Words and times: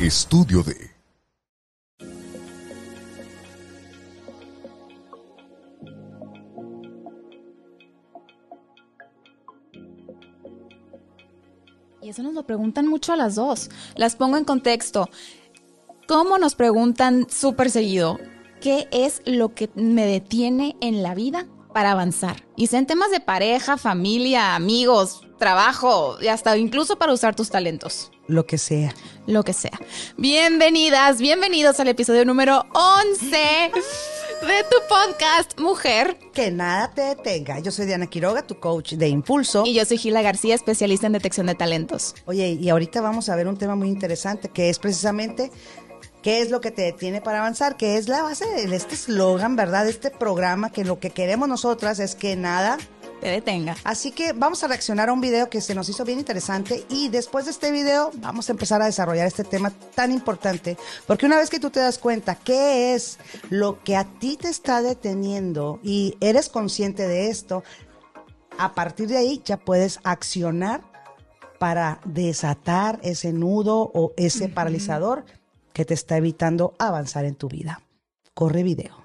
Estudio 0.00 0.62
de 0.62 0.90
Y 12.00 12.08
eso 12.08 12.22
nos 12.22 12.32
lo 12.32 12.46
preguntan 12.46 12.86
mucho 12.86 13.12
a 13.12 13.16
las 13.16 13.34
dos. 13.34 13.68
Las 13.94 14.16
pongo 14.16 14.38
en 14.38 14.46
contexto. 14.46 15.10
¿Cómo 16.08 16.38
nos 16.38 16.54
preguntan 16.54 17.26
súper 17.28 17.70
seguido? 17.70 18.18
¿Qué 18.62 18.88
es 18.92 19.20
lo 19.26 19.54
que 19.54 19.68
me 19.74 20.06
detiene 20.06 20.78
en 20.80 21.02
la 21.02 21.14
vida 21.14 21.46
para 21.74 21.92
avanzar? 21.92 22.46
Y 22.56 22.68
sea 22.68 22.78
en 22.78 22.86
temas 22.86 23.10
de 23.10 23.20
pareja, 23.20 23.76
familia, 23.76 24.54
amigos, 24.54 25.26
trabajo 25.40 26.18
y 26.20 26.28
hasta 26.28 26.56
incluso 26.56 26.96
para 26.96 27.12
usar 27.12 27.34
tus 27.34 27.50
talentos. 27.50 28.12
Lo 28.28 28.46
que 28.46 28.58
sea. 28.58 28.94
Lo 29.26 29.42
que 29.42 29.54
sea. 29.54 29.76
Bienvenidas, 30.16 31.18
bienvenidos 31.18 31.80
al 31.80 31.88
episodio 31.88 32.24
número 32.24 32.66
11 32.74 33.36
de 33.36 34.64
tu 34.70 34.76
podcast 34.88 35.58
Mujer. 35.58 36.16
Que 36.32 36.52
nada 36.52 36.92
te 36.92 37.00
detenga. 37.00 37.58
Yo 37.58 37.72
soy 37.72 37.86
Diana 37.86 38.06
Quiroga, 38.06 38.46
tu 38.46 38.60
coach 38.60 38.92
de 38.92 39.08
Impulso. 39.08 39.64
Y 39.66 39.74
yo 39.74 39.84
soy 39.84 39.96
Gila 39.96 40.22
García, 40.22 40.54
especialista 40.54 41.08
en 41.08 41.14
detección 41.14 41.46
de 41.46 41.56
talentos. 41.56 42.14
Oye, 42.26 42.50
y 42.60 42.68
ahorita 42.68 43.00
vamos 43.00 43.28
a 43.30 43.34
ver 43.34 43.48
un 43.48 43.56
tema 43.56 43.74
muy 43.74 43.88
interesante 43.88 44.50
que 44.50 44.68
es 44.68 44.78
precisamente 44.78 45.50
qué 46.22 46.42
es 46.42 46.50
lo 46.50 46.60
que 46.60 46.70
te 46.70 46.82
detiene 46.82 47.22
para 47.22 47.40
avanzar, 47.40 47.78
que 47.78 47.96
es 47.96 48.08
la 48.08 48.22
base 48.22 48.44
de 48.44 48.76
este 48.76 48.94
eslogan, 48.94 49.56
¿verdad? 49.56 49.84
De 49.84 49.90
este 49.90 50.10
programa, 50.10 50.70
que 50.70 50.84
lo 50.84 51.00
que 51.00 51.10
queremos 51.10 51.48
nosotras 51.48 51.98
es 51.98 52.14
que 52.14 52.36
nada 52.36 52.76
te 53.20 53.28
detenga. 53.28 53.76
Así 53.84 54.10
que 54.10 54.32
vamos 54.32 54.64
a 54.64 54.68
reaccionar 54.68 55.08
a 55.08 55.12
un 55.12 55.20
video 55.20 55.48
que 55.48 55.60
se 55.60 55.74
nos 55.74 55.88
hizo 55.88 56.04
bien 56.04 56.18
interesante 56.18 56.84
y 56.88 57.08
después 57.08 57.44
de 57.44 57.52
este 57.52 57.70
video 57.70 58.10
vamos 58.16 58.48
a 58.48 58.52
empezar 58.52 58.82
a 58.82 58.86
desarrollar 58.86 59.26
este 59.26 59.44
tema 59.44 59.70
tan 59.94 60.10
importante, 60.12 60.76
porque 61.06 61.26
una 61.26 61.36
vez 61.36 61.50
que 61.50 61.60
tú 61.60 61.70
te 61.70 61.80
das 61.80 61.98
cuenta 61.98 62.34
qué 62.34 62.94
es 62.94 63.18
lo 63.50 63.82
que 63.82 63.96
a 63.96 64.04
ti 64.04 64.36
te 64.36 64.48
está 64.48 64.82
deteniendo 64.82 65.78
y 65.82 66.16
eres 66.20 66.48
consciente 66.48 67.06
de 67.06 67.28
esto, 67.28 67.62
a 68.58 68.74
partir 68.74 69.08
de 69.08 69.18
ahí 69.18 69.42
ya 69.44 69.56
puedes 69.56 70.00
accionar 70.02 70.82
para 71.58 72.00
desatar 72.04 72.98
ese 73.02 73.32
nudo 73.32 73.90
o 73.94 74.12
ese 74.16 74.48
paralizador 74.48 75.24
que 75.72 75.84
te 75.84 75.94
está 75.94 76.16
evitando 76.16 76.74
avanzar 76.78 77.24
en 77.26 77.34
tu 77.34 77.48
vida. 77.48 77.82
Corre 78.34 78.62
video. 78.62 78.96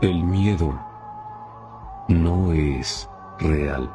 El 0.00 0.22
miedo 0.22 0.78
no 2.06 2.52
es 2.52 3.10
real. 3.40 3.92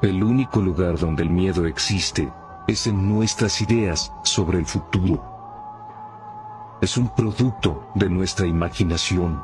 El 0.00 0.24
único 0.24 0.62
lugar 0.62 0.98
donde 0.98 1.22
el 1.22 1.28
miedo 1.28 1.66
existe 1.66 2.32
es 2.66 2.86
en 2.86 3.06
nuestras 3.06 3.60
ideas 3.60 4.14
sobre 4.22 4.60
el 4.60 4.64
futuro. 4.64 5.22
Es 6.80 6.96
un 6.96 7.10
producto 7.10 7.86
de 7.94 8.08
nuestra 8.08 8.46
imaginación 8.46 9.42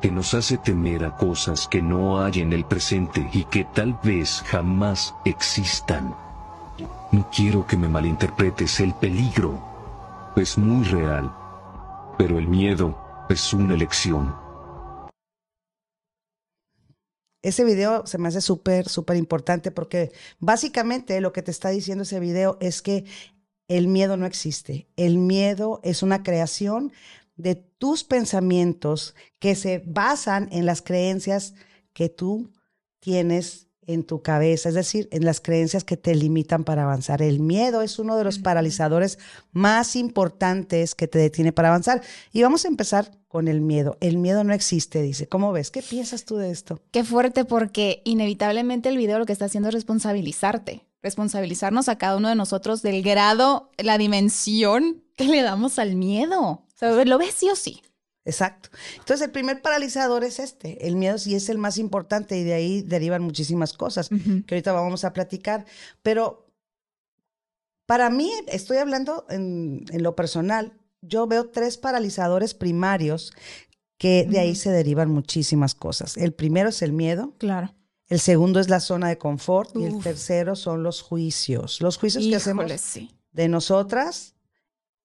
que 0.00 0.12
nos 0.12 0.34
hace 0.34 0.56
temer 0.56 1.04
a 1.04 1.16
cosas 1.16 1.66
que 1.66 1.82
no 1.82 2.22
hay 2.22 2.42
en 2.42 2.52
el 2.52 2.64
presente 2.64 3.28
y 3.32 3.42
que 3.42 3.64
tal 3.64 3.98
vez 4.04 4.44
jamás 4.46 5.16
existan. 5.24 6.14
No 7.10 7.26
quiero 7.34 7.66
que 7.66 7.76
me 7.76 7.88
malinterpretes, 7.88 8.78
el 8.78 8.94
peligro 8.94 9.58
es 10.36 10.56
muy 10.56 10.84
real 10.84 11.28
pero 12.18 12.38
el 12.38 12.48
miedo 12.48 12.98
es 13.30 13.54
una 13.54 13.74
elección. 13.74 14.34
Ese 17.40 17.64
video 17.64 18.04
se 18.06 18.18
me 18.18 18.28
hace 18.28 18.40
súper, 18.40 18.88
súper 18.88 19.16
importante 19.16 19.70
porque 19.70 20.10
básicamente 20.40 21.20
lo 21.20 21.32
que 21.32 21.42
te 21.42 21.52
está 21.52 21.68
diciendo 21.68 22.02
ese 22.02 22.18
video 22.18 22.58
es 22.60 22.82
que 22.82 23.04
el 23.68 23.86
miedo 23.86 24.16
no 24.16 24.26
existe. 24.26 24.88
El 24.96 25.18
miedo 25.18 25.80
es 25.84 26.02
una 26.02 26.24
creación 26.24 26.92
de 27.36 27.54
tus 27.54 28.02
pensamientos 28.02 29.14
que 29.38 29.54
se 29.54 29.84
basan 29.86 30.48
en 30.50 30.66
las 30.66 30.82
creencias 30.82 31.54
que 31.92 32.08
tú 32.08 32.50
tienes 32.98 33.67
en 33.88 34.04
tu 34.04 34.22
cabeza, 34.22 34.68
es 34.68 34.74
decir, 34.74 35.08
en 35.10 35.24
las 35.24 35.40
creencias 35.40 35.82
que 35.82 35.96
te 35.96 36.14
limitan 36.14 36.62
para 36.62 36.84
avanzar. 36.84 37.22
El 37.22 37.40
miedo 37.40 37.82
es 37.82 37.98
uno 37.98 38.16
de 38.16 38.22
los 38.22 38.38
paralizadores 38.38 39.18
más 39.50 39.96
importantes 39.96 40.94
que 40.94 41.08
te 41.08 41.18
detiene 41.18 41.52
para 41.52 41.68
avanzar. 41.68 42.02
Y 42.32 42.42
vamos 42.42 42.64
a 42.64 42.68
empezar 42.68 43.10
con 43.28 43.48
el 43.48 43.62
miedo. 43.62 43.96
El 44.00 44.18
miedo 44.18 44.44
no 44.44 44.52
existe, 44.52 45.00
dice. 45.00 45.26
¿Cómo 45.26 45.52
ves? 45.52 45.70
¿Qué 45.70 45.82
piensas 45.82 46.26
tú 46.26 46.36
de 46.36 46.50
esto? 46.50 46.80
Qué 46.90 47.02
fuerte 47.02 47.46
porque 47.46 48.02
inevitablemente 48.04 48.90
el 48.90 48.98
video 48.98 49.18
lo 49.18 49.26
que 49.26 49.32
está 49.32 49.46
haciendo 49.46 49.70
es 49.70 49.74
responsabilizarte, 49.74 50.86
responsabilizarnos 51.02 51.88
a 51.88 51.96
cada 51.96 52.18
uno 52.18 52.28
de 52.28 52.34
nosotros 52.34 52.82
del 52.82 53.02
grado, 53.02 53.70
la 53.78 53.96
dimensión 53.96 55.02
que 55.16 55.24
le 55.24 55.40
damos 55.40 55.78
al 55.78 55.96
miedo. 55.96 56.40
O 56.42 56.66
sea, 56.74 57.04
lo 57.04 57.18
ves 57.18 57.34
sí 57.34 57.48
o 57.48 57.56
sí. 57.56 57.82
Exacto. 58.28 58.68
Entonces, 58.98 59.26
el 59.26 59.32
primer 59.32 59.62
paralizador 59.62 60.22
es 60.22 60.38
este. 60.38 60.86
El 60.86 60.96
miedo 60.96 61.16
sí 61.16 61.34
es 61.34 61.48
el 61.48 61.56
más 61.56 61.78
importante 61.78 62.36
y 62.36 62.44
de 62.44 62.52
ahí 62.52 62.82
derivan 62.82 63.22
muchísimas 63.22 63.72
cosas 63.72 64.10
que 64.10 64.54
ahorita 64.54 64.72
vamos 64.72 65.02
a 65.04 65.14
platicar. 65.14 65.64
Pero 66.02 66.46
para 67.86 68.10
mí, 68.10 68.30
estoy 68.48 68.76
hablando 68.76 69.24
en, 69.30 69.86
lo 69.94 70.14
personal, 70.14 70.74
yo 71.00 71.26
veo 71.26 71.48
tres 71.48 71.78
paralizadores 71.78 72.52
primarios 72.52 73.32
que 73.96 74.26
de 74.28 74.40
ahí 74.40 74.54
se 74.54 74.70
derivan 74.70 75.10
muchísimas 75.10 75.74
cosas. 75.74 76.18
El 76.18 76.34
primero 76.34 76.68
es 76.68 76.82
el 76.82 76.92
miedo. 76.92 77.34
Claro. 77.38 77.74
El 78.08 78.20
segundo 78.20 78.60
es 78.60 78.68
la 78.68 78.80
zona 78.80 79.08
de 79.08 79.16
confort 79.16 79.74
y 79.74 79.84
el 79.84 80.02
tercero 80.02 80.54
son 80.54 80.82
los 80.82 81.00
juicios. 81.00 81.80
Los 81.80 81.96
juicios 81.96 82.26
que 82.26 82.36
hacemos 82.36 82.70
de 83.32 83.48
nosotras 83.48 84.34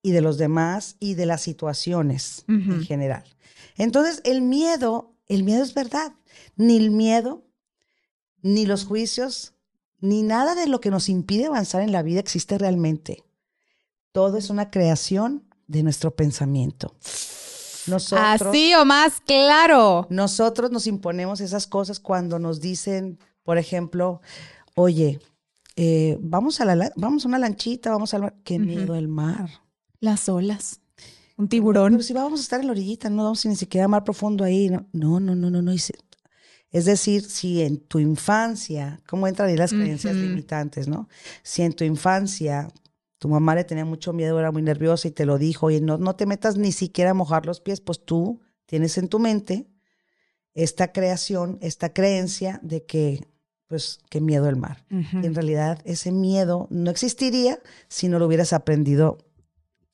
y 0.03 0.11
de 0.11 0.21
los 0.21 0.37
demás 0.37 0.97
y 0.99 1.15
de 1.15 1.25
las 1.25 1.41
situaciones 1.41 2.43
en 2.47 2.83
general. 2.83 3.23
Entonces, 3.77 4.21
el 4.25 4.43
miedo, 4.43 5.15
el 5.27 5.43
miedo 5.43 5.63
es 5.63 5.73
verdad. 5.73 6.13
Ni 6.55 6.77
el 6.77 6.91
miedo, 6.91 7.47
ni 8.41 8.67
los 8.67 8.85
juicios, 8.85 9.53
ni 9.99 10.21
nada 10.21 10.53
de 10.53 10.67
lo 10.67 10.81
que 10.81 10.91
nos 10.91 11.09
impide 11.09 11.45
avanzar 11.45 11.81
en 11.81 11.93
la 11.93 12.03
vida 12.03 12.19
existe 12.19 12.57
realmente. 12.57 13.23
Todo 14.11 14.37
es 14.37 14.49
una 14.49 14.69
creación 14.69 15.45
de 15.67 15.81
nuestro 15.81 16.15
pensamiento. 16.15 16.93
Nosotros, 17.87 18.49
Así 18.49 18.73
o 18.75 18.85
más 18.85 19.21
claro. 19.21 20.05
Nosotros 20.09 20.69
nos 20.69 20.85
imponemos 20.85 21.39
esas 21.41 21.65
cosas 21.65 21.99
cuando 21.99 22.39
nos 22.39 22.59
dicen, 22.59 23.19
por 23.43 23.57
ejemplo, 23.57 24.21
oye, 24.75 25.19
eh, 25.75 26.17
vamos, 26.21 26.61
a 26.61 26.65
la, 26.65 26.91
vamos 26.97 27.25
a 27.25 27.27
una 27.29 27.39
lanchita, 27.39 27.89
vamos 27.89 28.13
al 28.13 28.21
mar. 28.21 28.35
Qué 28.43 28.59
miedo 28.59 28.95
el 28.95 29.07
mar. 29.07 29.62
Las 30.03 30.27
olas. 30.27 30.81
Un 31.37 31.47
tiburón. 31.47 31.93
Pero 31.93 32.03
si 32.03 32.11
vamos 32.11 32.41
a 32.41 32.43
estar 32.43 32.59
en 32.59 32.65
la 32.65 32.73
orillita, 32.73 33.09
no 33.09 33.23
vamos 33.23 33.45
ni 33.45 33.55
siquiera 33.55 33.87
mar 33.87 34.03
profundo 34.03 34.43
ahí. 34.43 34.69
No, 34.91 35.21
no, 35.21 35.33
no, 35.33 35.49
no, 35.49 35.61
no. 35.61 35.71
Es 35.71 36.85
decir, 36.85 37.23
si 37.23 37.61
en 37.61 37.77
tu 37.77 37.99
infancia, 37.99 38.99
¿cómo 39.07 39.27
entran 39.27 39.47
ahí 39.47 39.55
las 39.55 39.71
creencias 39.71 40.13
limitantes, 40.17 40.89
no? 40.89 41.07
Si 41.41 41.61
en 41.61 41.71
tu 41.71 41.85
infancia 41.85 42.67
tu 43.17 43.29
mamá 43.29 43.55
le 43.55 43.63
tenía 43.63 43.85
mucho 43.85 44.11
miedo, 44.11 44.37
era 44.37 44.51
muy 44.51 44.61
nerviosa 44.61 45.07
y 45.07 45.11
te 45.11 45.25
lo 45.25 45.37
dijo, 45.37 45.71
y 45.71 45.79
no, 45.79 45.97
no 45.97 46.17
te 46.17 46.25
metas 46.25 46.57
ni 46.57 46.73
siquiera 46.73 47.11
a 47.11 47.13
mojar 47.13 47.45
los 47.45 47.61
pies, 47.61 47.79
pues 47.79 48.03
tú 48.03 48.41
tienes 48.65 48.97
en 48.97 49.07
tu 49.07 49.19
mente 49.19 49.69
esta 50.53 50.91
creación, 50.91 51.59
esta 51.61 51.93
creencia 51.93 52.59
de 52.61 52.83
que, 52.83 53.25
pues, 53.67 54.01
qué 54.09 54.19
miedo 54.19 54.49
el 54.49 54.57
mar. 54.57 54.85
en 54.89 55.33
realidad 55.33 55.79
ese 55.85 56.11
miedo 56.11 56.67
no 56.71 56.91
existiría 56.91 57.59
si 57.87 58.09
no 58.09 58.19
lo 58.19 58.27
hubieras 58.27 58.51
aprendido 58.51 59.17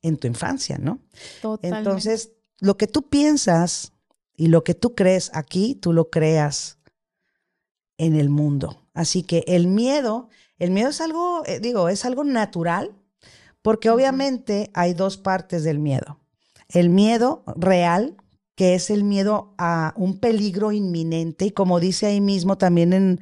en 0.02 0.18
tu 0.18 0.28
infancia, 0.28 0.78
¿no? 0.78 1.00
Totalmente. 1.42 1.78
Entonces, 1.78 2.32
lo 2.60 2.78
que 2.78 2.88
tú 2.88 3.10
piensas 3.10 3.94
y 4.36 4.48
lo 4.48 4.64
que 4.64 4.74
tú 4.74 4.96
crees 4.96 5.32
aquí, 5.34 5.76
tú 5.76 5.94
lo 5.94 6.10
creas 6.10 6.80
en 7.98 8.16
el 8.16 8.30
mundo. 8.30 8.88
Así 8.94 9.24
que 9.24 9.44
el 9.48 9.68
miedo, 9.68 10.30
el 10.58 10.72
miedo 10.72 10.90
es 10.90 11.02
algo, 11.02 11.44
eh, 11.46 11.60
digo, 11.60 11.90
es 11.90 12.06
algo 12.06 12.24
natural, 12.24 12.96
porque 13.62 13.90
obviamente 13.90 14.72
hay 14.74 14.94
dos 14.94 15.18
partes 15.18 15.64
del 15.64 15.80
miedo. 15.80 16.20
El 16.70 16.90
miedo 16.90 17.44
real, 17.58 18.16
que 18.56 18.76
es 18.76 18.90
el 18.90 19.04
miedo 19.04 19.54
a 19.58 19.94
un 19.98 20.20
peligro 20.20 20.72
inminente, 20.72 21.46
y 21.46 21.52
como 21.52 21.80
dice 21.80 22.06
ahí 22.06 22.22
mismo 22.22 22.58
también 22.58 22.94
en, 22.94 23.22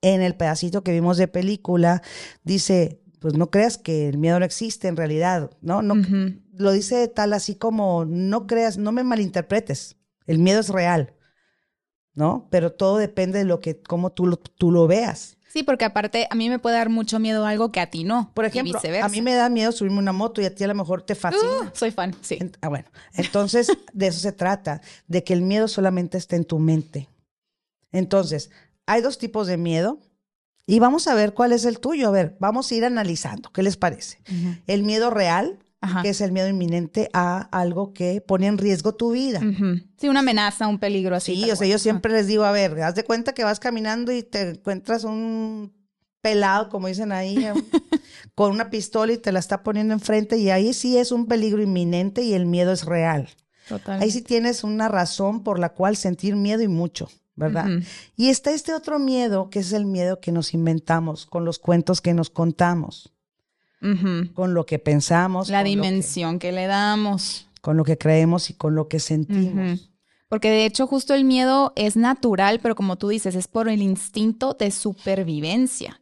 en 0.00 0.22
el 0.22 0.34
pedacito 0.36 0.82
que 0.82 0.92
vimos 0.92 1.16
de 1.18 1.28
película, 1.28 2.02
dice, 2.42 3.03
pues 3.24 3.38
no 3.38 3.50
creas 3.50 3.78
que 3.78 4.06
el 4.06 4.18
miedo 4.18 4.38
no 4.38 4.44
existe 4.44 4.86
en 4.86 4.98
realidad, 4.98 5.50
¿no? 5.62 5.80
no 5.80 5.94
Lo 6.52 6.72
dice 6.72 7.08
tal 7.08 7.32
así 7.32 7.54
como, 7.54 8.04
no 8.04 8.46
creas, 8.46 8.76
no 8.76 8.92
me 8.92 9.02
malinterpretes, 9.02 9.96
el 10.26 10.40
miedo 10.40 10.60
es 10.60 10.68
real, 10.68 11.14
¿no? 12.12 12.46
Pero 12.50 12.72
todo 12.72 12.98
depende 12.98 13.38
de 13.38 13.46
lo 13.46 13.60
que, 13.60 13.80
cómo 13.80 14.12
tú 14.12 14.26
lo, 14.26 14.36
tú 14.36 14.70
lo 14.70 14.86
veas. 14.86 15.38
Sí, 15.48 15.62
porque 15.62 15.86
aparte 15.86 16.26
a 16.28 16.34
mí 16.34 16.50
me 16.50 16.58
puede 16.58 16.76
dar 16.76 16.90
mucho 16.90 17.18
miedo 17.18 17.46
algo 17.46 17.72
que 17.72 17.80
a 17.80 17.88
ti 17.88 18.04
no. 18.04 18.30
Por 18.34 18.44
ejemplo, 18.44 18.78
a 19.02 19.08
mí 19.08 19.22
me 19.22 19.32
da 19.32 19.48
miedo 19.48 19.72
subirme 19.72 20.00
una 20.00 20.12
moto 20.12 20.42
y 20.42 20.44
a 20.44 20.54
ti 20.54 20.62
a 20.62 20.66
lo 20.66 20.74
mejor 20.74 21.00
te 21.00 21.14
fascina. 21.14 21.62
Uh, 21.62 21.70
soy 21.72 21.92
fan, 21.92 22.14
sí. 22.20 22.38
Ah, 22.60 22.68
bueno, 22.68 22.90
entonces 23.14 23.72
de 23.94 24.06
eso 24.06 24.20
se 24.20 24.32
trata, 24.32 24.82
de 25.08 25.24
que 25.24 25.32
el 25.32 25.40
miedo 25.40 25.66
solamente 25.66 26.18
está 26.18 26.36
en 26.36 26.44
tu 26.44 26.58
mente. 26.58 27.08
Entonces, 27.90 28.50
hay 28.84 29.00
dos 29.00 29.16
tipos 29.16 29.46
de 29.46 29.56
miedo 29.56 29.98
Y 30.66 30.78
vamos 30.78 31.06
a 31.08 31.14
ver 31.14 31.34
cuál 31.34 31.52
es 31.52 31.64
el 31.64 31.78
tuyo. 31.78 32.08
A 32.08 32.10
ver, 32.10 32.36
vamos 32.40 32.70
a 32.70 32.74
ir 32.74 32.84
analizando. 32.84 33.50
¿Qué 33.52 33.62
les 33.62 33.76
parece? 33.76 34.18
El 34.66 34.82
miedo 34.82 35.10
real, 35.10 35.58
Ajá. 35.80 36.02
que 36.02 36.08
es 36.10 36.20
el 36.22 36.32
miedo 36.32 36.48
inminente 36.48 37.10
a 37.12 37.40
algo 37.56 37.92
que 37.92 38.22
pone 38.22 38.46
en 38.46 38.56
riesgo 38.56 38.94
tu 38.94 39.12
vida. 39.12 39.40
Sí, 39.98 40.08
una 40.08 40.20
amenaza, 40.20 40.66
un 40.66 40.78
peligro 40.78 41.16
así. 41.16 41.36
Sí, 41.36 41.50
o 41.50 41.56
sea, 41.56 41.66
yo 41.66 41.78
siempre 41.78 42.12
les 42.12 42.26
digo, 42.26 42.44
a 42.44 42.52
ver, 42.52 42.80
haz 42.82 42.94
de 42.94 43.04
cuenta 43.04 43.34
que 43.34 43.44
vas 43.44 43.60
caminando 43.60 44.10
y 44.12 44.22
te 44.22 44.50
encuentras 44.50 45.04
un 45.04 45.72
pelado, 46.22 46.70
como 46.70 46.88
dicen 46.88 47.12
ahí, 47.12 47.36
em, 47.44 47.62
con 48.34 48.50
una 48.50 48.70
pistola 48.70 49.12
y 49.12 49.18
te 49.18 49.30
la 49.32 49.40
está 49.40 49.62
poniendo 49.62 49.92
enfrente 49.92 50.38
y 50.38 50.48
ahí 50.48 50.72
sí 50.72 50.96
es 50.96 51.12
un 51.12 51.26
peligro 51.26 51.62
inminente 51.62 52.22
y 52.22 52.32
el 52.32 52.46
miedo 52.46 52.72
es 52.72 52.86
real. 52.86 53.28
Total. 53.68 54.00
Ahí 54.00 54.10
sí 54.10 54.22
tienes 54.22 54.64
una 54.64 54.88
razón 54.88 55.42
por 55.42 55.58
la 55.58 55.68
cual 55.74 55.96
sentir 55.96 56.36
miedo 56.36 56.62
y 56.62 56.68
mucho, 56.68 57.10
¿verdad? 57.36 57.68
Y 58.16 58.28
está 58.28 58.52
este 58.52 58.72
otro 58.74 58.98
miedo, 58.98 59.50
que 59.50 59.58
es 59.60 59.72
el 59.72 59.86
miedo 59.86 60.20
que 60.20 60.30
nos 60.32 60.54
inventamos 60.54 61.26
con 61.26 61.44
los 61.44 61.58
cuentos 61.58 62.00
que 62.00 62.14
nos 62.14 62.30
contamos, 62.30 63.12
con 64.34 64.54
lo 64.54 64.64
que 64.66 64.78
pensamos, 64.78 65.48
La 65.50 65.62
que- 65.62 65.70
dimensión 65.70 66.38
que, 66.38 66.52
le 66.52 66.66
damos. 66.66 67.48
con 67.60 67.76
lo 67.76 67.84
que 67.84 67.98
creemos 67.98 68.50
y 68.50 68.54
con 68.54 68.74
lo 68.74 68.88
que 68.88 68.98
sentimos. 69.00 69.90
Porque 70.28 70.50
de 70.50 70.64
hecho 70.64 70.86
justo 70.86 71.14
el 71.14 71.24
miedo 71.24 71.72
es 71.76 71.96
natural, 71.96 72.58
pero 72.60 72.74
como 72.74 72.96
tú 72.96 73.08
dices, 73.08 73.34
es 73.34 73.46
por 73.46 73.68
el 73.68 73.82
instinto 73.82 74.54
de 74.58 74.70
supervivencia. 74.70 76.00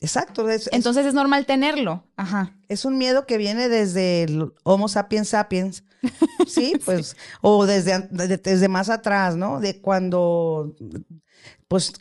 Exacto, 0.00 0.48
es, 0.48 0.66
es- 0.66 0.72
Entonces 0.72 1.06
es 1.06 1.14
normal 1.14 1.46
tenerlo. 1.46 2.04
Ajá. 2.16 2.52
es 2.68 2.84
un 2.84 2.98
miedo 2.98 3.26
que 3.26 3.38
viene 3.38 3.68
desde 3.68 4.24
el 4.24 4.52
Homo 4.62 4.88
sapiens 4.88 5.28
sapiens, 5.28 5.84
sí, 6.46 6.74
pues, 6.84 7.16
o 7.40 7.66
desde, 7.66 8.06
desde 8.10 8.68
más 8.68 8.90
atrás, 8.90 9.36
¿no? 9.36 9.60
De 9.60 9.80
cuando, 9.80 10.74
pues, 11.68 11.92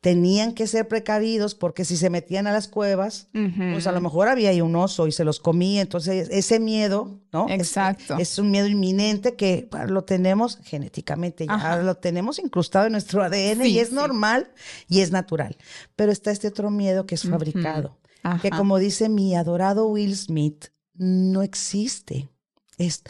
tenían 0.00 0.54
que 0.54 0.66
ser 0.66 0.88
precavidos 0.88 1.54
porque 1.54 1.84
si 1.84 1.96
se 1.96 2.08
metían 2.08 2.46
a 2.46 2.52
las 2.52 2.68
cuevas, 2.68 3.28
pues 3.32 3.86
a 3.86 3.92
lo 3.92 4.00
mejor 4.00 4.28
había 4.28 4.50
ahí 4.50 4.62
un 4.62 4.74
oso 4.74 5.06
y 5.06 5.12
se 5.12 5.24
los 5.24 5.40
comía, 5.40 5.82
entonces 5.82 6.28
ese 6.30 6.58
miedo, 6.58 7.20
¿no? 7.32 7.46
Exacto. 7.50 8.16
Es, 8.18 8.38
un 8.38 8.50
miedo 8.50 8.66
inminente 8.66 9.36
que 9.36 9.68
bueno, 9.70 9.88
lo 9.88 10.04
tenemos 10.04 10.58
genéticamente, 10.62 11.46
ya 11.46 11.54
Ajá. 11.54 11.82
lo 11.82 11.96
tenemos 11.96 12.38
incrustado 12.38 12.86
en 12.86 12.92
nuestro 12.92 13.22
ADN 13.22 13.62
Sí, 13.62 13.72
y 13.72 13.78
es 13.78 13.88
sí. 13.88 13.94
normal 13.94 14.50
y 14.88 15.00
es 15.00 15.10
natural. 15.10 15.56
Pero 15.96 16.12
está 16.12 16.30
este 16.30 16.48
otro 16.48 16.70
miedo 16.70 17.04
que 17.04 17.16
es 17.16 17.28
fabricado, 17.28 17.98
que 18.40 18.50
como 18.50 18.78
dice 18.78 19.10
mi 19.10 19.36
adorado 19.36 19.86
Will 19.86 20.16
Smith, 20.16 20.66
no 20.94 21.42
existe. 21.42 22.30
Es, 22.78 23.02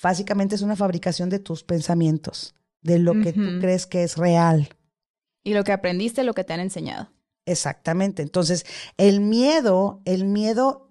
básicamente 0.00 0.54
es 0.54 0.62
una 0.62 0.76
fabricación 0.76 1.28
de 1.28 1.40
tus 1.40 1.64
pensamientos, 1.64 2.54
de 2.82 3.00
lo 3.00 3.20
que 3.20 3.32
tú 3.32 3.58
crees 3.60 3.86
que 3.86 4.04
es 4.04 4.16
real. 4.16 4.68
Y 5.46 5.54
lo 5.54 5.62
que 5.62 5.70
aprendiste, 5.72 6.24
lo 6.24 6.34
que 6.34 6.42
te 6.42 6.52
han 6.54 6.60
enseñado. 6.60 7.12
Exactamente. 7.44 8.22
Entonces, 8.22 8.66
el 8.96 9.20
miedo, 9.20 10.02
el 10.04 10.24
miedo 10.24 10.90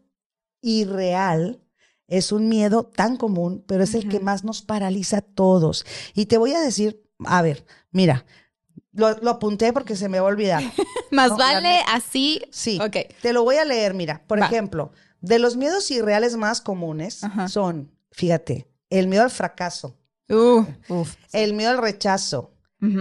irreal 0.61 1.61
es 2.07 2.31
un 2.31 2.47
miedo 2.47 2.85
tan 2.85 3.17
común, 3.17 3.63
pero 3.67 3.83
es 3.83 3.95
el 3.95 4.07
que 4.07 4.19
más 4.19 4.43
nos 4.45 4.61
paraliza 4.61 5.17
a 5.17 5.21
todos. 5.21 5.85
Y 6.13 6.27
te 6.27 6.37
voy 6.37 6.53
a 6.53 6.61
decir, 6.61 7.03
a 7.25 7.41
ver, 7.41 7.65
mira, 7.91 8.25
lo, 8.93 9.11
lo 9.17 9.31
apunté 9.31 9.73
porque 9.73 9.95
se 9.97 10.07
me 10.07 10.19
va 10.19 10.27
a 10.27 10.31
olvidar. 10.31 10.63
Más 11.11 11.31
No, 11.31 11.37
vale 11.37 11.81
así. 11.87 12.41
Sí, 12.51 12.79
Ok. 12.81 12.95
te 13.21 13.33
lo 13.33 13.43
voy 13.43 13.57
a 13.57 13.65
leer, 13.65 13.93
mira. 13.93 14.23
Por 14.25 14.41
Va. 14.41 14.45
ejemplo, 14.45 14.91
de 15.21 15.39
los 15.39 15.57
miedos 15.57 15.89
irreales 15.91 16.35
más 16.37 16.61
comunes 16.61 17.21
son, 17.49 17.91
fíjate, 18.11 18.67
el 18.89 19.07
miedo 19.07 19.23
al 19.23 19.31
fracaso, 19.31 19.97
Uh, 20.29 20.65
uf. 20.89 21.15
el 21.33 21.53
miedo 21.53 21.69
al 21.71 21.77
rechazo, 21.77 22.54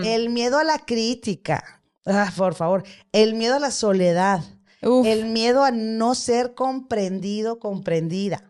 El 0.05 0.31
miedo 0.31 0.59
a 0.59 0.65
la 0.65 0.79
crítica, 0.79 1.83
ah, 2.07 2.33
por 2.37 2.55
favor, 2.55 2.85
el 3.13 3.35
miedo 3.35 3.57
a 3.57 3.59
la 3.59 3.71
soledad, 3.71 4.43
Uf. 4.83 5.07
el 5.07 5.27
miedo 5.27 5.65
a 5.65 5.71
no 5.71 6.15
ser 6.15 6.55
comprendido, 6.55 7.59
comprendida, 7.59 8.45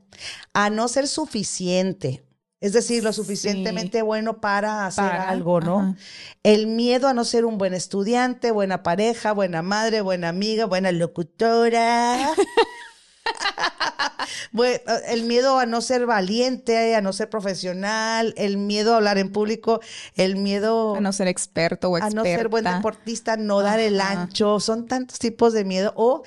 a 0.52 0.70
no 0.70 0.88
ser 0.88 1.08
suficiente, 1.08 2.24
es 2.60 2.72
decir, 2.72 3.04
lo 3.04 3.12
suficientemente 3.12 4.00
bueno 4.00 4.40
para 4.40 4.86
hacer 4.86 5.04
Para, 5.04 5.28
algo, 5.28 5.60
¿no? 5.60 5.80
ajá. 5.80 5.96
El 6.42 6.66
miedo 6.66 7.08
a 7.08 7.12
no 7.14 7.24
ser 7.24 7.44
un 7.44 7.58
buen 7.58 7.74
estudiante, 7.74 8.52
buena 8.52 8.82
pareja, 8.82 9.32
buena 9.32 9.60
madre, 9.60 10.00
buena 10.00 10.30
amiga, 10.30 10.64
buena 10.64 10.90
locutora. 10.90 12.30
El 15.08 15.24
miedo 15.24 15.58
a 15.58 15.66
no 15.66 15.80
ser 15.80 16.06
valiente, 16.06 16.94
a 16.94 17.00
no 17.00 17.12
ser 17.12 17.28
profesional, 17.28 18.34
el 18.36 18.56
miedo 18.56 18.94
a 18.94 18.96
hablar 18.96 19.18
en 19.18 19.30
público, 19.32 19.80
el 20.14 20.36
miedo 20.36 20.94
A 20.94 21.00
no 21.00 21.12
ser 21.12 21.28
experto 21.28 21.90
o 21.90 21.96
a 21.96 22.10
no 22.10 22.22
ser 22.22 22.48
buen 22.48 22.64
deportista, 22.64 23.36
no 23.36 23.60
dar 23.60 23.80
el 23.80 24.00
ancho, 24.00 24.60
son 24.60 24.86
tantos 24.86 25.18
tipos 25.18 25.52
de 25.52 25.64
miedo. 25.64 25.92
O, 25.96 26.22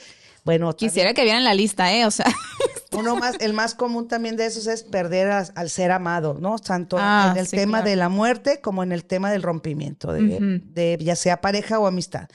bueno, 0.48 0.72
también 0.74 0.90
Quisiera 0.90 1.14
que 1.14 1.24
vieran 1.24 1.44
la 1.44 1.54
lista, 1.54 1.94
¿eh? 1.94 2.06
O 2.06 2.12
sea, 2.12 2.26
uno 2.94 3.18
más, 3.18 3.36
el 3.42 3.52
más 3.54 3.76
común 3.76 4.08
también 4.08 4.38
de 4.38 4.46
esos 4.46 4.66
es 4.66 4.82
perder 4.84 5.30
a- 5.30 5.48
al 5.56 5.70
ser 5.70 5.92
amado, 5.92 6.38
¿no? 6.40 6.58
Tanto 6.58 6.96
Ah, 7.00 7.30
en 7.34 7.38
el 7.38 7.48
sí, 7.48 7.58
tema 7.58 7.80
claro. 7.80 7.90
de 7.90 7.96
la 7.98 8.10
muerte 8.10 8.62
como 8.62 8.82
en 8.82 8.92
el 8.94 9.04
tema 9.04 9.30
del 9.30 9.44
rompimiento, 9.44 10.14
de, 10.14 10.98
ya 11.02 11.16
sea 11.18 11.42
pareja 11.42 11.80
o 11.80 11.86
amistad. 11.86 12.30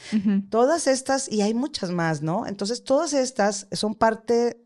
Todas 0.50 0.86
estas, 0.86 1.32
y 1.32 1.40
hay 1.42 1.54
muchas 1.54 1.90
más, 1.90 2.20
¿no? 2.22 2.46
Entonces, 2.46 2.84
todas 2.84 3.14
estas 3.14 3.66
son 3.72 3.94
parte 3.94 4.58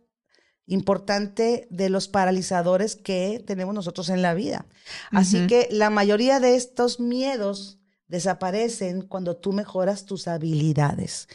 importante 0.67 1.69
de 1.71 1.89
los 1.91 2.09
paralizadores 2.09 2.97
que 2.97 3.43
tenemos 3.47 3.75
nosotros 3.75 4.09
en 4.09 4.23
la 4.23 4.35
vida. 4.35 4.67
Así 5.13 5.47
que 5.47 5.69
la 5.71 5.91
mayoría 5.91 6.41
de 6.41 6.57
estos 6.57 6.99
miedos 6.99 7.79
desaparecen 8.09 9.03
cuando 9.03 9.37
tú 9.37 9.53
mejoras 9.53 10.05
tus 10.05 10.27
habilidades. 10.29 11.29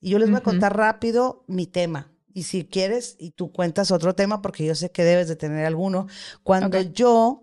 Y 0.00 0.10
yo 0.10 0.18
les 0.18 0.28
voy 0.30 0.38
a 0.38 0.42
contar 0.42 0.76
rápido 0.76 1.44
mi 1.48 1.66
tema. 1.66 2.12
Y 2.34 2.44
si 2.44 2.64
quieres, 2.64 3.16
y 3.18 3.30
tú 3.32 3.50
cuentas 3.52 3.90
otro 3.90 4.14
tema, 4.14 4.42
porque 4.42 4.64
yo 4.64 4.74
sé 4.74 4.90
que 4.92 5.02
debes 5.04 5.26
de 5.28 5.36
tener 5.36 5.64
alguno. 5.66 6.06
Cuando 6.44 6.78
yo 6.92 7.42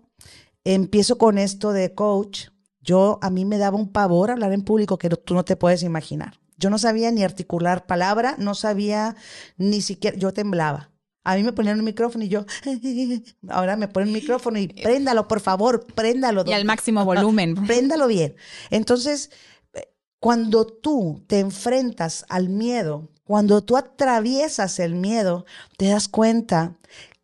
empiezo 0.64 1.18
con 1.18 1.38
esto 1.38 1.72
de 1.72 1.94
coach, 1.94 2.48
yo 2.80 3.18
a 3.22 3.30
mí 3.30 3.44
me 3.44 3.58
daba 3.58 3.76
un 3.76 3.92
pavor 3.92 4.30
hablar 4.30 4.52
en 4.52 4.62
público 4.62 4.96
que 4.98 5.08
no- 5.08 5.16
tú 5.16 5.34
no 5.34 5.44
te 5.44 5.56
puedes 5.56 5.82
imaginar. 5.82 6.38
Yo 6.56 6.70
no 6.70 6.78
sabía 6.78 7.10
ni 7.10 7.22
articular 7.22 7.86
palabra, 7.86 8.36
no 8.38 8.54
sabía 8.54 9.16
ni 9.58 9.82
siquiera, 9.82 10.16
yo 10.16 10.32
temblaba. 10.32 10.90
A 11.24 11.34
mí 11.34 11.42
me 11.42 11.52
ponían 11.52 11.78
un 11.78 11.84
micrófono 11.84 12.24
y 12.24 12.28
yo, 12.28 12.46
ahora 13.48 13.76
me 13.76 13.88
ponen 13.88 14.08
un 14.10 14.14
micrófono 14.14 14.58
y 14.58 14.68
préndalo, 14.68 15.28
por 15.28 15.40
favor, 15.40 15.84
préndalo. 15.94 16.44
Y 16.46 16.52
al 16.52 16.64
máximo 16.64 17.04
volumen. 17.04 17.54
Préndalo 17.66 18.06
bien. 18.06 18.36
Entonces, 18.70 19.30
cuando 20.20 20.66
tú 20.66 21.22
te 21.26 21.40
enfrentas 21.40 22.24
al 22.28 22.48
miedo, 22.48 23.08
cuando 23.24 23.62
tú 23.62 23.76
atraviesas 23.76 24.78
el 24.78 24.94
miedo, 24.94 25.46
te 25.76 25.88
das 25.88 26.08
cuenta 26.08 26.78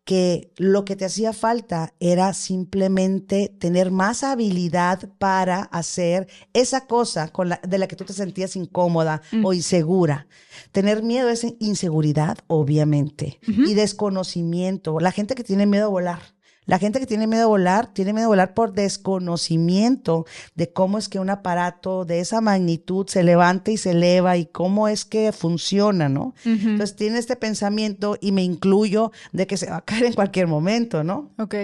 que 0.05 0.51
lo 0.57 0.83
que 0.83 0.97
te 0.97 1.05
hacía 1.05 1.31
falta 1.31 1.93
era 1.99 2.33
simplemente 2.33 3.47
tener 3.57 3.89
más 3.89 4.23
habilidad 4.23 5.09
para 5.17 5.61
hacer 5.61 6.27
esa 6.51 6.87
cosa 6.87 7.29
con 7.29 7.49
la, 7.49 7.61
de 7.65 7.77
la 7.77 7.87
que 7.87 7.95
tú 7.95 8.03
te 8.03 8.11
sentías 8.11 8.57
incómoda 8.57 9.21
o 9.43 9.53
insegura. 9.53 10.27
Tener 10.73 11.03
miedo 11.03 11.29
es 11.29 11.45
inseguridad, 11.59 12.37
obviamente, 12.47 13.39
y 13.47 13.73
desconocimiento. 13.75 14.99
La 14.99 15.11
gente 15.11 15.35
que 15.35 15.43
tiene 15.43 15.65
miedo 15.65 15.85
a 15.85 15.89
volar. 15.89 16.21
La 16.65 16.79
gente 16.79 16.99
que 16.99 17.05
tiene 17.05 17.27
miedo 17.27 17.43
a 17.43 17.47
volar, 17.47 17.93
tiene 17.93 18.13
miedo 18.13 18.25
a 18.25 18.29
volar 18.29 18.53
por 18.53 18.73
desconocimiento 18.73 20.25
de 20.55 20.71
cómo 20.71 20.97
es 20.97 21.09
que 21.09 21.19
un 21.19 21.29
aparato 21.29 22.05
de 22.05 22.19
esa 22.19 22.41
magnitud 22.41 23.07
se 23.07 23.23
levanta 23.23 23.71
y 23.71 23.77
se 23.77 23.91
eleva 23.91 24.37
y 24.37 24.45
cómo 24.45 24.87
es 24.87 25.05
que 25.05 25.31
funciona, 25.31 26.09
¿no? 26.09 26.33
Entonces 26.45 26.95
tiene 26.95 27.19
este 27.19 27.35
pensamiento 27.35 28.17
y 28.21 28.31
me 28.31 28.43
incluyo 28.43 29.11
de 29.31 29.47
que 29.47 29.57
se 29.57 29.69
va 29.69 29.77
a 29.77 29.81
caer 29.81 30.05
en 30.05 30.13
cualquier 30.13 30.47
momento, 30.47 31.03
¿no? 31.03 31.33
Ok. 31.37 31.55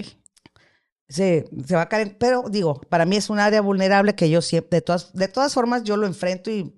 Se, 1.07 1.49
se 1.65 1.75
va 1.75 1.83
a 1.83 1.89
caer, 1.89 2.17
pero 2.19 2.43
digo, 2.49 2.81
para 2.89 3.05
mí 3.05 3.15
es 3.15 3.29
un 3.29 3.39
área 3.39 3.61
vulnerable 3.61 4.13
que 4.13 4.29
yo 4.29 4.41
siempre, 4.41 4.77
de 4.77 4.81
todas, 4.81 5.11
de 5.13 5.27
todas 5.27 5.53
formas, 5.53 5.83
yo 5.83 5.97
lo 5.97 6.05
enfrento 6.05 6.51
y 6.51 6.71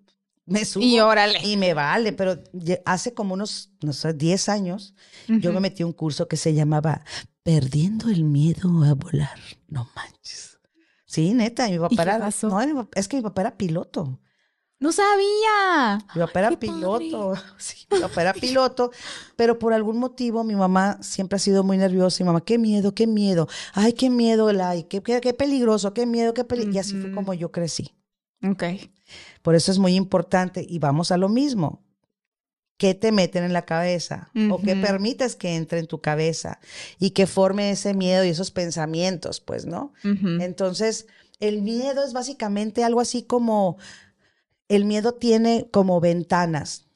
me 0.46 0.66
subo. 0.66 0.84
Y 0.84 1.00
órale. 1.00 1.40
Y 1.44 1.58
me 1.58 1.74
vale, 1.74 2.14
pero 2.14 2.38
hace 2.86 3.14
como 3.14 3.34
unos, 3.34 3.72
no 3.82 3.94
sé, 3.94 4.14
10 4.14 4.50
años, 4.50 4.96
yo 5.28 5.54
me 5.54 5.60
metí 5.60 5.84
a 5.84 5.86
un 5.86 5.94
curso 5.94 6.28
que 6.28 6.38
se 6.38 6.54
llamaba 6.54 7.04
Perdiendo 7.44 8.10
el 8.10 8.24
miedo 8.24 8.84
a 8.84 8.94
volar. 8.94 9.40
No 9.68 9.90
manches. 9.96 10.60
Sí, 11.06 11.34
neta, 11.34 11.68
mi 11.68 11.80
papá 11.80 12.04
era, 12.04 12.20
pasó? 12.20 12.48
no, 12.50 12.90
es 12.94 13.08
que 13.08 13.18
mi 13.18 13.24
papá 13.24 13.42
era 13.42 13.58
piloto. 13.58 14.20
No 14.80 14.92
sabía. 14.92 16.00
Mi 16.16 16.22
papá 16.22 16.40
era 16.40 16.52
piloto, 16.58 17.34
sí, 17.58 17.86
mi 17.92 18.00
papá 18.00 18.22
era 18.22 18.34
piloto, 18.34 18.92
pero 19.36 19.60
por 19.60 19.74
algún 19.74 20.00
motivo 20.00 20.44
mi 20.44 20.56
mamá 20.56 20.98
siempre 21.02 21.36
ha 21.36 21.40
sido 21.40 21.64
muy 21.64 21.78
nerviosa. 21.78 22.24
Y 22.24 22.26
mamá, 22.26 22.42
qué 22.42 22.58
miedo, 22.58 22.96
qué 22.96 23.06
miedo, 23.08 23.48
ay, 23.74 23.94
qué 23.94 24.10
miedo, 24.10 24.48
ay, 24.64 24.86
qué, 24.86 25.04
qué, 25.04 25.22
qué 25.22 25.34
peligroso, 25.34 25.94
qué 25.94 26.06
miedo, 26.06 26.34
qué 26.34 26.44
peligroso. 26.44 26.76
Y 26.76 26.80
así 26.80 26.96
fue 27.00 27.12
como 27.12 27.34
yo 27.34 27.52
crecí. 27.52 27.94
Ok. 28.44 28.64
Por 29.42 29.54
eso 29.54 29.72
es 29.72 29.78
muy 29.78 29.96
importante 29.96 30.66
y 30.68 30.80
vamos 30.80 31.12
a 31.12 31.18
lo 31.18 31.30
mismo. 31.30 31.84
¿Qué 32.82 32.96
te 32.96 33.12
meten 33.12 33.44
en 33.44 33.54
la 33.54 33.64
cabeza? 33.64 34.32
¿O 34.50 34.60
qué 34.60 34.76
permites 34.76 35.36
que 35.36 35.56
entre 35.56 35.78
en 35.78 35.86
tu 35.86 36.02
cabeza? 36.02 36.60
Y 36.98 37.12
que 37.12 37.28
forme 37.28 37.70
ese 37.70 37.94
miedo 37.94 38.24
y 38.26 38.30
esos 38.30 38.50
pensamientos, 38.50 39.40
pues, 39.40 39.68
¿no? 39.68 39.94
Entonces, 40.42 41.06
el 41.40 41.62
miedo 41.62 42.04
es 42.04 42.12
básicamente 42.12 42.84
algo 42.84 43.00
así 43.00 43.22
como, 43.22 43.78
el 44.68 44.86
miedo 44.86 45.14
tiene 45.14 45.68
como 45.72 46.00
ventanas. 46.02 46.88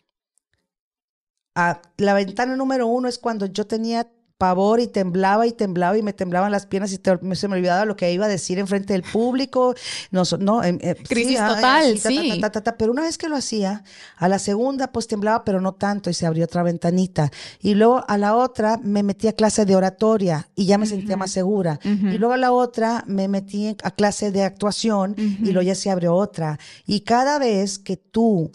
a- 1.57 1.81
la 1.97 2.13
ventana 2.15 2.55
número 2.55 2.87
uno 2.87 3.07
es 3.07 3.17
cuando 3.19 3.45
yo 3.45 3.65
tenía 3.67 4.07
pavor 4.37 4.81
y 4.81 4.87
temblaba 4.87 5.47
y 5.47 5.53
temblaba 5.53 5.97
y 5.97 6.01
me 6.03 6.11
temblaban 6.11 6.51
las 6.51 6.65
piernas 6.65 6.91
y 6.91 6.97
te- 6.97 7.17
se 7.35 7.47
me 7.47 7.55
olvidaba 7.55 7.85
lo 7.85 7.95
que 7.95 8.11
iba 8.11 8.25
a 8.25 8.29
decir 8.29 8.59
en 8.59 8.67
frente 8.67 8.91
del 8.93 9.03
público. 9.03 9.73
No, 10.11 10.23
no, 10.39 10.61
em, 10.63 10.77
eh, 10.81 10.95
Crisis 11.07 11.37
total, 11.37 11.95
ta, 11.95 12.01
ta, 12.03 12.09
sí. 12.09 12.37
ta, 12.41 12.51
ta, 12.51 12.61
ta. 12.61 12.77
Pero 12.77 12.91
una 12.91 13.03
vez 13.03 13.17
que 13.17 13.29
lo 13.29 13.37
hacía, 13.37 13.83
a 14.17 14.27
la 14.27 14.37
segunda 14.39 14.91
pues 14.91 15.07
temblaba, 15.07 15.45
pero 15.45 15.61
no 15.61 15.73
tanto 15.75 16.09
y 16.09 16.13
se 16.13 16.25
abrió 16.25 16.43
otra 16.45 16.63
ventanita. 16.63 17.31
Y 17.61 17.75
luego 17.75 18.03
a 18.07 18.17
la 18.17 18.35
otra 18.35 18.77
me 18.83 19.03
metí 19.03 19.27
a 19.29 19.33
clase 19.33 19.65
de 19.65 19.75
oratoria 19.75 20.49
y 20.55 20.65
ya 20.65 20.77
me 20.77 20.85
sentía 20.85 21.15
más 21.17 21.31
segura. 21.31 21.79
Y 21.83 22.17
luego 22.17 22.33
a 22.33 22.37
la 22.37 22.51
otra 22.51 23.03
me 23.07 23.27
metí 23.29 23.75
a 23.83 23.91
clase 23.91 24.31
de 24.31 24.43
actuación 24.43 25.15
y 25.17 25.51
luego 25.51 25.61
ya 25.61 25.75
se 25.75 25.89
abrió 25.89 26.13
otra. 26.13 26.59
Y 26.85 27.01
cada 27.01 27.39
vez 27.39 27.79
que 27.79 27.95
tú 27.95 28.51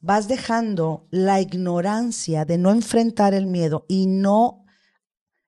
vas 0.00 0.26
dejando 0.26 1.06
la 1.10 1.40
ignorancia 1.40 2.44
de 2.44 2.58
no 2.58 2.70
enfrentar 2.70 3.34
el 3.34 3.46
miedo 3.46 3.84
y 3.88 4.06
no 4.06 4.61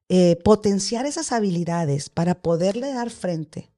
eh, 0.09 0.37
potenciar 0.45 1.07
esas 1.07 1.33
habilidades 1.33 2.11
para 2.11 2.35
poderle 2.35 2.93
dar 2.93 3.11
frente. 3.11 3.71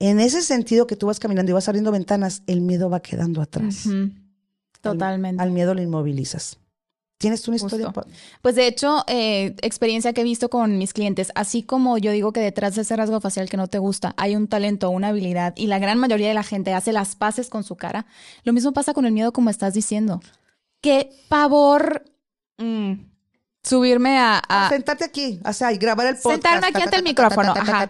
En 0.00 0.20
ese 0.20 0.42
sentido 0.42 0.86
que 0.86 0.96
tú 0.96 1.06
vas 1.06 1.18
caminando 1.18 1.50
y 1.50 1.54
vas 1.54 1.68
abriendo 1.68 1.90
ventanas, 1.90 2.42
el 2.46 2.60
miedo 2.60 2.88
va 2.88 3.00
quedando 3.00 3.40
atrás. 3.42 3.88
Totalmente. 4.80 5.42
Al, 5.42 5.50
miedo 5.50 5.74
lo 5.74 5.82
inmovilizas. 5.82 6.58
¿Tienes 7.18 7.42
tú 7.42 7.50
una 7.50 7.56
historia? 7.56 7.86
Justo. 7.86 8.06
Pues 8.42 8.54
de 8.54 8.68
hecho, 8.68 9.02
eh, 9.08 9.56
experiencia 9.62 10.12
que 10.12 10.20
he 10.20 10.24
visto 10.24 10.50
con 10.50 10.78
mis 10.78 10.92
clientes, 10.92 11.32
así 11.34 11.64
como 11.64 11.98
yo 11.98 12.12
digo 12.12 12.32
que 12.32 12.38
detrás 12.38 12.76
de 12.76 12.82
ese 12.82 12.94
rasgo 12.94 13.20
facial 13.20 13.48
que 13.48 13.56
no 13.56 13.66
te 13.66 13.78
gusta 13.78 14.14
hay 14.16 14.36
un 14.36 14.46
talento, 14.46 14.88
una 14.90 15.08
habilidad, 15.08 15.52
y 15.56 15.66
la 15.66 15.80
gran 15.80 15.98
mayoría 15.98 16.28
de 16.28 16.34
la 16.34 16.44
gente 16.44 16.74
hace 16.74 16.92
las 16.92 17.16
paces 17.16 17.48
con 17.48 17.64
su 17.64 17.74
cara, 17.74 18.06
lo 18.44 18.52
mismo 18.52 18.72
pasa 18.72 18.94
con 18.94 19.04
el 19.04 19.12
miedo 19.12 19.32
como 19.32 19.50
estás 19.50 19.74
diciendo. 19.74 20.20
Qué 20.80 21.10
pavor 21.28 22.04
mm, 22.58 22.92
subirme 23.68 24.18
a... 24.18 24.38
a- 24.38 24.68
Sentarte 24.68 25.04
aquí, 25.04 25.40
o 25.44 25.52
sea, 25.52 25.72
y 25.72 25.78
grabar 25.78 26.06
el 26.06 26.14
podcast. 26.16 26.32
sentarme 26.42 26.66
aquí 26.68 26.82
ante 26.82 26.96
el 26.96 27.02
micrófono. 27.02 27.52
Ajá. 27.56 27.88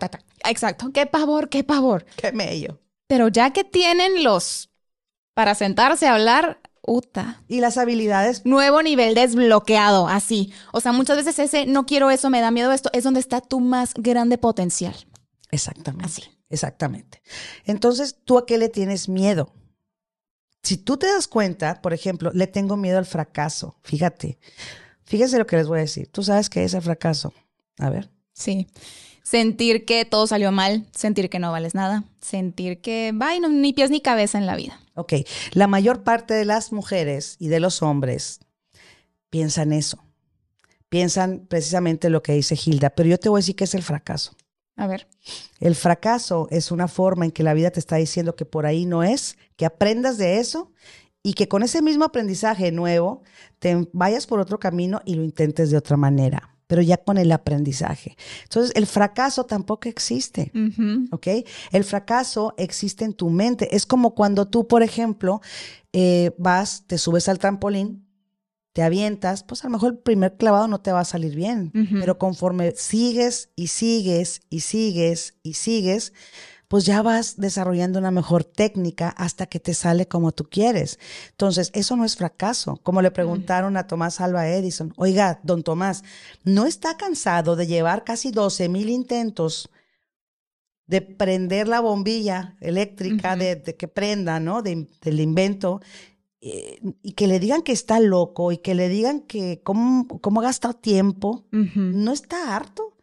Exacto, 0.48 0.90
qué 0.92 1.06
pavor, 1.06 1.48
qué 1.48 1.64
pavor. 1.64 2.04
Qué 2.16 2.32
mello. 2.32 2.80
Pero 3.06 3.28
ya 3.28 3.52
que 3.52 3.64
tienen 3.64 4.22
los 4.24 4.70
para 5.34 5.54
sentarse 5.54 6.06
a 6.06 6.14
hablar, 6.14 6.60
uta. 6.82 7.42
Y 7.48 7.60
las 7.60 7.78
habilidades, 7.78 8.44
Nuevo 8.44 8.82
nivel 8.82 9.14
desbloqueado, 9.14 10.08
así. 10.08 10.52
O 10.72 10.80
sea, 10.80 10.92
muchas 10.92 11.16
veces 11.16 11.38
ese 11.38 11.66
no 11.66 11.86
quiero 11.86 12.10
eso, 12.10 12.28
me 12.30 12.40
da 12.40 12.50
miedo 12.50 12.72
esto, 12.72 12.90
es 12.92 13.04
donde 13.04 13.20
está 13.20 13.40
tu 13.40 13.60
más 13.60 13.94
grande 13.94 14.36
potencial. 14.38 14.94
exactamente. 15.50 16.04
Así. 16.06 16.22
Exactamente. 16.50 17.22
Entonces, 17.64 18.16
¿tú 18.24 18.38
a 18.38 18.46
qué 18.46 18.56
le 18.56 18.70
tienes 18.70 19.08
miedo? 19.08 19.52
Si 20.62 20.76
tú 20.78 20.96
te 20.96 21.06
das 21.06 21.28
cuenta, 21.28 21.80
por 21.82 21.92
ejemplo, 21.92 22.30
le 22.32 22.46
tengo 22.46 22.76
miedo 22.76 22.96
al 22.98 23.04
fracaso. 23.06 23.76
Fíjate. 23.82 24.38
Fíjense 25.08 25.38
lo 25.38 25.46
que 25.46 25.56
les 25.56 25.66
voy 25.66 25.78
a 25.78 25.80
decir. 25.80 26.06
¿Tú 26.12 26.22
sabes 26.22 26.50
qué 26.50 26.64
es 26.64 26.74
el 26.74 26.82
fracaso? 26.82 27.32
A 27.78 27.88
ver. 27.88 28.10
Sí. 28.34 28.66
Sentir 29.22 29.86
que 29.86 30.04
todo 30.04 30.26
salió 30.26 30.52
mal, 30.52 30.86
sentir 30.94 31.30
que 31.30 31.38
no 31.38 31.50
vales 31.50 31.74
nada, 31.74 32.04
sentir 32.20 32.82
que, 32.82 33.12
vaya, 33.14 33.40
no, 33.40 33.48
ni 33.48 33.72
pies 33.72 33.90
ni 33.90 34.02
cabeza 34.02 34.36
en 34.36 34.44
la 34.44 34.54
vida. 34.54 34.78
Ok. 34.94 35.14
La 35.52 35.66
mayor 35.66 36.02
parte 36.02 36.34
de 36.34 36.44
las 36.44 36.72
mujeres 36.72 37.36
y 37.38 37.48
de 37.48 37.58
los 37.58 37.80
hombres 37.80 38.40
piensan 39.30 39.72
eso. 39.72 39.98
Piensan 40.90 41.46
precisamente 41.48 42.10
lo 42.10 42.22
que 42.22 42.34
dice 42.34 42.58
Hilda. 42.62 42.90
Pero 42.90 43.08
yo 43.08 43.18
te 43.18 43.30
voy 43.30 43.38
a 43.38 43.40
decir 43.40 43.56
qué 43.56 43.64
es 43.64 43.74
el 43.74 43.82
fracaso. 43.82 44.36
A 44.76 44.86
ver. 44.86 45.08
El 45.58 45.74
fracaso 45.74 46.48
es 46.50 46.70
una 46.70 46.86
forma 46.86 47.24
en 47.24 47.30
que 47.30 47.42
la 47.42 47.54
vida 47.54 47.70
te 47.70 47.80
está 47.80 47.96
diciendo 47.96 48.36
que 48.36 48.44
por 48.44 48.66
ahí 48.66 48.84
no 48.84 49.02
es, 49.02 49.38
que 49.56 49.64
aprendas 49.64 50.18
de 50.18 50.38
eso 50.38 50.70
y 51.22 51.34
que 51.34 51.48
con 51.48 51.62
ese 51.62 51.82
mismo 51.82 52.04
aprendizaje 52.04 52.72
nuevo 52.72 53.22
te 53.58 53.88
vayas 53.92 54.26
por 54.26 54.40
otro 54.40 54.58
camino 54.58 55.00
y 55.04 55.14
lo 55.14 55.24
intentes 55.24 55.70
de 55.70 55.76
otra 55.76 55.96
manera, 55.96 56.56
pero 56.66 56.82
ya 56.82 56.96
con 56.96 57.18
el 57.18 57.32
aprendizaje. 57.32 58.16
Entonces, 58.44 58.72
el 58.74 58.86
fracaso 58.86 59.44
tampoco 59.44 59.88
existe. 59.88 60.52
Ujú. 60.54 61.06
¿ok? 61.10 61.26
El 61.72 61.84
fracaso 61.84 62.54
existe 62.56 63.04
en 63.04 63.14
tu 63.14 63.30
mente. 63.30 63.74
Es 63.74 63.86
como 63.86 64.14
cuando 64.14 64.46
tú, 64.48 64.66
por 64.68 64.82
ejemplo, 64.82 65.40
eh, 65.92 66.32
vas, 66.38 66.84
te 66.86 66.98
subes 66.98 67.28
al 67.28 67.38
trampolín, 67.38 68.08
te 68.78 68.82
avientas, 68.84 69.42
pues 69.42 69.64
a 69.64 69.66
lo 69.66 69.72
mejor 69.72 69.92
el 69.92 69.98
primer 69.98 70.36
clavado 70.36 70.68
no 70.68 70.80
te 70.80 70.92
va 70.92 71.00
a 71.00 71.04
salir 71.04 71.34
bien, 71.34 71.72
pero 71.98 72.16
conforme 72.16 72.72
sigues 72.76 73.50
y 73.56 73.66
sigues 73.66 74.42
y 74.50 74.60
sigues 74.60 75.34
y 75.42 75.54
sigues, 75.54 76.12
pues 76.68 76.84
ya 76.84 77.00
vas 77.02 77.36
desarrollando 77.38 77.98
una 77.98 78.10
mejor 78.10 78.44
técnica 78.44 79.08
hasta 79.08 79.46
que 79.46 79.58
te 79.58 79.72
sale 79.74 80.06
como 80.06 80.32
tú 80.32 80.44
quieres. 80.50 80.98
Entonces, 81.30 81.70
eso 81.72 81.96
no 81.96 82.04
es 82.04 82.16
fracaso. 82.16 82.76
Como 82.82 83.00
le 83.00 83.10
preguntaron 83.10 83.76
a 83.78 83.86
Tomás 83.86 84.20
Alba 84.20 84.48
Edison, 84.48 84.92
oiga, 84.96 85.40
don 85.42 85.62
Tomás, 85.62 86.04
¿no 86.44 86.66
está 86.66 86.96
cansado 86.98 87.56
de 87.56 87.66
llevar 87.66 88.04
casi 88.04 88.30
12 88.30 88.68
mil 88.68 88.90
intentos 88.90 89.70
de 90.86 91.02
prender 91.02 91.68
la 91.68 91.80
bombilla 91.80 92.56
eléctrica, 92.60 93.36
de, 93.36 93.56
de 93.56 93.76
que 93.76 93.88
prenda, 93.88 94.40
¿no? 94.40 94.62
De- 94.62 94.88
del 95.02 95.20
invento, 95.20 95.80
eh, 96.40 96.78
y 97.02 97.12
que 97.12 97.26
le 97.26 97.40
digan 97.40 97.62
que 97.62 97.72
está 97.72 97.98
loco 98.00 98.52
y 98.52 98.58
que 98.58 98.74
le 98.74 98.88
digan 98.88 99.20
que 99.20 99.60
cómo, 99.64 100.06
cómo 100.20 100.40
ha 100.40 100.44
gastado 100.44 100.74
tiempo, 100.74 101.46
no 102.04 102.12
está 102.12 102.54
harto. 102.56 102.96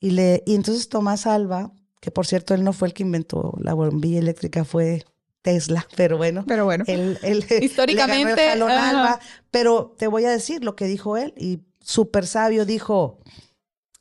Y, 0.00 0.10
le, 0.10 0.42
y 0.46 0.54
entonces 0.54 0.88
Tomás 0.88 1.26
Alba, 1.26 1.72
que 2.04 2.10
por 2.10 2.26
cierto 2.26 2.52
él 2.52 2.62
no 2.62 2.74
fue 2.74 2.88
el 2.88 2.92
que 2.92 3.02
inventó 3.02 3.54
la 3.58 3.72
bombilla 3.72 4.18
eléctrica, 4.18 4.66
fue 4.66 5.06
Tesla, 5.40 5.88
pero 5.96 6.18
bueno. 6.18 6.44
Pero 6.46 6.66
bueno. 6.66 6.84
Él, 6.86 7.18
él 7.22 7.46
Históricamente, 7.62 8.36
le 8.36 8.46
ganó 8.46 8.66
el 8.66 8.72
ajá. 8.76 8.90
Alba, 8.90 9.20
pero 9.50 9.94
te 9.96 10.06
voy 10.06 10.26
a 10.26 10.30
decir 10.30 10.62
lo 10.62 10.76
que 10.76 10.84
dijo 10.84 11.16
él 11.16 11.32
y 11.34 11.60
súper 11.80 12.26
sabio 12.26 12.66
dijo, 12.66 13.20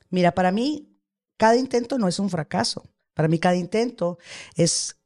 mira, 0.10 0.34
para 0.34 0.52
mí 0.52 0.90
cada 1.38 1.56
intento 1.56 1.98
no 1.98 2.10
es 2.10 2.20
un 2.20 2.30
fracaso, 2.30 2.84
para 3.14 3.30
mí 3.30 3.40
cada 3.40 3.56
intento 3.56 4.18
es 4.58 4.98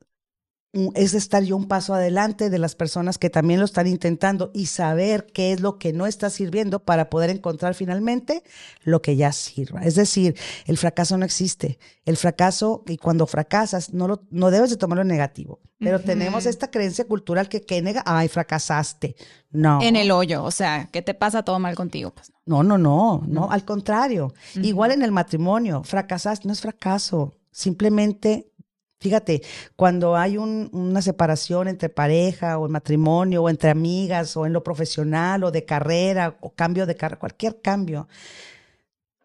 es 0.96 1.14
estar 1.14 1.44
yo 1.44 1.56
un 1.56 1.68
paso 1.68 1.94
adelante 1.94 2.50
de 2.50 2.60
las 2.60 2.76
personas 2.76 3.18
que 3.18 3.30
también 3.30 3.60
lo 3.60 3.66
están 3.66 3.88
intentando 3.88 4.52
y 4.54 4.68
saber 4.68 5.26
qué 5.34 5.54
es 5.54 5.62
lo 5.62 5.80
que 5.80 5.94
no 5.94 6.06
está 6.06 6.30
sirviendo 6.30 6.80
para 6.80 7.10
poder 7.10 7.30
encontrar 7.30 7.74
finalmente 7.74 8.44
lo 8.84 9.02
que 9.02 9.16
ya 9.16 9.32
sirva. 9.32 9.82
Es 9.82 9.96
decir, 9.96 10.36
el 10.66 10.78
fracaso 10.78 11.18
no 11.18 11.26
existe. 11.26 11.80
El 12.06 12.18
fracaso, 12.18 12.84
y 12.86 12.98
cuando 12.98 13.26
fracasas, 13.28 13.94
no, 13.94 14.08
lo, 14.08 14.24
no 14.30 14.52
debes 14.52 14.70
de 14.70 14.78
tomarlo 14.78 15.02
en 15.02 15.08
negativo. 15.08 15.60
Pero 15.80 16.00
tenemos 16.00 16.46
esta 16.46 16.72
creencia 16.72 17.06
cultural 17.06 17.50
que, 17.50 17.62
que 17.62 17.82
nega, 17.82 18.04
ay, 18.06 18.28
fracasaste. 18.28 19.16
No. 19.52 19.80
En 19.82 19.96
el 19.96 20.12
hoyo, 20.12 20.44
o 20.44 20.52
sea, 20.52 20.90
¿qué 20.92 21.02
te 21.02 21.14
pasa 21.14 21.44
todo 21.44 21.60
mal 21.60 21.76
contigo? 21.76 22.12
Pues 22.14 22.32
no. 22.46 22.64
No, 22.64 22.64
no, 22.64 22.78
no, 22.78 23.24
no, 23.28 23.52
al 23.52 23.64
contrario. 23.64 24.34
Igual 24.56 24.92
en 24.92 25.02
el 25.02 25.12
matrimonio, 25.12 25.84
fracasaste, 25.84 26.48
no 26.48 26.54
es 26.54 26.62
fracaso. 26.62 27.36
Simplemente, 27.52 28.52
fíjate, 29.00 29.42
cuando 29.76 30.16
hay 30.16 30.38
un- 30.38 30.70
una 30.74 31.02
separación 31.02 31.68
entre 31.68 31.90
pareja 31.90 32.58
o 32.58 32.66
en 32.66 32.72
matrimonio 32.72 33.44
o 33.44 33.50
entre 33.50 33.70
amigas 33.70 34.36
o 34.38 34.46
en 34.46 34.54
lo 34.54 34.64
profesional 34.64 35.44
o 35.44 35.52
de 35.52 35.66
carrera 35.66 36.38
o 36.42 36.52
cambio 36.54 36.86
de 36.86 36.96
carrera, 36.96 37.20
cualquier 37.20 37.62
cambio, 37.62 38.08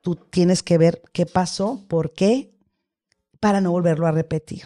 tú 0.03 0.17
tienes 0.17 0.63
que 0.63 0.79
ver 0.79 1.03
qué 1.13 1.27
pasó, 1.27 1.81
por 1.89 2.13
qué, 2.13 2.53
para 3.41 3.61
no 3.61 3.73
volverlo 3.73 4.07
a 4.07 4.13
repetir 4.13 4.65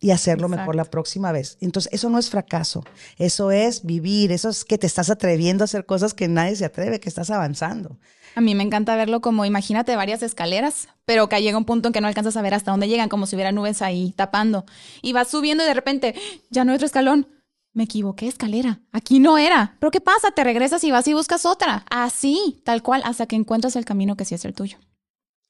y 0.00 0.10
hacerlo 0.10 0.48
mejor 0.48 0.74
la 0.74 0.84
próxima 0.84 1.30
vez. 1.30 1.58
Entonces, 1.60 1.92
eso 1.92 2.08
no 2.08 2.18
es 2.18 2.30
fracaso, 2.30 2.82
eso 3.18 3.50
es 3.50 3.84
vivir, 3.84 4.32
eso 4.32 4.48
es 4.48 4.64
que 4.64 4.78
te 4.78 4.86
estás 4.86 5.10
atreviendo 5.10 5.62
a 5.62 5.66
hacer 5.66 5.84
cosas 5.84 6.14
que 6.14 6.26
nadie 6.26 6.56
se 6.56 6.64
atreve, 6.64 7.00
que 7.00 7.08
estás 7.08 7.30
avanzando. 7.30 7.98
A 8.34 8.40
mí 8.40 8.54
me 8.54 8.62
encanta 8.62 8.96
verlo 8.96 9.20
como, 9.20 9.44
imagínate 9.44 9.96
varias 9.96 10.22
escaleras, 10.22 10.88
pero 11.04 11.28
que 11.28 11.42
llega 11.42 11.58
un 11.58 11.64
punto 11.64 11.88
en 11.88 11.92
que 11.92 12.00
no 12.00 12.08
alcanzas 12.08 12.36
a 12.36 12.42
ver 12.42 12.54
hasta 12.54 12.70
dónde 12.70 12.88
llegan, 12.88 13.08
como 13.08 13.26
si 13.26 13.36
hubiera 13.36 13.52
nubes 13.52 13.82
ahí 13.82 14.12
tapando. 14.16 14.64
Y 15.02 15.12
vas 15.12 15.28
subiendo 15.28 15.64
y 15.64 15.66
de 15.66 15.74
repente, 15.74 16.14
ya 16.48 16.64
no 16.64 16.72
hay 16.72 16.76
otro 16.76 16.86
escalón. 16.86 17.28
Me 17.72 17.84
equivoqué, 17.84 18.26
escalera. 18.26 18.80
Aquí 18.92 19.20
no 19.20 19.38
era. 19.38 19.76
¿Pero 19.78 19.90
qué 19.90 20.00
pasa? 20.00 20.32
Te 20.32 20.42
regresas 20.42 20.82
y 20.82 20.90
vas 20.90 21.06
y 21.06 21.14
buscas 21.14 21.46
otra. 21.46 21.84
Así, 21.90 22.62
tal 22.64 22.82
cual, 22.82 23.02
hasta 23.04 23.26
que 23.26 23.36
encuentras 23.36 23.76
el 23.76 23.84
camino 23.84 24.16
que 24.16 24.24
sí 24.24 24.34
es 24.34 24.44
el 24.44 24.54
tuyo. 24.54 24.78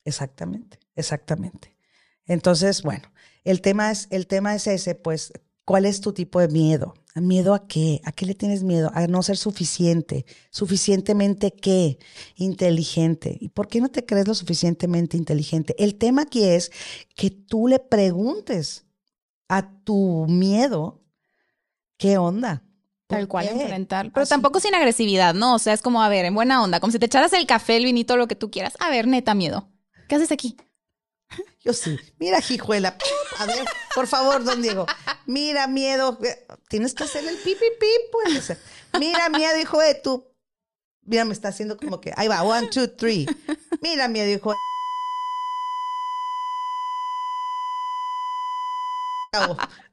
Exactamente, 0.04 0.78
exactamente. 0.97 1.76
Entonces, 2.26 2.83
bueno, 2.83 3.11
el 3.44 3.61
tema 3.61 3.90
es, 3.90 4.06
el 4.11 4.26
tema 4.26 4.54
es 4.54 4.66
ese, 4.66 4.94
pues, 4.94 5.32
¿cuál 5.64 5.87
es 5.87 6.00
tu 6.00 6.12
tipo 6.12 6.40
de 6.40 6.49
miedo? 6.49 6.94
¿Miedo 7.16 7.54
a 7.54 7.66
qué? 7.66 8.00
¿A 8.04 8.12
qué 8.12 8.25
le 8.25 8.35
tienes 8.35 8.62
miedo? 8.62 8.90
A 8.94 9.06
no 9.09 9.23
ser 9.23 9.37
suficiente. 9.37 10.26
¿Suficientemente 10.50 11.50
qué? 11.50 11.99
Inteligente. 12.37 13.37
¿Y 13.40 13.49
por 13.49 13.68
qué 13.68 13.80
no 13.80 13.88
te 13.88 14.06
crees 14.06 14.28
lo 14.28 14.35
suficientemente 14.35 15.16
inteligente? 15.16 15.75
El 15.78 15.97
tema 15.97 16.23
aquí 16.23 16.44
es 16.44 16.70
que 17.16 17.30
tú 17.30 17.66
le 17.66 17.78
preguntes 17.78 18.87
a 19.49 19.68
tu 19.82 20.26
miedo, 20.28 21.02
¿qué 21.97 22.16
onda? 22.16 22.62
¿Por 23.09 23.18
Tal 23.18 23.28
cual, 23.28 23.49
qué? 23.49 23.61
enfrentar. 23.62 24.12
Pero 24.12 24.23
Así. 24.23 24.30
tampoco 24.30 24.61
sin 24.61 24.75
agresividad, 24.76 25.35
¿no? 25.35 25.56
O 25.56 25.59
sea, 25.59 25.73
es 25.73 25.82
como, 25.82 26.02
a 26.02 26.09
ver, 26.09 26.25
en 26.25 26.35
buena 26.35 26.62
onda, 26.62 26.78
como 26.78 26.92
si 26.92 27.00
te 27.00 27.06
echaras 27.06 27.32
el 27.32 27.47
café, 27.47 27.76
el 27.76 27.85
vinito, 27.85 28.16
lo 28.16 28.28
que 28.28 28.37
tú 28.37 28.52
quieras. 28.52 28.75
A 28.78 28.88
ver, 28.88 29.09
neta, 29.09 29.35
miedo. 29.35 29.68
¿Qué 30.09 30.14
haces 30.14 30.30
aquí? 30.30 30.56
Yo 31.64 31.72
sí. 31.72 31.99
Mira, 32.18 32.38
hijuela. 32.49 32.96
A 33.38 33.46
ver, 33.46 33.64
por 33.94 34.06
favor, 34.06 34.44
don 34.44 34.62
Diego. 34.62 34.87
Mira, 35.26 35.66
miedo. 35.66 36.18
Tienes 36.68 36.94
que 36.94 37.04
hacer 37.04 37.26
el 37.26 37.37
pipi 37.37 37.66
pi, 37.78 37.87
pues. 38.10 38.56
Mira, 38.99 39.28
miedo, 39.28 39.58
hijo 39.58 39.78
de 39.78 39.94
tu. 39.94 40.26
Mira, 41.02 41.25
me 41.25 41.32
está 41.32 41.49
haciendo 41.49 41.76
como 41.76 42.00
que, 42.00 42.12
ahí 42.16 42.28
va, 42.28 42.42
one, 42.42 42.68
two, 42.68 42.88
three. 42.90 43.26
Mira, 43.80 44.08
miedo, 44.08 44.30
hijo. 44.30 44.54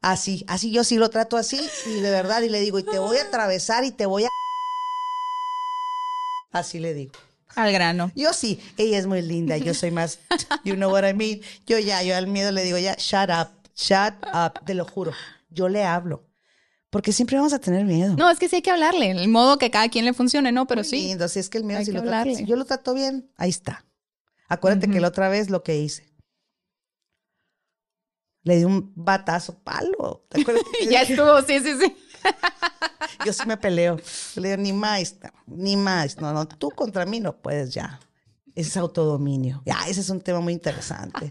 Así, 0.02 0.44
así 0.48 0.72
yo 0.72 0.84
sí 0.84 0.98
lo 0.98 1.10
trato 1.10 1.38
así 1.38 1.60
y 1.86 2.00
de 2.02 2.10
verdad 2.10 2.42
y 2.42 2.50
le 2.50 2.60
digo, 2.60 2.80
y 2.80 2.84
te 2.84 2.98
voy 2.98 3.18
a 3.18 3.24
atravesar 3.24 3.84
y 3.84 3.92
te 3.92 4.06
voy 4.06 4.26
a... 4.26 4.30
Así 6.52 6.80
le 6.80 6.94
digo. 6.94 7.14
Al 7.56 7.72
grano. 7.72 8.12
Yo 8.16 8.34
sí, 8.34 8.60
ella 8.78 8.98
es 9.00 9.08
muy 9.08 9.22
linda, 9.22 9.58
yo 9.58 9.74
soy 9.74 9.90
más, 9.92 10.20
you 10.64 10.76
know 10.76 10.92
what 10.92 11.08
I 11.08 11.14
mean. 11.14 11.42
Yo 11.66 11.80
ya, 11.80 12.04
yo 12.04 12.16
al 12.16 12.28
miedo 12.28 12.52
le 12.52 12.64
digo 12.64 12.78
ya, 12.78 12.96
shut 12.96 13.30
up, 13.30 13.50
shut 13.76 14.14
up, 14.34 14.64
te 14.66 14.74
lo 14.76 14.86
juro. 14.86 15.12
Yo 15.50 15.68
le 15.70 15.84
hablo. 15.84 16.24
Porque 16.90 17.12
siempre 17.12 17.36
vamos 17.38 17.54
a 17.54 17.60
tener 17.60 17.84
miedo. 17.86 18.16
No, 18.16 18.30
es 18.30 18.38
que 18.40 18.48
sí 18.48 18.58
hay 18.58 18.62
que 18.62 18.72
hablarle, 18.72 19.12
el 19.12 19.28
modo 19.28 19.58
que 19.58 19.72
cada 19.72 19.90
quien 19.90 20.06
le 20.06 20.14
funcione, 20.14 20.52
¿no? 20.52 20.68
Pero 20.68 20.84
sí. 20.84 21.08
Lindo, 21.08 21.28
si 21.28 21.40
es 21.40 21.50
que 21.50 21.58
el 21.58 21.64
miedo, 21.64 21.80
si, 21.84 21.88
que 21.92 21.98
lo 21.98 22.04
trato- 22.04 22.36
si 22.36 22.46
yo 22.46 22.56
lo 22.56 22.66
trato 22.66 22.94
bien, 22.94 23.30
ahí 23.38 23.50
está. 23.50 23.86
Acuérdate 24.48 24.90
que 24.90 25.00
la 25.02 25.08
otra 25.10 25.28
vez 25.28 25.50
lo 25.50 25.64
que 25.64 25.78
hice. 25.78 26.06
Le 28.44 28.56
di 28.58 28.64
un 28.64 28.94
batazo 28.96 29.60
palo. 29.64 30.26
¿Te 30.30 30.42
acuerdas? 30.42 30.64
Ya 30.90 31.02
estuvo, 31.02 31.42
sí, 31.42 31.60
sí, 31.60 31.74
sí. 31.80 31.96
Yo 33.26 33.34
sí 33.34 33.44
me 33.48 33.58
peleo. 33.58 33.98
Le 34.36 34.50
digo, 34.50 34.62
ni 34.62 34.74
más, 34.74 35.16
ni 35.46 35.76
más. 35.78 36.18
No, 36.20 36.34
no, 36.34 36.48
tú 36.48 36.70
contra 36.70 37.06
mí 37.06 37.20
no 37.20 37.38
puedes 37.38 37.74
ya. 37.74 38.00
Es 38.56 38.76
autodominio. 38.76 39.62
Ya, 39.66 39.78
ese 39.88 40.02
es 40.02 40.10
un 40.10 40.20
tema 40.22 40.40
muy 40.40 40.54
interesante. 40.54 41.30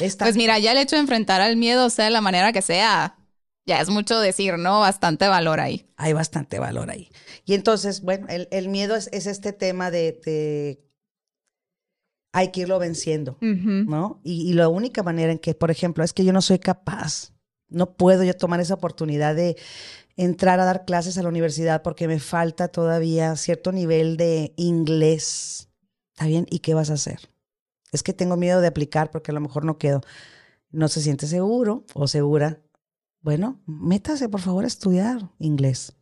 Esta- 0.00 0.24
Pues 0.24 0.36
mira, 0.36 0.58
ya 0.58 0.72
el 0.72 0.78
hecho 0.78 0.96
de 0.96 1.02
enfrentar 1.02 1.40
al 1.40 1.56
miedo, 1.56 1.88
sea 1.90 2.06
de 2.06 2.10
la 2.10 2.20
manera 2.20 2.52
que 2.52 2.62
sea, 2.62 3.16
ya 3.64 3.80
es 3.80 3.88
mucho 3.90 4.18
decir, 4.18 4.58
¿no? 4.58 4.80
Bastante 4.80 5.28
valor 5.28 5.60
ahí. 5.60 5.88
hay 5.96 6.12
bastante 6.12 6.58
valor 6.58 6.90
ahí. 6.90 7.10
Y 7.44 7.54
entonces, 7.54 8.00
bueno, 8.02 8.26
el, 8.28 8.48
el 8.50 8.68
miedo 8.68 8.96
es, 8.96 9.08
es 9.12 9.26
este 9.26 9.52
tema 9.52 9.90
de, 9.92 10.20
de- 10.24 10.84
hay 12.32 12.50
que 12.50 12.62
irlo 12.62 12.78
venciendo. 12.78 13.38
¿no? 13.88 14.20
Y, 14.24 14.50
y 14.50 14.54
la 14.54 14.68
única 14.68 15.02
manera 15.02 15.30
en 15.30 15.38
que, 15.38 15.54
por 15.54 15.70
ejemplo, 15.70 16.02
es 16.04 16.12
que 16.12 16.24
yo 16.24 16.32
no 16.32 16.42
soy 16.42 16.58
capaz, 16.58 17.32
no 17.68 17.94
puedo 17.96 18.24
yo 18.24 18.34
tomar 18.34 18.60
esa 18.60 18.74
oportunidad 18.74 19.34
de 19.36 19.56
entrar 20.16 20.60
a 20.60 20.64
dar 20.64 20.84
clases 20.84 21.18
a 21.18 21.22
la 21.22 21.28
universidad 21.28 21.82
porque 21.82 22.08
me 22.08 22.20
falta 22.20 22.68
todavía 22.68 23.36
cierto 23.36 23.72
nivel 23.72 24.16
de 24.16 24.52
inglés. 24.56 25.68
¿Está 26.12 26.26
bien? 26.26 26.46
¿Y 26.50 26.60
qué 26.60 26.74
vas 26.74 26.90
a 26.90 26.94
hacer? 26.94 27.28
Es 27.92 28.02
que 28.02 28.12
tengo 28.12 28.36
miedo 28.36 28.60
de 28.60 28.68
aplicar 28.68 29.10
porque 29.10 29.30
a 29.30 29.34
lo 29.34 29.40
mejor 29.40 29.64
no 29.64 29.78
quedo. 29.78 30.00
No 30.70 30.88
se 30.88 31.00
siente 31.00 31.26
seguro 31.26 31.84
o 31.94 32.08
segura. 32.08 32.60
Bueno, 33.20 33.60
métase 33.66 34.28
por 34.28 34.40
favor 34.40 34.64
a 34.64 34.68
estudiar 34.68 35.30
inglés. 35.38 35.94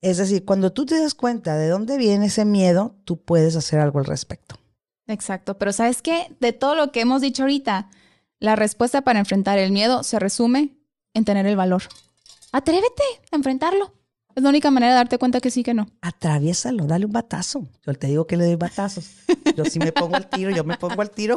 Es 0.00 0.18
decir, 0.18 0.44
cuando 0.44 0.72
tú 0.72 0.86
te 0.86 1.00
das 1.00 1.14
cuenta 1.14 1.56
de 1.56 1.68
dónde 1.68 1.96
viene 1.96 2.26
ese 2.26 2.44
miedo, 2.44 2.96
tú 3.04 3.22
puedes 3.22 3.56
hacer 3.56 3.80
algo 3.80 3.98
al 3.98 4.04
respecto. 4.04 4.56
Exacto, 5.06 5.58
pero 5.58 5.72
¿sabes 5.72 6.02
qué? 6.02 6.36
De 6.40 6.52
todo 6.52 6.74
lo 6.74 6.92
que 6.92 7.00
hemos 7.00 7.22
dicho 7.22 7.44
ahorita, 7.44 7.90
la 8.38 8.56
respuesta 8.56 9.02
para 9.02 9.18
enfrentar 9.18 9.58
el 9.58 9.72
miedo 9.72 10.02
se 10.02 10.18
resume 10.18 10.76
en 11.14 11.24
tener 11.24 11.46
el 11.46 11.56
valor. 11.56 11.82
Atrévete 12.60 13.02
a 13.32 13.36
enfrentarlo. 13.36 13.92
Es 14.34 14.42
la 14.42 14.48
única 14.48 14.70
manera 14.70 14.92
de 14.92 14.96
darte 14.96 15.18
cuenta 15.18 15.42
que 15.42 15.50
sí, 15.50 15.62
que 15.62 15.74
no. 15.74 15.88
Atraviésalo, 16.00 16.86
dale 16.86 17.04
un 17.04 17.12
batazo. 17.12 17.68
Yo 17.86 17.92
te 17.92 18.06
digo 18.06 18.26
que 18.26 18.38
le 18.38 18.46
doy 18.46 18.54
batazos. 18.56 19.10
Yo 19.54 19.66
sí 19.66 19.78
me 19.78 19.92
pongo 19.92 20.16
al 20.16 20.26
tiro, 20.30 20.50
yo 20.50 20.64
me 20.64 20.78
pongo 20.78 21.02
al 21.02 21.10
tiro. 21.10 21.36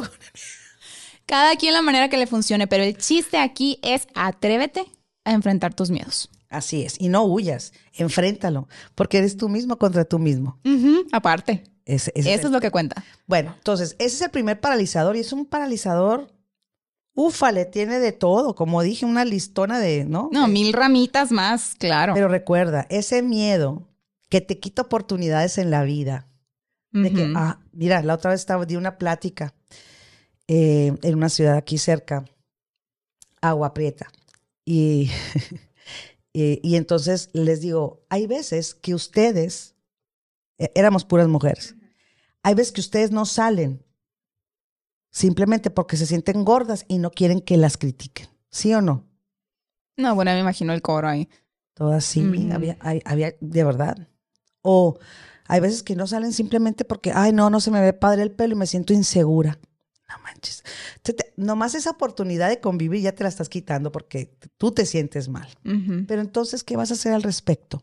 Cada 1.26 1.56
quien 1.56 1.74
la 1.74 1.82
manera 1.82 2.08
que 2.08 2.16
le 2.16 2.26
funcione, 2.26 2.66
pero 2.66 2.84
el 2.84 2.96
chiste 2.96 3.36
aquí 3.36 3.78
es 3.82 4.06
atrévete 4.14 4.86
a 5.24 5.32
enfrentar 5.32 5.74
tus 5.74 5.90
miedos. 5.90 6.30
Así 6.48 6.82
es. 6.84 6.98
Y 6.98 7.08
no 7.10 7.22
huyas, 7.24 7.72
enfréntalo, 7.92 8.66
porque 8.94 9.18
eres 9.18 9.36
tú 9.36 9.50
mismo 9.50 9.76
contra 9.76 10.06
tú 10.06 10.18
mismo. 10.18 10.58
Aparte, 11.12 11.64
Ese- 11.84 12.12
ese 12.14 12.20
es 12.20 12.26
eso 12.38 12.40
el- 12.40 12.46
es 12.46 12.50
lo 12.52 12.60
que 12.62 12.70
cuenta. 12.70 13.04
Bueno, 13.26 13.52
entonces, 13.58 13.94
ese 13.98 14.16
es 14.16 14.22
el 14.22 14.30
primer 14.30 14.58
paralizador 14.58 15.16
y 15.16 15.20
es 15.20 15.32
un 15.34 15.44
paralizador, 15.44 16.32
ufale, 17.14 17.64
tiene 17.64 17.98
de 17.98 18.12
todo, 18.12 18.54
como 18.54 18.82
dije, 18.82 19.04
una 19.04 19.24
listona 19.24 19.78
de, 19.78 20.04
¿no? 20.04 20.28
No, 20.32 20.48
mil 20.48 20.72
ramitas 20.72 21.30
más, 21.30 21.74
claro. 21.78 22.14
Pero 22.14 22.28
recuerda, 22.28 22.86
ese 22.90 23.22
miedo 23.22 23.88
que 24.28 24.40
te 24.40 24.58
quita 24.58 24.82
oportunidades 24.82 25.58
en 25.58 25.70
la 25.70 25.82
vida, 25.82 26.26
de 26.92 27.12
que, 27.12 27.32
ah, 27.36 27.60
mira, 27.72 28.02
la 28.02 28.14
otra 28.14 28.32
vez 28.32 28.40
estaba, 28.40 28.66
di 28.66 28.74
una 28.74 28.98
plática 28.98 29.54
eh, 30.48 30.92
en 31.02 31.14
una 31.14 31.28
ciudad 31.28 31.56
aquí 31.56 31.78
cerca, 31.78 32.24
Agua 33.40 33.74
Prieta. 33.74 34.10
Y, 34.64 35.10
y, 36.32 36.60
y 36.68 36.76
entonces 36.76 37.30
les 37.32 37.60
digo, 37.60 38.04
hay 38.08 38.26
veces 38.26 38.74
que 38.74 38.94
ustedes, 38.94 39.76
eh, 40.58 40.72
éramos 40.74 41.04
puras 41.04 41.28
mujeres, 41.28 41.76
hay 42.42 42.54
veces 42.54 42.72
que 42.72 42.80
ustedes 42.80 43.10
no 43.12 43.26
salen 43.26 43.84
simplemente 45.10 45.70
porque 45.70 45.96
se 45.96 46.06
sienten 46.06 46.44
gordas 46.44 46.84
y 46.88 46.98
no 46.98 47.10
quieren 47.10 47.40
que 47.40 47.56
las 47.56 47.76
critiquen. 47.76 48.28
¿Sí 48.50 48.72
o 48.74 48.80
no? 48.80 49.06
No, 49.96 50.14
bueno, 50.14 50.32
me 50.32 50.40
imagino 50.40 50.72
el 50.72 50.82
coro 50.82 51.08
ahí. 51.08 51.28
Todas 51.74 52.04
sí, 52.04 52.20
Ujú. 52.26 52.52
había, 52.52 52.76
hay- 52.80 53.02
había, 53.04 53.34
de 53.40 53.64
verdad. 53.64 54.08
O 54.62 54.98
hay 55.46 55.60
veces 55.60 55.82
que 55.82 55.96
no 55.96 56.06
salen 56.06 56.32
simplemente 56.32 56.84
porque, 56.84 57.12
ay, 57.14 57.32
no, 57.32 57.50
no 57.50 57.60
se 57.60 57.70
me 57.70 57.80
ve 57.80 57.92
padre 57.92 58.22
el 58.22 58.30
pelo 58.30 58.54
y 58.54 58.58
me 58.58 58.66
siento 58.66 58.92
insegura. 58.92 59.58
No 60.08 60.18
manches. 60.24 60.64
Te- 61.02 61.12
te- 61.12 61.32
nomás 61.36 61.74
esa 61.74 61.90
oportunidad 61.90 62.48
de 62.48 62.60
convivir 62.60 63.00
ya 63.02 63.12
te 63.12 63.22
la 63.22 63.28
estás 63.28 63.48
quitando 63.48 63.92
porque 63.92 64.36
tú 64.58 64.72
te 64.72 64.84
sientes 64.84 65.28
mal. 65.28 65.48
Pero 66.08 66.20
entonces, 66.20 66.64
¿qué 66.64 66.76
vas 66.76 66.90
a 66.90 66.94
hacer 66.94 67.12
al 67.12 67.22
respecto? 67.22 67.82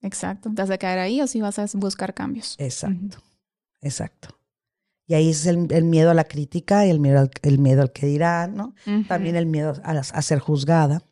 Exacto. 0.00 0.48
¿Te 0.54 0.62
vas 0.62 0.70
a 0.70 0.78
caer 0.78 0.98
ahí 1.00 1.20
o 1.20 1.26
si 1.26 1.40
vas 1.40 1.58
a 1.58 1.66
buscar 1.74 2.14
cambios? 2.14 2.54
Exacto, 2.58 3.18
exacto. 3.80 4.37
Y 5.08 5.14
ahí 5.14 5.30
es 5.30 5.46
el, 5.46 5.66
el 5.72 5.84
miedo 5.84 6.10
a 6.10 6.14
la 6.14 6.24
crítica 6.24 6.84
y 6.86 6.90
el 6.90 7.00
miedo 7.00 7.18
al, 7.18 7.30
el 7.42 7.58
miedo 7.58 7.80
al 7.80 7.92
que 7.92 8.06
dirán, 8.06 8.54
¿no? 8.54 8.74
También 9.08 9.36
el 9.36 9.46
miedo 9.46 9.72
a 9.82 10.22
ser 10.22 10.38
juzgada. 10.38 11.02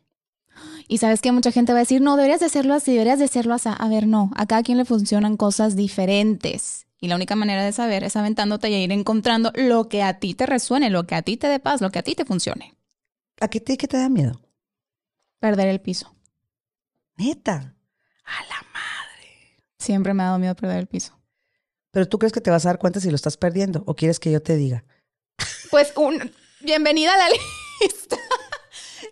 Y 0.87 0.99
sabes 0.99 1.19
que 1.19 1.31
mucha 1.31 1.51
gente 1.51 1.73
va 1.73 1.79
a 1.79 1.81
decir, 1.81 1.99
no, 1.99 2.15
deberías 2.15 2.39
de 2.39 2.45
hacerlo 2.45 2.75
así, 2.75 2.91
deberías 2.91 3.17
de 3.17 3.25
hacerlo 3.25 3.55
así. 3.55 3.69
A 3.75 3.89
ver, 3.89 4.05
no, 4.05 4.31
a 4.35 4.45
cada 4.45 4.61
quien 4.61 4.77
le 4.77 4.85
funcionan 4.85 5.35
cosas 5.35 5.75
diferentes. 5.75 6.85
Y 7.01 7.07
la 7.07 7.15
única 7.15 7.35
manera 7.35 7.63
de 7.63 7.71
saber 7.71 8.03
es 8.03 8.15
aventándote 8.15 8.69
y 8.69 8.75
ir 8.75 8.91
encontrando 8.91 9.51
lo 9.55 9.89
que 9.89 10.03
a 10.03 10.19
ti 10.19 10.35
te 10.35 10.45
resuene, 10.45 10.91
lo 10.91 11.07
que 11.07 11.15
a 11.15 11.23
ti 11.23 11.35
te 11.35 11.47
dé 11.47 11.59
paz, 11.59 11.81
lo 11.81 11.89
que 11.89 11.99
a 11.99 12.03
ti 12.03 12.13
te 12.13 12.23
funcione. 12.23 12.75
¿A 13.41 13.47
qué 13.47 13.59
te, 13.59 13.77
qué 13.77 13.87
te 13.87 13.97
da 13.97 14.09
miedo? 14.09 14.39
Perder 15.39 15.69
el 15.69 15.81
piso. 15.81 16.15
Neta. 17.15 17.75
A 18.23 18.43
la 18.43 18.61
madre. 18.73 19.57
Siempre 19.79 20.13
me 20.13 20.21
ha 20.21 20.27
dado 20.27 20.39
miedo 20.39 20.55
perder 20.55 20.77
el 20.77 20.87
piso. 20.87 21.16
Pero 21.97 22.07
tú 22.07 22.19
crees 22.19 22.31
que 22.31 22.41
te 22.41 22.51
vas 22.51 22.63
a 22.63 22.69
dar 22.69 22.77
cuenta 22.77 22.99
si 22.99 23.09
lo 23.09 23.15
estás 23.15 23.37
perdiendo 23.37 23.81
o 23.87 23.95
quieres 23.95 24.19
que 24.19 24.29
yo 24.31 24.39
te 24.39 24.55
diga. 24.55 24.83
Pues 25.71 25.91
un, 25.95 26.31
bienvenida 26.59 27.11
a 27.11 27.17
la 27.17 27.25
lista. 27.81 28.17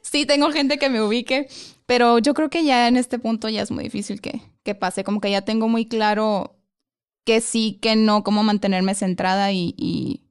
sí, 0.04 0.28
tengo 0.28 0.52
gente 0.52 0.78
que 0.78 0.88
me 0.88 1.02
ubique, 1.02 1.48
pero 1.88 2.19
yo 2.19 2.36
creo 2.36 2.52
que 2.52 2.63
ya 2.63 2.88
en 2.88 2.95
este 2.95 3.17
punto 3.17 3.50
ya 3.50 3.63
es 3.63 3.71
muy 3.71 3.86
difícil 3.86 4.21
que, 4.21 4.39
que 4.62 4.76
pase. 4.76 5.04
Como 5.04 5.19
que 5.19 5.32
ya 5.32 5.41
tengo 5.41 5.67
muy 5.67 5.88
claro 5.88 6.60
que 7.26 7.41
sí, 7.41 7.80
que 7.82 7.95
no, 7.95 8.24
cómo 8.24 8.43
mantenerme 8.43 8.93
centrada 8.93 9.52
y... 9.52 9.74
y- 9.80 10.21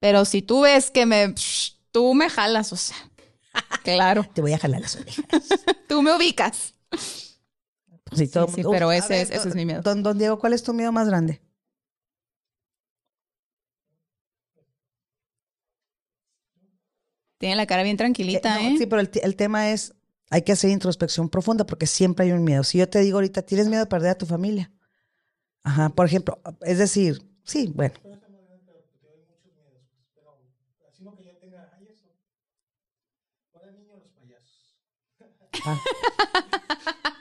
Pero 0.00 0.24
si 0.24 0.40
tú 0.40 0.62
ves 0.62 0.90
que 0.90 1.04
me... 1.04 1.34
psh, 1.34 1.72
tú 1.92 2.14
me 2.14 2.30
jalas, 2.30 2.72
o 2.72 2.76
sea, 2.76 2.96
claro, 3.84 4.24
Te 4.32 4.40
voy 4.40 4.54
a 4.54 4.58
jalar 4.58 4.80
las 4.80 4.96
orejas. 4.96 5.22
tú 5.86 6.00
me 6.00 6.16
ubicas. 6.16 6.72
Sí, 8.12 8.28
todo 8.28 8.48
sí, 8.48 8.62
pero 8.70 8.88
Uf, 8.88 8.94
ese 8.94 9.20
es- 9.22 9.30
ese 9.30 9.48
es 9.48 9.54
mi 9.54 9.66
miedo. 9.66 9.82
Don, 9.82 10.02
don 10.02 10.16
Diego, 10.18 10.38
¿cuál 10.38 10.52
es 10.52 10.62
tu 10.62 10.72
miedo 10.72 10.92
más 10.92 11.08
grande? 11.08 11.40
Tiene 17.38 17.56
la 17.56 17.66
cara 17.66 17.82
bien 17.82 17.96
tranquilita, 17.96 18.60
Eh, 18.62 18.68
¿eh? 18.74 18.78
Sí, 18.78 18.86
pero 18.86 19.02
el 19.02 19.36
tema 19.36 19.70
es, 19.70 19.94
hay 20.30 20.42
que 20.42 20.52
hacer 20.52 20.70
introspección 20.70 21.28
profunda 21.28 21.66
porque 21.66 21.86
siempre 21.86 22.26
hay 22.26 22.32
un 22.32 22.44
miedo. 22.44 22.64
Si 22.64 22.78
yo 22.78 22.88
te 22.88 23.00
digo 23.00 23.18
ahorita, 23.18 23.42
¿tienes 23.42 23.68
miedo 23.68 23.80
de 23.84 23.88
perder 23.90 24.10
a 24.10 24.18
tu 24.18 24.26
familia? 24.26 24.70
Ajá, 25.62 25.88
por 25.90 26.06
ejemplo, 26.06 26.40
es 26.62 26.78
decir, 26.78 27.22
sí, 27.44 27.72
bueno. 27.74 27.94
Ah. 35.64 35.76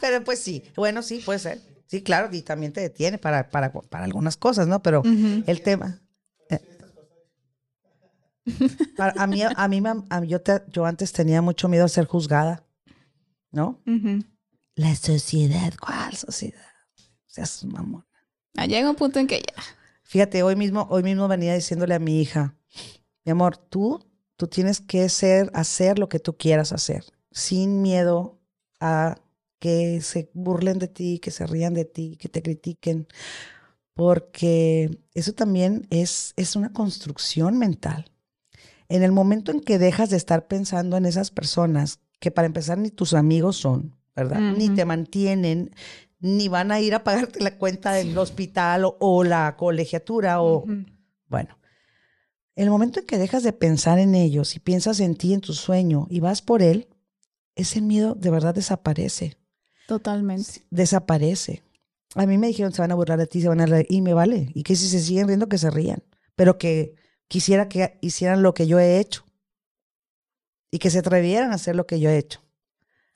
Pero 0.00 0.22
pues 0.24 0.38
sí, 0.40 0.62
bueno, 0.76 1.02
sí, 1.02 1.20
puede 1.24 1.38
ser. 1.38 1.60
Sí, 1.86 2.02
claro, 2.02 2.28
y 2.32 2.42
también 2.42 2.72
te 2.72 2.80
detiene 2.80 3.18
para, 3.18 3.50
para, 3.50 3.72
para 3.72 4.04
algunas 4.04 4.36
cosas, 4.36 4.68
¿no? 4.68 4.82
Pero 4.82 5.02
el 5.46 5.62
tema. 5.62 6.00
eh, 6.50 6.60
para- 8.96 9.14
a 9.22 9.26
mí, 9.26 9.42
a 9.42 9.68
mí, 9.68 9.80
me- 9.80 10.04
a 10.08 10.20
mí- 10.20 10.28
yo, 10.28 10.40
te- 10.40 10.62
yo 10.68 10.84
antes 10.86 11.12
tenía 11.12 11.42
mucho 11.42 11.68
miedo 11.68 11.84
a 11.84 11.88
ser 11.88 12.06
juzgada, 12.06 12.64
¿no? 13.50 13.80
La 14.76 14.94
sociedad, 14.94 15.72
¿cuál 15.80 16.14
sociedad? 16.14 16.60
Seas 17.26 17.64
mamón. 17.64 18.04
Ah, 18.56 18.66
Llega 18.66 18.88
un 18.90 18.96
punto 18.96 19.18
en 19.18 19.26
que 19.26 19.38
ya. 19.38 19.62
Fíjate, 20.04 20.42
hoy 20.42 20.56
mismo, 20.56 20.86
hoy 20.90 21.02
mismo 21.02 21.28
venía 21.28 21.54
diciéndole 21.54 21.94
a 21.94 21.98
mi 21.98 22.20
hija, 22.20 22.56
mi 23.24 23.32
amor, 23.32 23.56
tú, 23.56 24.04
tú 24.36 24.48
tienes 24.48 24.80
que 24.80 25.08
ser, 25.08 25.50
hacer 25.54 25.98
lo 25.98 26.08
que 26.08 26.18
tú 26.18 26.36
quieras 26.36 26.72
hacer, 26.72 27.04
sin 27.30 27.80
miedo 27.82 28.40
a 28.80 29.16
que 29.60 30.00
se 30.00 30.30
burlen 30.34 30.80
de 30.80 30.88
ti, 30.88 31.20
que 31.20 31.30
se 31.30 31.46
rían 31.46 31.74
de 31.74 31.84
ti, 31.84 32.16
que 32.16 32.28
te 32.28 32.42
critiquen, 32.42 33.06
porque 33.94 34.98
eso 35.14 35.32
también 35.34 35.86
es, 35.90 36.32
es 36.36 36.56
una 36.56 36.72
construcción 36.72 37.58
mental. 37.58 38.10
En 38.88 39.04
el 39.04 39.12
momento 39.12 39.52
en 39.52 39.60
que 39.60 39.78
dejas 39.78 40.10
de 40.10 40.16
estar 40.16 40.48
pensando 40.48 40.96
en 40.96 41.04
esas 41.04 41.30
personas, 41.30 42.00
que 42.18 42.30
para 42.30 42.46
empezar 42.46 42.78
ni 42.78 42.90
tus 42.90 43.14
amigos 43.14 43.56
son, 43.56 43.96
¿verdad? 44.16 44.40
Ni 44.40 44.70
te 44.70 44.84
mantienen, 44.84 45.70
ni 46.18 46.48
van 46.48 46.72
a 46.72 46.80
ir 46.80 46.94
a 46.94 47.04
pagarte 47.04 47.42
la 47.42 47.56
cuenta 47.56 47.92
del 47.92 48.16
hospital 48.18 48.84
o, 48.98 49.24
la 49.24 49.56
colegiatura 49.56 50.42
o, 50.42 50.64
bueno. 51.28 51.58
En 52.56 52.64
el 52.64 52.70
momento 52.70 53.00
en 53.00 53.06
que 53.06 53.16
dejas 53.16 53.42
de 53.42 53.52
pensar 53.52 53.98
en 53.98 54.14
ellos 54.14 54.56
y 54.56 54.58
piensas 54.58 55.00
en 55.00 55.14
ti, 55.14 55.32
en 55.32 55.40
tu 55.40 55.54
sueño, 55.54 56.06
y 56.10 56.20
vas 56.20 56.42
por 56.42 56.62
él, 56.62 56.88
ese 57.54 57.80
miedo 57.80 58.14
de 58.14 58.30
verdad 58.30 58.54
desaparece. 58.54 59.39
Totalmente. 59.90 60.62
Desaparece. 60.70 61.64
A 62.14 62.24
mí 62.24 62.38
me 62.38 62.46
dijeron, 62.46 62.72
se 62.72 62.80
van 62.80 62.92
a 62.92 62.94
burlar 62.94 63.18
de 63.18 63.26
ti, 63.26 63.42
se 63.42 63.48
van 63.48 63.60
a 63.60 63.66
reír, 63.66 63.88
y 63.90 64.02
me 64.02 64.14
vale. 64.14 64.52
Y 64.54 64.62
que 64.62 64.76
si 64.76 64.88
se 64.88 65.00
siguen 65.00 65.26
riendo, 65.26 65.48
que 65.48 65.58
se 65.58 65.68
rían. 65.68 66.04
Pero 66.36 66.58
que 66.58 66.94
quisiera 67.26 67.68
que 67.68 67.98
hicieran 68.00 68.44
lo 68.44 68.54
que 68.54 68.68
yo 68.68 68.78
he 68.78 69.00
hecho. 69.00 69.24
Y 70.70 70.78
que 70.78 70.90
se 70.90 71.00
atrevieran 71.00 71.50
a 71.50 71.56
hacer 71.56 71.74
lo 71.74 71.88
que 71.88 71.98
yo 71.98 72.08
he 72.08 72.18
hecho. 72.18 72.40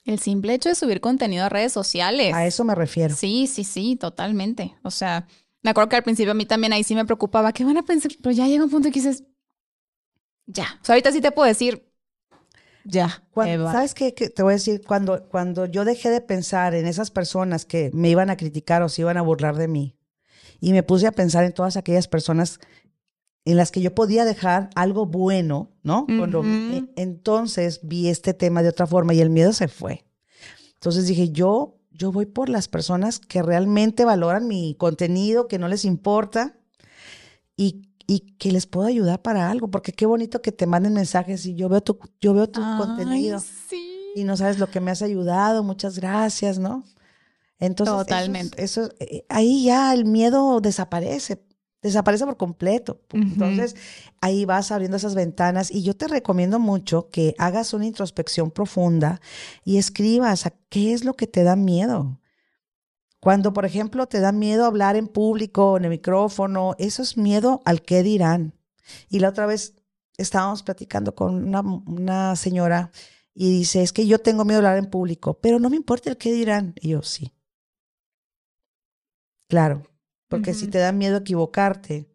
El 0.02 0.18
simple 0.18 0.52
hecho 0.52 0.68
de 0.68 0.74
subir 0.74 1.00
contenido 1.00 1.44
a 1.44 1.48
redes 1.48 1.72
sociales. 1.72 2.34
A 2.34 2.44
eso 2.44 2.64
me 2.64 2.74
refiero. 2.74 3.14
Sí, 3.14 3.46
sí, 3.46 3.62
sí, 3.62 3.94
totalmente. 3.94 4.74
O 4.82 4.90
sea, 4.90 5.28
me 5.62 5.70
acuerdo 5.70 5.90
que 5.90 5.96
al 5.96 6.02
principio 6.02 6.32
a 6.32 6.34
mí 6.34 6.44
también 6.44 6.72
ahí 6.72 6.82
sí 6.82 6.96
me 6.96 7.04
preocupaba, 7.04 7.52
¿qué 7.52 7.64
van 7.64 7.76
a 7.76 7.84
pensar? 7.84 8.10
Pero 8.20 8.34
ya 8.34 8.48
llega 8.48 8.64
un 8.64 8.70
punto 8.70 8.88
que 8.88 8.98
dices, 8.98 9.22
ya. 10.46 10.80
O 10.82 10.84
sea, 10.84 10.94
ahorita 10.94 11.12
sí 11.12 11.20
te 11.20 11.30
puedo 11.30 11.46
decir, 11.46 11.88
ya. 12.84 13.22
¿Sabes 13.72 13.94
qué? 13.94 14.12
Te 14.12 14.42
voy 14.42 14.52
a 14.52 14.56
decir, 14.56 14.82
cuando, 14.86 15.26
cuando 15.28 15.66
yo 15.66 15.84
dejé 15.84 16.10
de 16.10 16.20
pensar 16.20 16.74
en 16.74 16.86
esas 16.86 17.10
personas 17.10 17.64
que 17.64 17.90
me 17.92 18.10
iban 18.10 18.30
a 18.30 18.36
criticar 18.36 18.82
o 18.82 18.88
se 18.88 19.02
iban 19.02 19.16
a 19.16 19.22
burlar 19.22 19.56
de 19.56 19.68
mí, 19.68 19.96
y 20.60 20.72
me 20.72 20.82
puse 20.82 21.06
a 21.06 21.12
pensar 21.12 21.44
en 21.44 21.52
todas 21.52 21.76
aquellas 21.76 22.08
personas 22.08 22.60
en 23.44 23.56
las 23.56 23.70
que 23.70 23.82
yo 23.82 23.94
podía 23.94 24.24
dejar 24.24 24.70
algo 24.74 25.06
bueno, 25.06 25.70
¿no? 25.82 26.06
E, 26.08 26.84
entonces 26.96 27.80
vi 27.82 28.08
este 28.08 28.32
tema 28.32 28.62
de 28.62 28.70
otra 28.70 28.86
forma 28.86 29.12
y 29.12 29.20
el 29.20 29.30
miedo 29.30 29.52
se 29.52 29.68
fue. 29.68 30.04
Entonces 30.74 31.06
dije, 31.06 31.30
yo, 31.30 31.76
yo 31.90 32.12
voy 32.12 32.26
por 32.26 32.48
las 32.48 32.68
personas 32.68 33.18
que 33.18 33.42
realmente 33.42 34.04
valoran 34.04 34.48
mi 34.48 34.74
contenido, 34.74 35.48
que 35.48 35.58
no 35.58 35.68
les 35.68 35.84
importa 35.84 36.56
y 37.56 37.90
y 38.06 38.20
que 38.36 38.52
les 38.52 38.66
puedo 38.66 38.86
ayudar 38.86 39.22
para 39.22 39.50
algo, 39.50 39.70
porque 39.70 39.92
qué 39.92 40.06
bonito 40.06 40.42
que 40.42 40.52
te 40.52 40.66
manden 40.66 40.94
mensajes 40.94 41.46
y 41.46 41.54
yo 41.54 41.68
veo 41.68 41.80
tu, 41.80 41.98
yo 42.20 42.34
veo 42.34 42.48
tu 42.48 42.60
contenido 42.78 43.42
y 44.14 44.24
no 44.24 44.36
sabes 44.36 44.58
lo 44.58 44.70
que 44.70 44.80
me 44.80 44.90
has 44.90 45.02
ayudado, 45.02 45.62
muchas 45.62 45.98
gracias, 45.98 46.58
¿no? 46.58 46.84
Entonces, 47.58 47.94
Totalmente. 47.94 48.62
Eso, 48.62 48.90
eh, 49.00 49.24
ahí 49.28 49.64
ya 49.64 49.92
el 49.92 50.04
miedo 50.04 50.60
desaparece, 50.60 51.42
desaparece 51.82 52.24
por 52.24 52.36
completo. 52.36 53.00
Entonces, 53.12 53.76
ahí 54.20 54.44
vas 54.44 54.70
abriendo 54.70 54.96
esas 54.96 55.14
ventanas 55.14 55.70
y 55.70 55.82
yo 55.82 55.96
te 55.96 56.08
recomiendo 56.08 56.58
mucho 56.58 57.08
que 57.10 57.34
hagas 57.38 57.74
una 57.74 57.86
introspección 57.86 58.50
profunda 58.50 59.20
y 59.64 59.78
escribas 59.78 60.46
a 60.46 60.52
qué 60.68 60.92
es 60.92 61.04
lo 61.04 61.14
que 61.14 61.26
te 61.26 61.42
da 61.42 61.56
miedo. 61.56 62.20
Cuando, 63.24 63.54
por 63.54 63.64
ejemplo, 63.64 64.06
te 64.06 64.20
da 64.20 64.32
miedo 64.32 64.66
hablar 64.66 64.96
en 64.96 65.08
público, 65.08 65.78
en 65.78 65.84
el 65.84 65.90
micrófono, 65.90 66.74
eso 66.76 67.00
es 67.00 67.16
miedo 67.16 67.62
al 67.64 67.80
qué 67.80 68.02
dirán. 68.02 68.52
Y 69.08 69.20
la 69.20 69.30
otra 69.30 69.46
vez 69.46 69.78
estábamos 70.18 70.62
platicando 70.62 71.14
con 71.14 71.54
una, 71.87 72.37
señora 72.37 72.92
y 73.32 73.50
dice, 73.50 73.82
es 73.82 73.94
que 73.94 74.06
yo 74.06 74.18
tengo 74.18 74.44
miedo 74.44 74.58
a 74.58 74.60
hablar 74.60 74.76
en 74.76 74.90
público, 74.90 75.40
pero 75.40 75.58
no 75.58 75.70
me 75.70 75.76
importa 75.76 76.10
el 76.10 76.18
qué 76.18 76.34
dirán. 76.34 76.74
Y 76.78 76.90
yo, 76.90 77.00
sí. 77.00 77.32
Claro, 79.48 79.88
porque 80.28 80.52
si 80.52 80.66
te 80.66 80.76
da 80.76 80.92
miedo 80.92 81.16
equivocarte, 81.16 82.12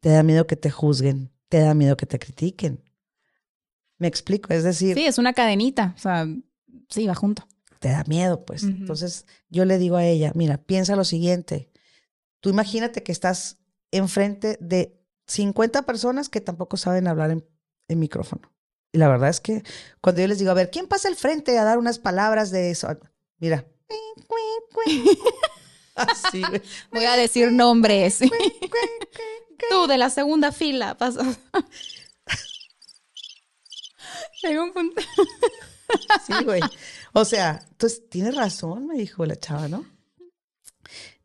te 0.00 0.08
da 0.08 0.22
miedo 0.22 0.46
que 0.46 0.56
te 0.56 0.70
juzguen, 0.70 1.30
te 1.50 1.58
da 1.58 1.74
miedo 1.74 1.98
que 1.98 2.06
te 2.06 2.18
critiquen. 2.18 2.82
Me 3.98 4.08
explico, 4.08 4.54
es 4.54 4.64
decir... 4.64 4.96
Sí, 4.96 5.04
es 5.04 5.18
una 5.18 5.34
cadenita, 5.34 5.92
o 5.94 5.98
sea, 5.98 6.26
sí, 6.88 7.06
va 7.06 7.14
junto 7.14 7.46
te 7.82 7.88
da 7.88 8.04
miedo, 8.04 8.46
pues. 8.46 8.62
Entonces 8.62 9.26
yo 9.50 9.64
le 9.64 9.76
digo 9.76 9.96
a 9.96 10.06
ella, 10.06 10.30
mira, 10.36 10.56
piensa 10.56 10.94
lo 10.94 11.04
siguiente. 11.04 11.68
Tú 12.40 12.48
imagínate 12.48 13.02
que 13.02 13.10
estás 13.10 13.58
enfrente 13.90 14.56
de 14.60 14.96
50 15.26 15.82
personas 15.82 16.28
que 16.28 16.40
tampoco 16.40 16.76
saben 16.76 17.08
hablar 17.08 17.32
en, 17.32 17.44
micrófono. 17.98 18.50
Y 18.92 18.98
la 18.98 19.08
verdad 19.08 19.28
es 19.28 19.40
que 19.40 19.62
cuando 20.00 20.22
yo 20.22 20.28
les 20.28 20.38
digo, 20.38 20.50
a 20.50 20.54
ver, 20.54 20.70
¿quién 20.70 20.86
pasa 20.86 21.08
al 21.08 21.16
frente 21.16 21.58
a 21.58 21.64
dar 21.64 21.76
unas 21.76 21.98
palabras 21.98 22.50
de 22.50 22.70
eso? 22.70 22.88
Mira. 23.38 23.66
Así, 25.94 26.42
Voy 26.90 27.04
a 27.04 27.16
decir 27.16 27.52
nombres. 27.52 28.20
Tú 29.70 29.86
de 29.88 29.98
la 29.98 30.08
segunda 30.08 30.52
fila 30.52 30.96
pasas. 30.96 31.38
Llega 34.42 34.62
un 34.62 34.72
punto. 34.72 35.02
sí, 36.26 36.44
güey. 36.44 36.60
O 37.12 37.24
sea, 37.24 37.64
entonces 37.70 38.08
tienes 38.08 38.34
razón, 38.36 38.86
me 38.86 38.96
dijo 38.96 39.24
la 39.26 39.36
chava, 39.36 39.68
¿no? 39.68 39.84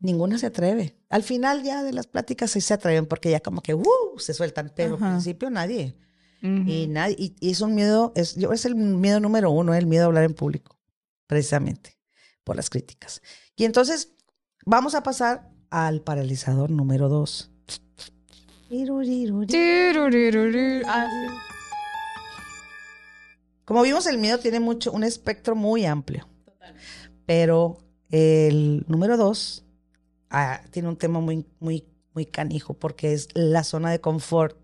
Ninguna 0.00 0.38
se 0.38 0.46
atreve. 0.46 0.96
Al 1.08 1.22
final 1.22 1.62
ya 1.62 1.82
de 1.82 1.92
las 1.92 2.06
pláticas 2.06 2.50
sí 2.50 2.60
se 2.60 2.74
atreven 2.74 3.06
porque 3.06 3.30
ya 3.30 3.40
como 3.40 3.60
que 3.60 3.74
uh, 3.74 4.18
se 4.18 4.34
sueltan, 4.34 4.72
pero 4.74 4.94
al 4.94 5.12
principio 5.12 5.50
nadie. 5.50 5.96
Y 6.40 6.86
nadie, 6.86 7.16
y, 7.40 7.50
es 7.50 7.60
un 7.62 7.74
miedo, 7.74 8.12
es, 8.14 8.36
yo, 8.36 8.52
es 8.52 8.64
el 8.64 8.76
miedo 8.76 9.18
número 9.18 9.50
uno, 9.50 9.74
el 9.74 9.86
miedo 9.86 10.04
a 10.04 10.06
hablar 10.06 10.22
en 10.22 10.34
público, 10.34 10.78
precisamente, 11.26 11.98
por 12.44 12.54
las 12.54 12.70
críticas. 12.70 13.22
Y 13.56 13.64
entonces 13.64 14.12
vamos 14.64 14.94
a 14.94 15.02
pasar 15.02 15.50
al 15.70 16.00
paralizador 16.02 16.70
número 16.70 17.08
dos. 17.08 17.50
Como 23.68 23.82
vimos, 23.82 24.06
el 24.06 24.16
miedo 24.16 24.38
tiene 24.38 24.60
mucho, 24.60 24.90
un 24.92 25.04
espectro 25.04 25.54
muy 25.54 25.84
amplio. 25.84 26.26
Pero 27.26 27.76
el 28.08 28.82
número 28.88 29.18
dos 29.18 29.62
ah, 30.30 30.62
tiene 30.70 30.88
un 30.88 30.96
tema 30.96 31.20
muy, 31.20 31.44
muy, 31.60 31.84
muy 32.14 32.24
canijo 32.24 32.72
porque 32.72 33.12
es 33.12 33.28
la 33.34 33.64
zona 33.64 33.90
de 33.90 34.00
confort. 34.00 34.56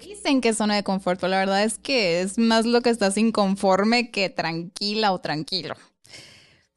Dicen 0.00 0.40
que 0.40 0.48
es 0.48 0.56
zona 0.56 0.76
de 0.76 0.82
confort, 0.82 1.20
pero 1.20 1.28
la 1.30 1.40
verdad 1.40 1.62
es 1.62 1.76
que 1.76 2.22
es 2.22 2.38
más 2.38 2.64
lo 2.64 2.80
que 2.80 2.88
estás 2.88 3.18
inconforme 3.18 4.10
que 4.10 4.30
tranquila 4.30 5.12
o 5.12 5.20
tranquilo. 5.20 5.74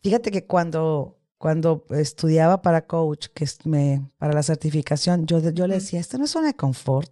Fíjate 0.04 0.30
que 0.30 0.46
cuando, 0.46 1.18
cuando 1.38 1.86
estudiaba 1.92 2.62
para 2.62 2.86
coach, 2.86 3.28
que 3.34 3.48
me, 3.64 4.12
para 4.18 4.34
la 4.34 4.44
certificación, 4.44 5.26
yo, 5.26 5.40
yo 5.40 5.68
le 5.68 5.76
decía, 5.76 6.02
esto 6.02 6.18
no 6.18 6.26
es 6.26 6.32
zona 6.32 6.48
de 6.48 6.56
confort. 6.56 7.10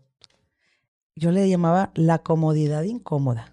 Yo 1.15 1.31
le 1.31 1.47
llamaba 1.47 1.91
la 1.95 2.19
comodidad 2.19 2.83
incómoda. 2.83 3.52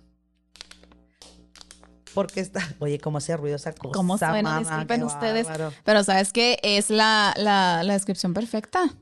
Porque 2.14 2.40
está, 2.40 2.60
oye, 2.78 2.98
cómo 2.98 3.18
hace 3.18 3.36
ruido 3.36 3.56
esa 3.56 3.72
cosa. 3.72 3.92
¿Cómo 3.94 4.18
suena? 4.18 4.58
Disculpen 4.58 5.04
ustedes. 5.04 5.46
Pero 5.84 6.04
¿sabes 6.04 6.32
qué? 6.32 6.58
Es 6.62 6.90
la, 6.90 7.34
la, 7.36 7.82
la 7.84 7.92
descripción 7.92 8.34
perfecta. 8.34 8.96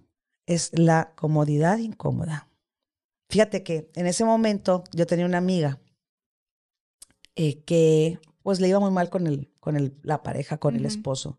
Es 0.46 0.70
la 0.72 1.12
comodidad 1.14 1.78
incómoda. 1.78 2.48
Fíjate 3.30 3.62
que 3.62 3.90
en 3.94 4.06
ese 4.06 4.24
momento 4.24 4.84
yo 4.92 5.06
tenía 5.06 5.26
una 5.26 5.38
amiga 5.38 5.78
eh, 7.36 7.62
que 7.64 8.18
pues 8.42 8.60
le 8.60 8.68
iba 8.68 8.80
muy 8.80 8.90
mal 8.90 9.10
con, 9.10 9.26
el, 9.26 9.52
con 9.60 9.76
el, 9.76 9.94
la 10.02 10.22
pareja, 10.22 10.56
con 10.56 10.74
el 10.74 10.86
esposo. 10.86 11.38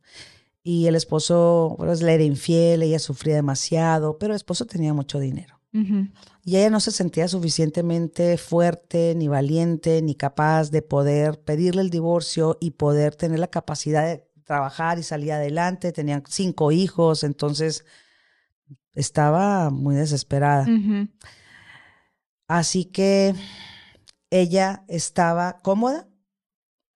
Y 0.61 0.85
el 0.85 0.95
esposo 0.95 1.73
pues, 1.77 2.03
le 2.03 2.13
era 2.13 2.23
infiel, 2.23 2.83
ella 2.83 2.99
sufría 2.99 3.33
demasiado, 3.33 4.19
pero 4.19 4.33
el 4.33 4.35
esposo 4.35 4.65
tenía 4.65 4.93
mucho 4.93 5.19
dinero. 5.19 5.58
Y 5.71 6.57
ella 6.57 6.69
no 6.69 6.79
se 6.79 6.91
sentía 6.91 7.27
suficientemente 7.27 8.37
fuerte, 8.37 9.13
ni 9.15 9.27
valiente, 9.27 10.01
ni 10.01 10.15
capaz 10.15 10.71
de 10.71 10.81
poder 10.81 11.39
pedirle 11.41 11.81
el 11.81 11.89
divorcio 11.89 12.57
y 12.59 12.71
poder 12.71 13.15
tener 13.15 13.39
la 13.39 13.47
capacidad 13.49 14.03
de 14.05 14.27
trabajar 14.45 14.97
y 14.97 15.03
salir 15.03 15.31
adelante. 15.31 15.91
Tenían 15.91 16.23
cinco 16.27 16.71
hijos, 16.71 17.23
entonces 17.23 17.85
estaba 18.93 19.69
muy 19.69 19.95
desesperada. 19.95 20.65
Así 22.47 22.85
que 22.85 23.35
ella 24.31 24.83
estaba 24.87 25.59
cómoda, 25.61 26.07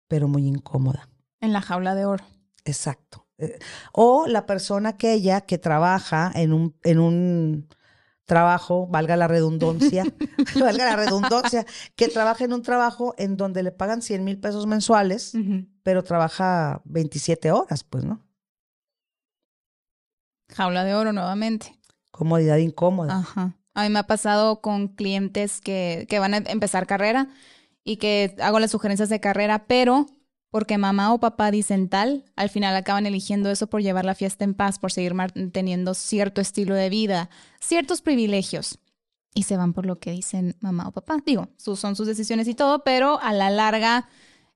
pero 0.07 0.27
muy 0.27 0.47
incómoda. 0.47 1.09
En 1.41 1.53
la 1.53 1.61
jaula 1.61 1.93
de 1.93 2.05
oro. 2.05 2.25
Exacto. 2.65 3.27
Eh, 3.37 3.59
o 3.91 4.25
la 4.27 4.45
persona 4.45 4.89
aquella 4.89 5.41
que 5.41 5.57
trabaja 5.57 6.31
en 6.33 6.53
un, 6.53 6.75
en 6.83 6.99
un 6.99 7.67
trabajo, 8.25 8.87
valga 8.87 9.15
la 9.15 9.27
redundancia, 9.27 10.03
valga 10.59 10.85
la 10.85 10.95
redundancia, 10.95 11.65
que 11.95 12.07
trabaja 12.07 12.45
en 12.45 12.53
un 12.53 12.61
trabajo 12.61 13.13
en 13.17 13.37
donde 13.37 13.63
le 13.63 13.71
pagan 13.71 14.01
100 14.01 14.23
mil 14.23 14.39
pesos 14.39 14.67
mensuales, 14.67 15.33
pero 15.83 16.03
trabaja 16.03 16.81
27 16.85 17.51
horas, 17.51 17.83
pues, 17.83 18.03
¿no? 18.03 18.25
Jaula 20.49 20.83
de 20.83 20.93
oro 20.93 21.13
nuevamente. 21.13 21.79
Comodidad 22.11 22.57
incómoda. 22.57 23.17
Ajá. 23.17 23.57
A 23.73 23.83
mí 23.83 23.89
me 23.89 23.99
ha 23.99 24.07
pasado 24.07 24.61
con 24.61 24.89
clientes 24.89 25.61
que, 25.61 26.05
que 26.07 26.19
van 26.19 26.35
a 26.35 26.37
empezar 26.37 26.85
carrera 26.85 27.29
y 27.83 27.97
que 27.97 28.35
hago 28.39 28.59
las 28.59 28.71
sugerencias 28.71 29.09
de 29.09 29.19
carrera, 29.19 29.65
pero 29.65 30.05
porque 30.53 30.77
mamá 30.77 31.11
o 31.11 31.19
papá 31.19 31.49
dicen 31.49 31.89
tal, 31.89 32.25
al 32.35 32.47
final 32.47 32.75
acaban 32.75 33.07
eligiendo 33.07 33.49
eso 33.49 33.65
por 33.65 33.81
llevar 33.81 34.05
la 34.05 34.13
fiesta 34.13 34.43
en 34.43 34.53
paz, 34.53 34.77
por 34.77 34.91
seguir 34.91 35.15
manteniendo 35.15 35.95
cierto 35.95 36.41
estilo 36.41 36.75
de 36.75 36.91
vida, 36.91 37.31
ciertos 37.59 38.03
privilegios. 38.03 38.77
Y 39.33 39.43
se 39.43 39.57
van 39.57 39.73
por 39.73 39.87
lo 39.87 39.97
que 39.97 40.11
dicen 40.11 40.55
mamá 40.59 40.87
o 40.87 40.91
papá. 40.91 41.17
Digo, 41.25 41.47
son 41.57 41.95
sus 41.95 42.05
decisiones 42.05 42.47
y 42.47 42.53
todo, 42.53 42.83
pero 42.83 43.19
a 43.19 43.33
la 43.33 43.49
larga 43.49 44.07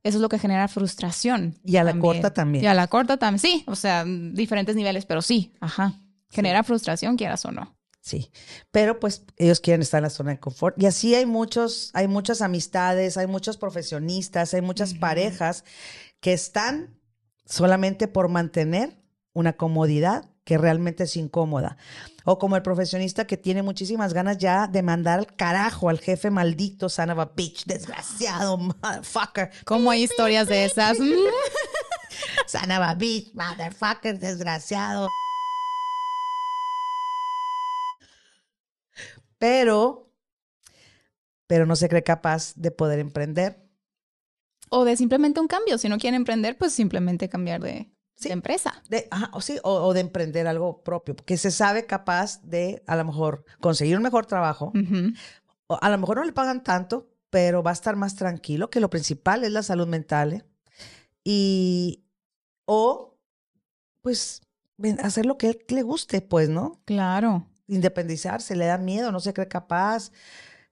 eso 0.04 0.20
es 0.20 0.22
lo 0.22 0.30
que 0.30 0.38
genera 0.38 0.68
frustración. 0.68 1.56
Y 1.66 1.78
a 1.78 1.84
la 1.84 1.98
corta 1.98 2.32
también. 2.32 2.64
Y 2.64 2.68
a 2.68 2.76
la 2.76 2.86
corta 2.86 3.18
también, 3.18 3.40
sí, 3.40 3.64
o 3.66 3.76
sea, 3.76 4.06
diferentes 4.06 4.76
niveles, 4.76 5.08
pero 5.08 5.24
sí, 5.24 5.56
ajá. 5.62 5.96
Genera 6.30 6.62
frustración, 6.62 7.18
quieras 7.18 7.44
o 7.46 7.52
no. 7.52 7.76
Sí, 8.08 8.32
pero 8.72 9.02
pues 9.02 9.24
ellos 9.36 9.60
quieren 9.60 9.82
estar 9.82 9.98
en 9.98 10.04
la 10.04 10.10
zona 10.10 10.32
de 10.32 10.40
confort. 10.40 10.82
Y 10.82 10.86
así 10.86 11.14
hay 11.14 11.26
muchos, 11.26 11.92
hay 11.94 12.08
muchas 12.08 12.42
amistades, 12.42 13.18
hay 13.18 13.28
muchos 13.28 13.58
profesionistas, 13.58 14.54
hay 14.54 14.62
muchas 14.62 14.94
parejas 14.94 15.66
que 16.22 16.32
están 16.32 16.98
solamente 17.46 18.08
por 18.08 18.30
mantener 18.30 18.98
una 19.34 19.58
comodidad 19.58 20.32
que 20.46 20.58
realmente 20.58 21.04
es 21.04 21.18
incómoda. 21.18 21.76
O 22.24 22.40
como 22.40 22.56
el 22.56 22.62
profesionista 22.62 23.28
que 23.28 23.36
tiene 23.36 23.62
muchísimas 23.62 24.14
ganas 24.14 24.38
ya 24.38 24.68
de 24.68 24.84
mandar 24.84 25.20
al 25.20 25.36
carajo 25.36 25.90
al 25.90 26.00
jefe 26.00 26.32
maldito, 26.32 26.88
son 26.88 27.10
of 27.10 27.20
a 27.20 27.26
bitch, 27.36 27.66
desgraciado, 27.66 28.56
motherfucker. 28.58 29.52
¿Cómo 29.66 29.92
hay 29.92 30.04
historias 30.04 30.48
de 30.48 30.64
esas? 30.64 30.98
son 32.48 32.72
of 32.72 32.84
a 32.84 32.96
bitch, 32.96 33.34
motherfucker, 33.34 34.18
desgraciado. 34.18 35.10
Pero, 39.38 40.12
pero 41.48 41.66
no 41.66 41.76
se 41.76 41.90
cree 41.90 42.04
capaz 42.04 42.54
de 42.56 42.72
poder 42.72 43.00
emprender. 43.00 43.68
O 44.70 44.84
de 44.84 44.98
simplemente 44.98 45.40
un 45.40 45.48
cambio. 45.48 45.78
Si 45.78 45.90
no 45.90 45.98
quiere 45.98 46.18
emprender, 46.18 46.58
pues 46.58 46.74
simplemente 46.74 47.30
cambiar 47.30 47.62
de, 47.62 47.92
de 48.20 48.32
empresa. 48.32 48.82
De, 48.90 49.08
o, 49.32 49.42
sí, 49.42 49.60
o, 49.64 49.94
de 49.94 50.02
emprender 50.02 50.48
algo 50.48 50.84
propio, 50.84 51.16
que 51.16 51.38
se 51.38 51.52
sabe 51.52 51.86
capaz 51.86 52.42
de 52.44 52.84
a 52.88 52.96
lo 52.96 53.06
mejor 53.06 53.46
conseguir 53.60 53.96
un 53.98 54.04
mejor 54.04 54.26
trabajo. 54.26 54.74
o 55.68 55.80
a 55.82 55.90
lo 55.90 55.98
mejor 55.98 56.18
no 56.18 56.24
le 56.24 56.34
pagan 56.34 56.64
tanto, 56.64 57.10
pero 57.30 57.64
va 57.64 57.72
a 57.72 57.74
estar 57.74 57.96
más 57.96 58.16
tranquilo, 58.16 58.70
que 58.70 58.80
lo 58.80 58.90
principal 58.90 59.44
es 59.44 59.52
la 59.52 59.64
salud 59.64 59.88
mental. 59.88 60.34
¿eh? 60.34 60.46
Y, 61.24 62.04
o, 62.66 63.18
pues, 64.02 64.42
hacer 65.04 65.26
lo 65.26 65.38
que 65.38 65.50
él 65.50 65.60
le 65.70 65.84
guste, 65.84 66.22
pues, 66.22 66.50
¿no? 66.50 66.82
Claro. 66.86 67.48
Independizarse, 67.68 68.56
le 68.56 68.66
da 68.66 68.78
miedo, 68.78 69.12
no 69.12 69.20
se 69.20 69.34
cree 69.34 69.48
capaz, 69.48 70.12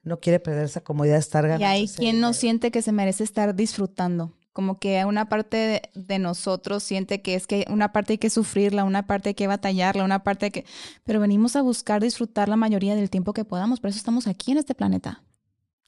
no 0.03 0.19
quiere 0.19 0.39
perder 0.39 0.65
esa 0.65 0.81
comodidad 0.81 1.15
de 1.15 1.19
estar 1.19 1.43
ganando. 1.43 1.63
Y 1.63 1.67
hay 1.67 1.87
quien 1.87 2.19
no 2.19 2.33
siente 2.33 2.71
que 2.71 2.81
se 2.81 2.91
merece 2.91 3.23
estar 3.23 3.55
disfrutando 3.55 4.33
como 4.55 4.79
que 4.79 5.03
una 5.03 5.27
parte 5.27 5.81
de, 5.93 6.17
nosotros 6.17 6.81
siente 6.81 7.21
que 7.21 7.35
es 7.35 7.45
que 7.45 7.65
una 7.69 7.91
parte 7.91 8.13
hay 8.13 8.17
que 8.17 8.29
sufrirla, 8.29 8.85
una 8.85 9.05
parte 9.05 9.29
hay 9.29 9.35
que 9.35 9.47
batallarla, 9.47 10.05
una 10.05 10.23
parte 10.23 10.45
hay 10.45 10.51
que... 10.51 10.65
Pero 11.03 11.19
venimos 11.19 11.57
a 11.57 11.61
buscar 11.61 12.01
disfrutar 12.01 12.47
la 12.47 12.55
mayoría 12.55 12.95
del 12.95 13.09
tiempo 13.09 13.33
que 13.33 13.43
podamos, 13.43 13.81
por 13.81 13.89
eso 13.89 13.97
estamos 13.97 14.27
aquí 14.27 14.53
en 14.53 14.59
este 14.59 14.73
planeta. 14.73 15.25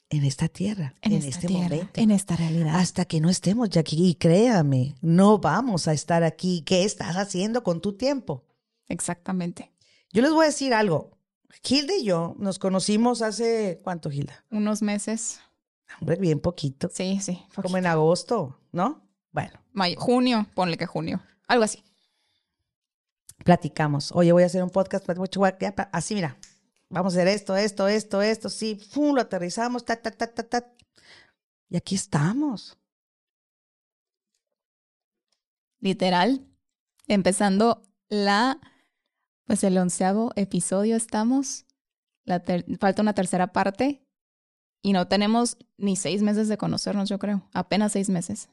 En 0.09 0.25
esta 0.25 0.49
tierra, 0.49 0.95
en, 1.01 1.13
este 1.13 1.47
momento. 1.47 1.87
En 1.93 2.11
esta 2.11 2.35
realidad. 2.35 2.75
Hasta 2.75 3.05
que 3.05 3.21
no 3.21 3.29
estemos 3.29 3.69
ya 3.69 3.79
aquí. 3.79 4.05
Y 4.05 4.15
créame, 4.15 4.95
no 4.99 5.37
vamos 5.37 5.87
a 5.87 5.93
estar 5.93 6.25
aquí. 6.25 6.61
¿Qué 6.63 6.83
estás 6.83 7.15
haciendo 7.15 7.63
con 7.63 7.79
tu 7.79 7.93
tiempo? 7.93 8.43
Exactamente. 8.89 9.71
Yo 10.17 10.23
les 10.23 10.31
voy 10.31 10.45
a 10.45 10.47
decir 10.47 10.73
algo. 10.73 11.11
Gilda 11.61 11.93
y 11.93 12.03
yo 12.03 12.33
nos 12.39 12.57
conocimos 12.57 13.21
hace, 13.21 13.79
¿cuánto, 13.83 14.09
Gilda? 14.09 14.43
Unos 14.49 14.81
meses. 14.81 15.41
Hombre, 16.01 16.15
bien 16.15 16.39
poquito. 16.39 16.89
Sí, 16.91 17.19
sí. 17.21 17.45
Como 17.53 17.77
en 17.77 17.85
agosto, 17.85 18.59
¿no? 18.71 19.07
Bueno. 19.31 19.59
Mayo, 19.73 19.99
junio, 19.99 20.47
ponle 20.55 20.75
que 20.75 20.87
junio. 20.87 21.21
Algo 21.47 21.65
así. 21.65 21.83
Platicamos. 23.45 24.11
Oye, 24.11 24.31
voy 24.31 24.41
a 24.41 24.47
hacer 24.47 24.63
un 24.63 24.71
podcast. 24.71 25.07
Así, 25.91 26.15
mira. 26.15 26.35
Vamos 26.89 27.13
a 27.13 27.17
hacer 27.17 27.27
esto, 27.27 27.55
esto, 27.55 27.87
esto, 27.87 28.23
esto. 28.23 28.49
Sí, 28.49 28.73
¡fum! 28.89 29.13
Lo 29.13 29.21
aterrizamos. 29.21 29.85
Ta, 29.85 29.97
ta, 29.97 30.09
ta, 30.09 30.33
ta, 30.33 30.41
ta. 30.41 30.73
Y 31.69 31.77
aquí 31.77 31.93
estamos. 31.93 32.75
Literal. 35.79 36.43
Empezando 37.05 37.83
la. 38.09 38.59
Pues 39.47 39.63
el 39.63 39.77
onceavo 39.77 40.33
episodio 40.35 40.97
estamos. 40.97 41.65
La 42.25 42.43
falta 42.79 43.01
una 43.01 43.13
tercera 43.13 43.53
parte 43.53 44.05
y 44.83 44.91
no 44.91 45.07
tenemos 45.07 45.57
ni 45.77 45.95
seis 45.95 46.21
meses 46.21 46.49
de 46.49 46.57
conocernos, 46.57 47.07
yo 47.07 47.17
creo. 47.17 47.47
Apenas 47.53 47.93
seis 47.93 48.09
meses. 48.09 48.49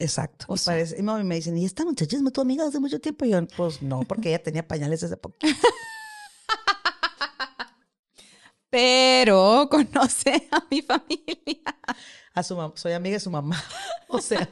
Exacto. 0.00 0.46
O 0.48 0.56
sea, 0.56 0.76
y 0.80 1.02
me 1.02 1.36
dicen, 1.36 1.56
¿y 1.56 1.64
esta 1.64 1.84
muchacha 1.84 2.16
es 2.16 2.32
tu 2.32 2.40
amiga 2.40 2.66
hace 2.66 2.80
mucho 2.80 3.00
tiempo? 3.00 3.24
Y 3.24 3.30
yo, 3.30 3.46
pues 3.56 3.80
no, 3.80 4.00
porque 4.00 4.30
ella 4.30 4.42
tenía 4.42 4.66
pañales 4.66 5.04
hace 5.04 5.16
poco. 5.16 5.36
Pero 8.70 9.68
conoce 9.70 10.48
a 10.50 10.64
mi 10.68 10.82
familia. 10.82 11.62
A 12.34 12.42
su 12.42 12.72
soy 12.74 12.92
amiga 12.92 13.14
de 13.14 13.20
su 13.20 13.30
mamá. 13.30 13.62
O 14.08 14.20
sea. 14.20 14.48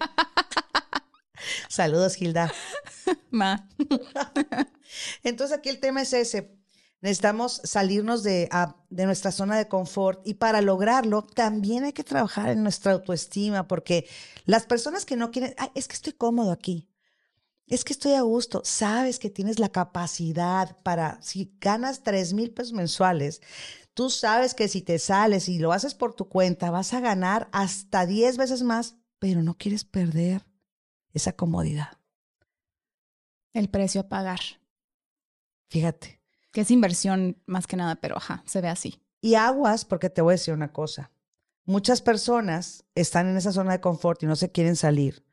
Saludos, 1.69 2.15
Gilda. 2.15 2.53
Ma. 3.33 3.69
Entonces 5.23 5.57
aquí 5.57 5.69
el 5.69 5.81
tema 5.81 6.03
es 6.03 6.13
ese. 6.13 6.57
Necesitamos 7.01 7.61
salirnos 7.65 8.23
de, 8.23 8.49
de, 8.89 9.07
nuestra 9.07 9.33
zona 9.33 9.59
de 9.59 9.67
confort 9.67 10.21
y 10.25 10.35
para 10.35 10.61
lograrlo 10.61 11.23
también 11.23 11.83
hay 11.83 11.93
que 11.93 12.05
trabajar 12.05 12.51
en 12.51 12.63
nuestra 12.63 12.93
autoestima 12.93 13.67
porque 13.67 14.09
las 14.45 14.67
personas 14.67 15.05
que 15.05 15.17
no 15.17 15.33
quieren, 15.33 15.55
es 15.75 15.89
que 15.89 15.95
estoy 15.95 16.13
cómodo 16.13 16.53
aquí, 16.53 16.89
es 17.67 17.85
que 17.85 17.93
estoy 17.93 18.13
a 18.13 18.21
gusto, 18.21 18.63
sabes 18.65 19.19
que 19.19 19.31
tienes 19.31 19.59
la 19.59 19.71
capacidad 19.71 20.79
para, 20.85 21.21
si 21.23 21.57
ganas 21.61 22.05
3 22.05 22.35
mil 22.35 22.53
pesos 22.53 22.73
mensuales, 22.73 23.43
tú 23.95 24.09
sabes 24.09 24.55
que 24.55 24.69
si 24.69 24.81
te 24.81 25.01
sales 25.01 25.49
y 25.49 25.59
lo 25.59 25.73
haces 25.73 25.95
por 25.95 26.15
tu 26.15 26.29
cuenta, 26.29 26.71
vas 26.71 26.95
a 26.95 27.01
ganar 27.01 27.49
hasta 27.51 28.07
10 28.07 28.37
veces 28.37 28.63
más, 28.63 28.95
pero 29.19 29.43
no 29.43 29.57
quieres 29.57 29.85
perder 29.85 30.47
esa 31.13 31.33
comodidad. 31.33 31.99
El 33.53 33.69
precio 33.69 34.03
a 34.03 34.09
pagar. 34.09 34.62
Fíjate. 35.73 36.21
Que 36.53 36.61
es 36.61 36.71
inversión 36.71 37.41
más 37.47 37.67
que 37.67 37.77
nada, 37.77 37.97
pero 37.97 38.19
ajá, 38.19 38.43
se 38.45 38.61
ve 38.61 38.69
así. 38.69 39.03
Y 39.23 39.37
aguas, 39.37 39.87
porque 39.87 40.11
te 40.11 40.21
voy 40.21 40.33
a 40.33 40.35
decir 40.35 40.53
una 40.53 40.71
cosa. 40.71 41.11
Muchas 41.65 42.03
personas 42.03 42.85
están 42.95 43.27
en 43.27 43.39
esa 43.39 43.53
zona 43.53 43.73
de 43.73 43.81
confort 43.81 44.23
y 44.23 44.27
no 44.27 44.37
se 44.37 44.51
quieren 44.51 44.77
salir. 44.77 45.25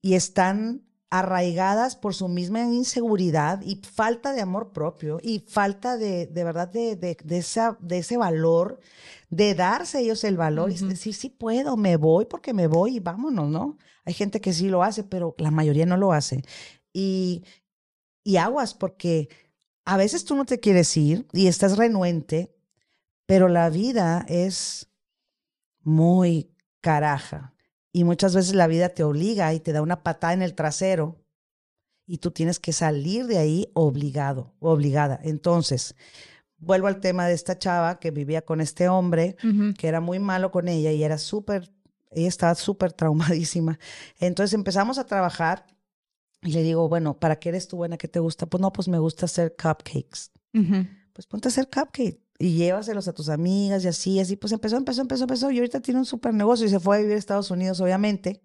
Y 0.00 0.14
están 0.14 0.86
arraigadas 1.10 1.96
por 1.96 2.14
su 2.14 2.28
misma 2.28 2.60
inseguridad 2.60 3.60
y 3.62 3.82
falta 3.82 4.32
de 4.32 4.40
amor 4.40 4.72
propio 4.72 5.18
y 5.20 5.40
falta 5.40 5.96
de, 5.96 6.26
de 6.26 6.44
verdad 6.44 6.68
de, 6.68 6.94
de, 6.94 7.16
de, 7.24 7.38
esa, 7.38 7.76
de 7.80 7.98
ese 7.98 8.16
valor, 8.16 8.78
de 9.30 9.56
darse 9.56 9.98
ellos 9.98 10.22
el 10.22 10.36
valor 10.36 10.70
y 10.70 10.78
decir, 10.78 11.12
sí 11.12 11.28
puedo, 11.28 11.76
me 11.76 11.96
voy 11.96 12.26
porque 12.26 12.52
me 12.52 12.68
voy 12.68 12.98
y 12.98 13.00
vámonos, 13.00 13.50
¿no? 13.50 13.78
Hay 14.04 14.14
gente 14.14 14.40
que 14.40 14.52
sí 14.52 14.68
lo 14.68 14.84
hace, 14.84 15.02
pero 15.02 15.34
la 15.38 15.50
mayoría 15.50 15.86
no 15.86 15.96
lo 15.96 16.12
hace. 16.12 16.44
Y, 16.92 17.42
y 18.22 18.36
aguas, 18.36 18.72
porque 18.74 19.28
a 19.86 19.96
veces 19.96 20.24
tú 20.24 20.34
no 20.34 20.44
te 20.44 20.58
quieres 20.60 20.94
ir 20.96 21.26
y 21.32 21.46
estás 21.46 21.78
renuente, 21.78 22.52
pero 23.24 23.48
la 23.48 23.70
vida 23.70 24.26
es 24.28 24.88
muy 25.82 26.50
caraja. 26.80 27.54
Y 27.92 28.04
muchas 28.04 28.34
veces 28.34 28.54
la 28.54 28.66
vida 28.66 28.90
te 28.90 29.04
obliga 29.04 29.54
y 29.54 29.60
te 29.60 29.72
da 29.72 29.80
una 29.80 30.02
patada 30.02 30.34
en 30.34 30.42
el 30.42 30.54
trasero 30.54 31.24
y 32.04 32.18
tú 32.18 32.32
tienes 32.32 32.58
que 32.58 32.72
salir 32.72 33.26
de 33.26 33.38
ahí 33.38 33.70
obligado 33.74 34.54
o 34.58 34.70
obligada. 34.70 35.20
Entonces, 35.22 35.94
vuelvo 36.58 36.88
al 36.88 37.00
tema 37.00 37.26
de 37.26 37.34
esta 37.34 37.58
chava 37.58 38.00
que 38.00 38.10
vivía 38.10 38.44
con 38.44 38.60
este 38.60 38.88
hombre, 38.88 39.36
que 39.78 39.86
era 39.86 40.00
muy 40.00 40.18
malo 40.18 40.50
con 40.50 40.66
ella 40.66 40.90
y 40.90 41.04
era 41.04 41.16
súper, 41.16 41.72
ella 42.10 42.28
estaba 42.28 42.56
súper 42.56 42.92
traumadísima. 42.92 43.78
Entonces 44.18 44.52
empezamos 44.52 44.98
a 44.98 45.06
trabajar 45.06 45.64
y 46.42 46.52
le 46.52 46.62
digo, 46.62 46.88
bueno, 46.88 47.18
¿para 47.18 47.36
qué 47.36 47.48
eres 47.48 47.68
tú 47.68 47.76
buena? 47.76 47.96
¿Qué 47.96 48.08
te 48.08 48.20
gusta? 48.20 48.46
Pues 48.46 48.60
no, 48.60 48.72
pues 48.72 48.88
me 48.88 48.98
gusta 48.98 49.26
hacer 49.26 49.56
cupcakes. 49.56 50.30
Pues 51.12 51.26
ponte 51.26 51.48
a 51.48 51.50
hacer 51.50 51.66
cupcakes 51.66 52.20
y 52.38 52.56
llévaselos 52.56 53.08
a 53.08 53.12
tus 53.12 53.28
amigas 53.28 53.84
y 53.84 53.88
así, 53.88 54.20
así. 54.20 54.36
Pues 54.36 54.52
empezó, 54.52 54.76
empezó, 54.76 55.00
empezó, 55.02 55.24
empezó. 55.24 55.50
Y 55.50 55.58
ahorita 55.58 55.80
tiene 55.80 56.00
un 56.00 56.06
súper 56.06 56.34
negocio 56.34 56.66
y 56.66 56.70
se 56.70 56.80
fue 56.80 56.96
a 56.96 57.00
vivir 57.00 57.14
a 57.14 57.18
Estados 57.18 57.50
Unidos, 57.50 57.80
obviamente. 57.80 58.42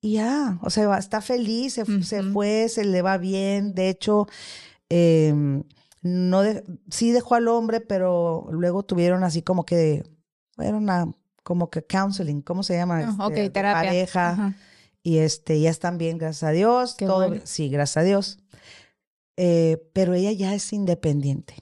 Y 0.00 0.14
ya, 0.14 0.58
o 0.62 0.70
sea, 0.70 0.98
está 0.98 1.20
feliz, 1.20 1.74
se, 1.74 2.22
fue, 2.22 2.68
se 2.68 2.84
le 2.84 3.02
va 3.02 3.18
bien. 3.18 3.74
De 3.74 3.88
hecho, 3.88 4.26
em, 4.88 5.64
no 6.02 6.42
sí 6.90 7.12
dejó 7.12 7.34
al 7.34 7.48
hombre, 7.48 7.80
pero 7.80 8.48
luego 8.50 8.84
tuvieron 8.84 9.24
así 9.24 9.42
como 9.42 9.64
que, 9.64 10.04
una, 10.56 11.10
como 11.42 11.70
que 11.70 11.84
counseling, 11.84 12.42
¿cómo 12.42 12.62
se 12.62 12.76
llama? 12.76 13.02
Este, 13.02 13.50
terapia. 13.50 13.90
Pareja 13.90 14.54
y 15.06 15.18
este, 15.18 15.60
ya 15.60 15.70
están 15.70 15.98
bien, 15.98 16.18
gracias 16.18 16.42
a 16.42 16.50
Dios. 16.50 16.96
todo, 16.96 17.32
Sí, 17.44 17.68
gracias 17.68 17.96
a 17.98 18.02
Dios. 18.02 18.40
Eh, 19.36 19.88
pero 19.92 20.14
ella 20.14 20.32
ya 20.32 20.52
es 20.52 20.72
independiente. 20.72 21.54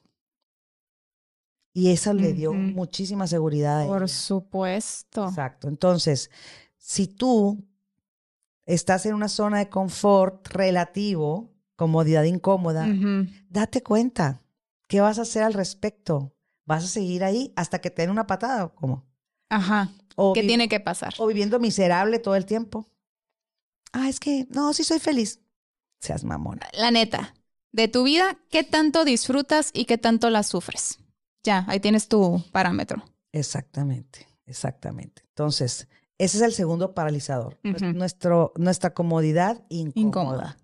Y 1.75 1.91
eso 1.91 2.15
le 2.15 2.33
dio 2.33 2.55
muchísima 2.55 3.27
seguridad. 3.27 3.87
Por 3.87 4.09
supuesto. 4.09 5.29
Exacto. 5.29 5.69
Entonces, 5.69 6.31
si 6.79 7.07
tú 7.07 7.63
estás 8.65 9.05
en 9.05 9.13
una 9.13 9.29
zona 9.29 9.59
de 9.59 9.69
confort 9.69 10.49
relativo, 10.49 11.53
comodidad 11.77 12.25
incómoda, 12.25 12.89
date 13.51 13.83
cuenta. 13.83 14.41
¿Qué 14.89 15.03
vas 15.03 15.19
a 15.19 15.23
hacer 15.23 15.43
al 15.43 15.53
respecto? 15.53 16.35
¿Vas 16.65 16.85
a 16.85 16.89
seguir 16.89 17.23
ahí 17.23 17.53
hasta 17.57 17.83
que 17.83 17.91
te 17.91 18.01
den 18.01 18.11
una 18.11 18.27
patada 18.27 18.65
o 18.65 18.75
cómo? 18.75 19.05
Ajá. 19.51 19.91
O, 20.17 20.33
¿Qué 20.33 20.45
tiene 20.45 20.67
que 20.71 20.81
pasar? 20.81 21.13
o 21.19 21.27
viviendo 21.27 21.61
miserable 21.61 22.19
todo 22.21 22.37
el 22.37 22.47
tiempo. 22.47 22.89
Ah, 23.95 24.09
es 24.09 24.19
que 24.19 24.47
no, 24.51 24.73
sí 24.73 24.83
soy 24.83 24.99
feliz. 24.99 25.41
Seas 26.01 26.25
mamona. 26.25 26.69
La 26.77 26.91
neta, 26.91 27.33
de 27.71 27.87
tu 27.87 28.03
vida, 28.03 28.37
¿qué 28.51 28.65
tanto 28.65 29.05
disfrutas 29.05 29.71
y 29.73 29.85
qué 29.85 29.99
tanto 29.99 30.31
la 30.31 30.43
sufres? 30.43 30.99
Ya, 31.45 31.65
ahí 31.69 31.79
tienes 31.79 32.09
tu 32.09 32.43
parámetro. 32.51 33.05
Exactamente, 33.31 34.27
exactamente. 34.47 35.23
Entonces, 35.29 35.87
ese 36.19 36.39
es 36.39 36.43
el 36.43 36.53
segundo 36.53 36.93
paralizador. 36.93 37.57
Nuestro, 37.63 38.53
nuestra 38.57 38.95
comodidad 38.95 39.65
incómoda. 39.69 40.09
Incómoda. 40.09 40.59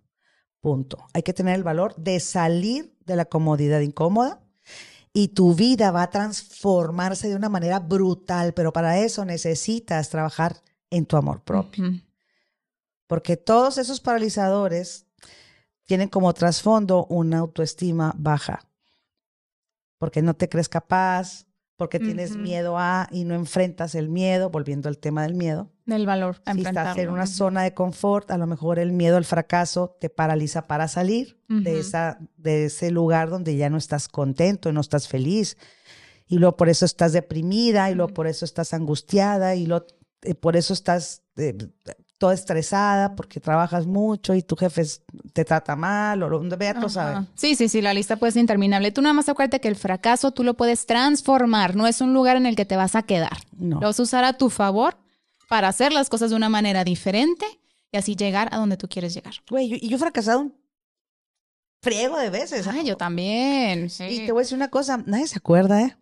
Punto. 0.61 1.07
Hay 1.15 1.23
que 1.23 1.33
tener 1.33 1.55
el 1.55 1.63
valor 1.63 1.95
de 1.97 2.19
salir 2.19 2.97
de 3.07 3.15
la 3.15 3.27
comodidad 3.27 3.81
incómoda 3.81 4.43
y 5.13 5.29
tu 5.29 5.55
vida 5.55 5.93
va 5.93 6.03
a 6.03 6.11
transformarse 6.11 7.29
de 7.29 7.37
una 7.37 7.49
manera 7.49 7.79
brutal, 7.79 8.55
pero 8.55 8.73
para 8.73 8.99
eso 8.99 9.25
necesitas 9.25 10.11
trabajar 10.11 10.63
en 10.91 11.07
tu 11.07 11.17
amor 11.17 11.43
propio. 11.43 11.85
Porque 13.11 13.37
todos 13.37 13.77
esos 13.77 13.99
paralizadores 13.99 15.05
tienen 15.85 16.09
como 16.09 16.33
trasfondo 16.33 17.07
una 17.07 17.39
autoestima 17.39 18.15
baja. 18.17 18.69
Porque 19.99 20.23
no 20.23 20.35
te 20.35 20.49
crees 20.49 20.69
capaz, 20.69 21.49
porque 21.75 21.99
tienes 21.99 22.37
miedo 22.37 22.79
a 22.79 23.09
y 23.11 23.25
no 23.25 23.35
enfrentas 23.35 23.97
el 23.97 24.11
miedo, 24.11 24.51
volviendo 24.51 24.89
al 24.89 24.99
tema 24.99 25.25
del 25.25 25.35
miedo. 25.35 25.73
Del 25.87 26.07
valor 26.07 26.41
a 26.45 26.55
Si 26.55 26.61
estás 26.61 26.97
en 26.99 27.09
una 27.09 27.27
zona 27.27 27.65
de 27.65 27.75
confort, 27.75 28.31
a 28.31 28.39
lo 28.39 28.47
mejor 28.47 28.79
el 28.79 28.93
miedo 28.93 29.17
al 29.17 29.25
fracaso 29.25 29.97
te 30.01 30.09
paraliza 30.09 30.69
para 30.69 30.87
salir 30.87 31.37
de, 31.49 31.81
esa, 31.81 32.21
de 32.37 32.67
ese 32.67 32.93
lugar 32.93 33.29
donde 33.29 33.57
ya 33.57 33.71
no 33.71 33.77
estás 33.77 34.07
contento, 34.07 34.73
no 34.73 34.83
estás 34.83 35.09
feliz. 35.09 35.57
Y 36.29 36.39
luego 36.39 36.57
por 36.57 36.69
eso 36.69 36.85
estás 36.85 37.13
deprimida, 37.13 37.91
y 37.91 37.97
luego 37.97 38.15
por 38.15 38.29
eso 38.29 38.45
estás 38.45 38.73
angustiada, 38.73 39.57
y 39.57 39.67
luego, 39.67 39.87
eh, 40.23 40.37
por 40.37 40.55
eso 40.55 40.75
estás 40.75 41.25
eh, 41.39 41.59
toda 42.21 42.35
estresada 42.35 43.17
porque 43.17 43.41
trabajas 43.41 43.87
mucho 43.87 44.35
y 44.35 44.43
tu 44.43 44.55
jefe 44.55 44.83
te 45.33 45.43
trata 45.43 45.75
mal, 45.75 46.23
o 46.23 46.29
lo 46.29 46.41
vea, 46.59 46.79
tú 46.79 46.91
sabes. 46.91 47.27
Sí, 47.35 47.55
sí, 47.55 47.71
sí, 47.71 47.81
la 47.81 47.95
lista 47.95 48.17
puede 48.17 48.33
ser 48.33 48.41
interminable. 48.41 48.93
Tú 48.93 49.01
nada 49.01 49.15
más 49.15 49.31
acuérdate 49.31 49.59
que 49.59 49.69
el 49.69 49.75
fracaso 49.75 50.31
tú 50.31 50.45
lo 50.45 50.53
puedes 50.53 50.85
transformar, 50.85 51.75
no 51.77 51.87
es 51.87 52.03
un 52.03 52.13
lugar 52.13 52.37
en 52.37 52.45
el 52.45 52.57
que 52.57 52.67
te 52.67 52.77
vas 52.77 52.95
a 52.95 53.03
quedar. 53.05 53.39
No. 53.57 53.81
Lo 53.81 53.87
vas 53.87 53.99
a 53.99 54.03
usar 54.03 54.25
a 54.25 54.35
tu 54.35 54.51
favor 54.51 54.99
para 55.49 55.69
hacer 55.69 55.95
las 55.95 56.11
cosas 56.11 56.29
de 56.29 56.37
una 56.37 56.51
manera 56.51 56.85
diferente 56.85 57.47
y 57.91 57.97
así 57.97 58.15
llegar 58.17 58.51
a 58.53 58.59
donde 58.59 58.77
tú 58.77 58.87
quieres 58.87 59.15
llegar. 59.15 59.33
Güey, 59.49 59.79
y 59.81 59.89
yo 59.89 59.97
he 59.97 59.99
fracasado 59.99 60.41
un 60.41 60.55
friego 61.83 62.19
de 62.19 62.29
veces. 62.29 62.67
Ay, 62.67 62.85
yo 62.85 62.99
también. 62.99 63.89
Sí. 63.89 64.05
Y 64.05 64.27
te 64.27 64.33
voy 64.33 64.41
a 64.41 64.45
decir 64.45 64.57
una 64.57 64.69
cosa, 64.69 64.99
nadie 65.07 65.27
se 65.27 65.39
acuerda, 65.39 65.81
¿eh? 65.81 65.97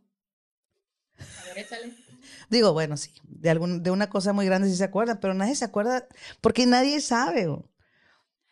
Digo, 2.51 2.73
bueno, 2.73 2.97
sí, 2.97 3.11
de, 3.25 3.51
algún, 3.51 3.83
de 3.83 3.91
una 3.91 4.09
cosa 4.09 4.33
muy 4.33 4.47
grande 4.47 4.69
sí 4.69 4.77
se 4.77 4.85
acuerdan, 4.85 5.19
pero 5.21 5.35
nadie 5.35 5.55
se 5.55 5.65
acuerda 5.65 6.07
porque 6.41 6.67
nadie 6.67 7.01
sabe. 7.01 7.45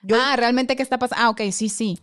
Yo, 0.02 0.16
ah, 0.20 0.36
realmente 0.36 0.76
qué 0.76 0.82
está 0.82 0.98
pasando. 0.98 1.24
Ah, 1.24 1.30
ok, 1.30 1.40
sí, 1.52 1.68
sí. 1.68 1.98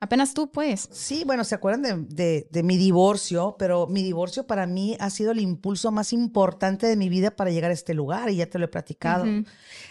Apenas 0.00 0.34
tú, 0.34 0.50
pues. 0.50 0.88
Sí, 0.90 1.22
bueno, 1.24 1.44
se 1.44 1.54
acuerdan 1.54 1.82
de, 1.82 1.96
de- 2.14 2.48
de 2.50 2.62
mi 2.64 2.76
divorcio, 2.76 3.54
pero 3.58 3.86
mi 3.86 4.02
divorcio 4.02 4.46
para 4.48 4.66
mí 4.66 4.96
ha 4.98 5.10
sido 5.10 5.30
el 5.30 5.40
impulso 5.40 5.92
más 5.92 6.12
importante 6.12 6.86
de 6.88 6.96
mi 6.96 7.08
vida 7.08 7.30
para 7.36 7.50
llegar 7.50 7.70
a 7.70 7.74
este 7.74 7.94
lugar 7.94 8.28
y 8.30 8.36
ya 8.36 8.46
te 8.46 8.58
lo 8.58 8.64
he 8.64 8.68
platicado. 8.68 9.26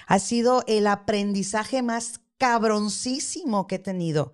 Ha 0.07 0.19
sido 0.19 0.63
el 0.67 0.87
aprendizaje 0.87 1.81
más 1.81 2.19
cabroncísimo 2.37 3.67
que 3.67 3.75
he 3.75 3.79
tenido. 3.79 4.31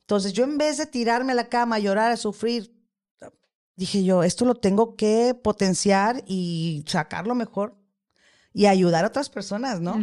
Entonces, 0.00 0.32
yo 0.32 0.42
en 0.44 0.58
vez 0.58 0.78
de 0.78 0.86
tirarme 0.86 1.32
a 1.32 1.36
la 1.36 1.48
cama, 1.48 1.78
llorar, 1.78 2.10
a 2.10 2.16
sufrir, 2.16 2.72
dije 3.80 4.04
yo, 4.04 4.22
esto 4.22 4.44
lo 4.44 4.56
tengo 4.56 4.94
que 4.94 5.34
potenciar 5.34 6.22
y 6.26 6.84
sacarlo 6.86 7.34
mejor 7.34 7.78
y 8.52 8.66
ayudar 8.66 9.06
a 9.06 9.08
otras 9.08 9.30
personas, 9.30 9.80
¿no? 9.80 9.96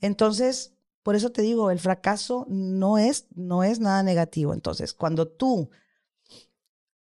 Entonces, 0.00 0.76
por 1.02 1.16
eso 1.16 1.32
te 1.32 1.42
digo, 1.42 1.72
el 1.72 1.80
fracaso 1.80 2.46
no 2.48 2.98
es, 2.98 3.26
no 3.34 3.64
es 3.64 3.80
nada 3.80 4.04
negativo. 4.04 4.54
Entonces, 4.54 4.94
cuando 4.94 5.26
tú 5.26 5.70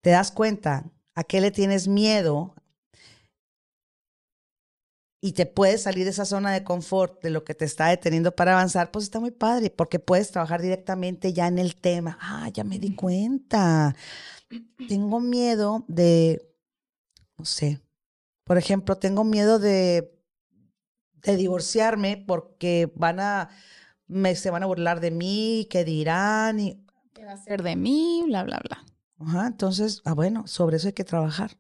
te 0.02 0.10
das 0.10 0.32
cuenta 0.32 0.92
a 1.14 1.24
qué 1.24 1.42
le 1.42 1.52
tienes 1.52 1.88
miedo 1.88 2.56
y 5.26 5.32
te 5.34 5.46
puedes 5.46 5.84
salir 5.84 6.04
de 6.04 6.12
esa 6.12 6.26
zona 6.26 6.52
de 6.52 6.64
confort, 6.64 7.22
de 7.24 7.32
lo 7.32 7.44
que 7.44 7.56
te 7.56 7.66
está 7.66 7.88
deteniendo 7.88 8.36
para 8.36 8.54
avanzar, 8.54 8.92
pues 8.92 9.06
está 9.06 9.20
muy 9.20 9.32
padre, 9.32 9.72
porque 9.72 9.98
puedes 9.98 10.30
trabajar 10.30 10.62
directamente 10.62 11.34
ya 11.34 11.48
en 11.48 11.58
el 11.58 11.76
tema. 11.76 12.18
Ah, 12.22 12.50
ya 12.54 12.64
me 12.64 12.78
di 12.78 12.94
cuenta. 12.96 13.96
Tengo 14.88 15.20
miedo 15.20 15.84
de, 15.88 16.48
no 17.38 17.46
sé, 17.46 17.82
por 18.44 18.58
ejemplo, 18.58 18.98
tengo 18.98 19.24
miedo 19.24 19.58
de 19.58 20.16
de 21.26 21.38
divorciarme 21.38 22.24
porque 22.26 22.92
van 22.96 23.20
a, 23.20 23.50
me, 24.08 24.36
se 24.36 24.52
van 24.52 24.64
a 24.64 24.68
burlar 24.68 25.00
de 25.00 25.12
mí, 25.12 25.68
qué 25.70 25.84
dirán. 25.84 26.60
Y, 26.60 26.86
¿Qué 27.14 27.26
va 27.26 27.34
a 27.34 27.38
ser 27.38 27.64
de 27.64 27.76
mí? 27.76 28.24
Bla, 28.28 28.44
bla, 28.44 28.62
bla. 28.64 28.86
ajá, 29.28 29.48
entonces, 29.48 30.02
ah, 30.06 30.14
bueno, 30.14 30.48
sobre 30.48 30.78
eso 30.78 30.88
hay 30.88 30.94
que 30.94 31.04
trabajar, 31.04 31.58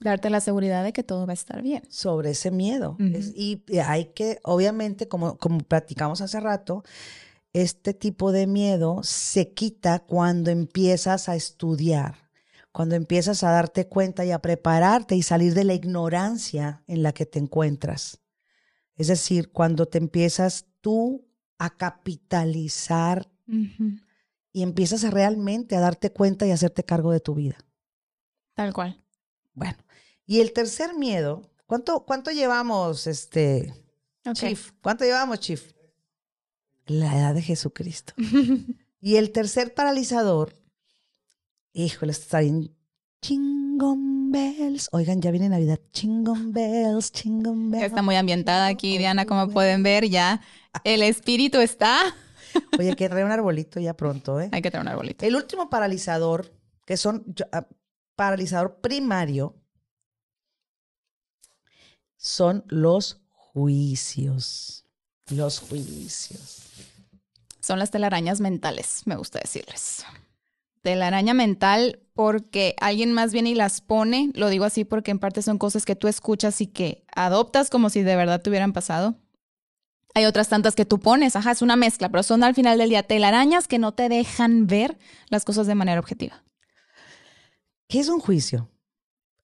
Darte 0.00 0.28
la 0.28 0.40
seguridad 0.40 0.84
de 0.84 0.92
que 0.92 1.02
todo 1.02 1.26
va 1.26 1.32
a 1.32 1.34
estar 1.34 1.62
bien. 1.62 1.82
sobre 1.88 2.30
ese 2.30 2.50
miedo. 2.50 2.96
Es- 2.98 3.32
y 3.34 3.62
hay 3.78 4.06
que, 4.06 4.38
obviamente, 4.42 5.08
como, 5.08 5.36
como 5.38 5.58
platicamos 5.58 6.20
hace 6.20 6.40
rato, 6.40 6.82
este 7.52 7.94
tipo 7.94 8.32
de 8.32 8.46
miedo 8.46 9.02
se 9.04 9.52
quita 9.52 10.00
cuando 10.00 10.50
empiezas 10.50 11.28
a 11.28 11.36
estudiar, 11.36 12.16
cuando 12.72 12.96
empiezas 12.96 13.44
a 13.44 13.50
darte 13.52 13.86
cuenta 13.86 14.24
y 14.24 14.32
a 14.32 14.40
prepararte 14.40 15.14
y 15.14 15.22
salir 15.22 15.54
de 15.54 15.64
la 15.64 15.74
ignorancia 15.74 16.82
en 16.88 17.02
la 17.04 17.12
que 17.12 17.26
te 17.26 17.38
encuentras. 17.38 18.20
Es 18.96 19.06
decir, 19.06 19.52
cuando 19.52 19.86
te 19.86 19.98
empiezas 19.98 20.66
tú 20.80 21.24
a 21.58 21.70
capitalizar 21.76 23.30
y 24.52 24.62
empiezas 24.62 25.04
a 25.04 25.10
realmente 25.10 25.76
a 25.76 25.80
darte 25.80 26.10
cuenta 26.10 26.46
y 26.46 26.50
a 26.50 26.54
hacerte 26.54 26.82
cargo 26.84 27.12
de 27.12 27.20
tu 27.20 27.34
vida. 27.34 27.56
Tal 28.54 28.72
cual. 28.72 29.03
Bueno, 29.54 29.76
y 30.26 30.40
el 30.40 30.52
tercer 30.52 30.94
miedo, 30.94 31.50
¿cuánto, 31.66 32.04
cuánto 32.04 32.30
llevamos, 32.30 33.06
este. 33.06 33.72
Chief? 34.32 34.72
¿Cuánto 34.82 35.04
llevamos, 35.04 35.40
Chief? 35.40 35.72
La 36.86 37.16
edad 37.18 37.34
de 37.34 37.42
Jesucristo. 37.42 38.14
y 39.00 39.16
el 39.16 39.30
tercer 39.32 39.74
paralizador, 39.74 40.54
híjole, 41.72 42.12
está 42.12 42.40
bien. 42.40 42.74
Chingon 43.22 44.30
bells. 44.32 44.88
Oigan, 44.92 45.20
ya 45.22 45.30
viene 45.30 45.48
Navidad. 45.48 45.80
Chingon 45.92 46.52
bells, 46.52 47.10
chingon 47.12 47.70
bells. 47.70 47.86
Está 47.86 48.02
muy 48.02 48.16
ambientada 48.16 48.66
aquí, 48.66 48.98
Diana, 48.98 49.24
como 49.26 49.48
pueden 49.48 49.82
ver, 49.82 50.08
ya 50.08 50.40
el 50.84 51.02
espíritu 51.02 51.58
está. 51.60 51.98
Oye, 52.78 52.90
hay 52.90 52.94
que 52.96 53.08
traer 53.08 53.24
un 53.24 53.32
arbolito 53.32 53.80
ya 53.80 53.94
pronto, 53.94 54.40
¿eh? 54.40 54.48
Hay 54.52 54.62
que 54.62 54.70
tener 54.70 54.82
un 54.82 54.88
arbolito. 54.88 55.24
El 55.26 55.36
último 55.36 55.68
paralizador, 55.70 56.52
que 56.86 56.96
son 56.96 57.24
yo- 57.26 57.46
ah, 57.52 57.66
paralizador 58.16 58.80
primario, 58.80 59.54
son 62.16 62.64
los 62.68 63.20
juicios. 63.30 64.84
Los 65.30 65.60
juicios. 65.60 66.62
Son 67.60 67.78
las 67.78 67.90
telarañas 67.90 68.40
mentales, 68.40 69.02
me 69.06 69.16
gusta 69.16 69.38
decirles. 69.38 70.04
Telaraña 70.82 71.32
mental 71.32 72.00
porque 72.12 72.74
alguien 72.80 73.12
más 73.12 73.32
viene 73.32 73.50
y 73.50 73.54
las 73.54 73.80
pone, 73.80 74.30
lo 74.34 74.48
digo 74.48 74.64
así 74.64 74.84
porque 74.84 75.10
en 75.10 75.18
parte 75.18 75.40
son 75.40 75.56
cosas 75.56 75.84
que 75.84 75.96
tú 75.96 76.08
escuchas 76.08 76.60
y 76.60 76.66
que 76.66 77.04
adoptas 77.14 77.70
como 77.70 77.88
si 77.88 78.02
de 78.02 78.16
verdad 78.16 78.42
te 78.42 78.50
hubieran 78.50 78.72
pasado. 78.72 79.16
Hay 80.14 80.26
otras 80.26 80.48
tantas 80.48 80.74
que 80.74 80.84
tú 80.84 81.00
pones, 81.00 81.36
ajá, 81.36 81.50
es 81.50 81.62
una 81.62 81.76
mezcla, 81.76 82.08
pero 82.08 82.22
son 82.22 82.44
al 82.44 82.54
final 82.54 82.78
del 82.78 82.90
día 82.90 83.02
telarañas 83.02 83.66
que 83.66 83.78
no 83.78 83.92
te 83.92 84.08
dejan 84.08 84.66
ver 84.66 84.98
las 85.28 85.44
cosas 85.44 85.66
de 85.66 85.74
manera 85.74 86.00
objetiva. 86.00 86.44
¿Qué 87.88 88.00
es 88.00 88.08
un 88.08 88.20
juicio? 88.20 88.70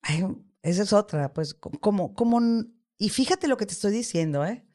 Ay, 0.01 0.23
esa 0.61 0.83
es 0.83 0.93
otra, 0.93 1.33
pues 1.33 1.53
co- 1.53 1.71
como, 1.79 2.13
como, 2.13 2.39
y 2.97 3.09
fíjate 3.09 3.47
lo 3.47 3.57
que 3.57 3.65
te 3.65 3.73
estoy 3.73 3.91
diciendo, 3.91 4.45
¿eh? 4.45 4.65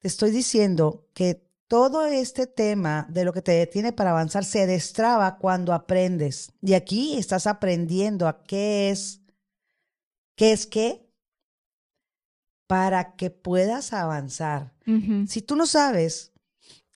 Te 0.00 0.08
estoy 0.08 0.30
diciendo 0.30 1.08
que 1.14 1.46
todo 1.66 2.06
este 2.06 2.46
tema 2.46 3.06
de 3.10 3.24
lo 3.24 3.32
que 3.32 3.42
te 3.42 3.52
detiene 3.52 3.92
para 3.92 4.10
avanzar 4.10 4.44
se 4.44 4.66
destraba 4.66 5.38
cuando 5.38 5.72
aprendes. 5.74 6.52
Y 6.62 6.74
aquí 6.74 7.18
estás 7.18 7.46
aprendiendo 7.46 8.26
a 8.28 8.42
qué 8.44 8.90
es, 8.90 9.20
qué 10.36 10.52
es 10.52 10.66
qué, 10.66 11.10
para 12.66 13.16
que 13.16 13.30
puedas 13.30 13.92
avanzar. 13.92 14.74
Si 15.26 15.42
tú 15.42 15.56
no 15.56 15.66
sabes 15.66 16.32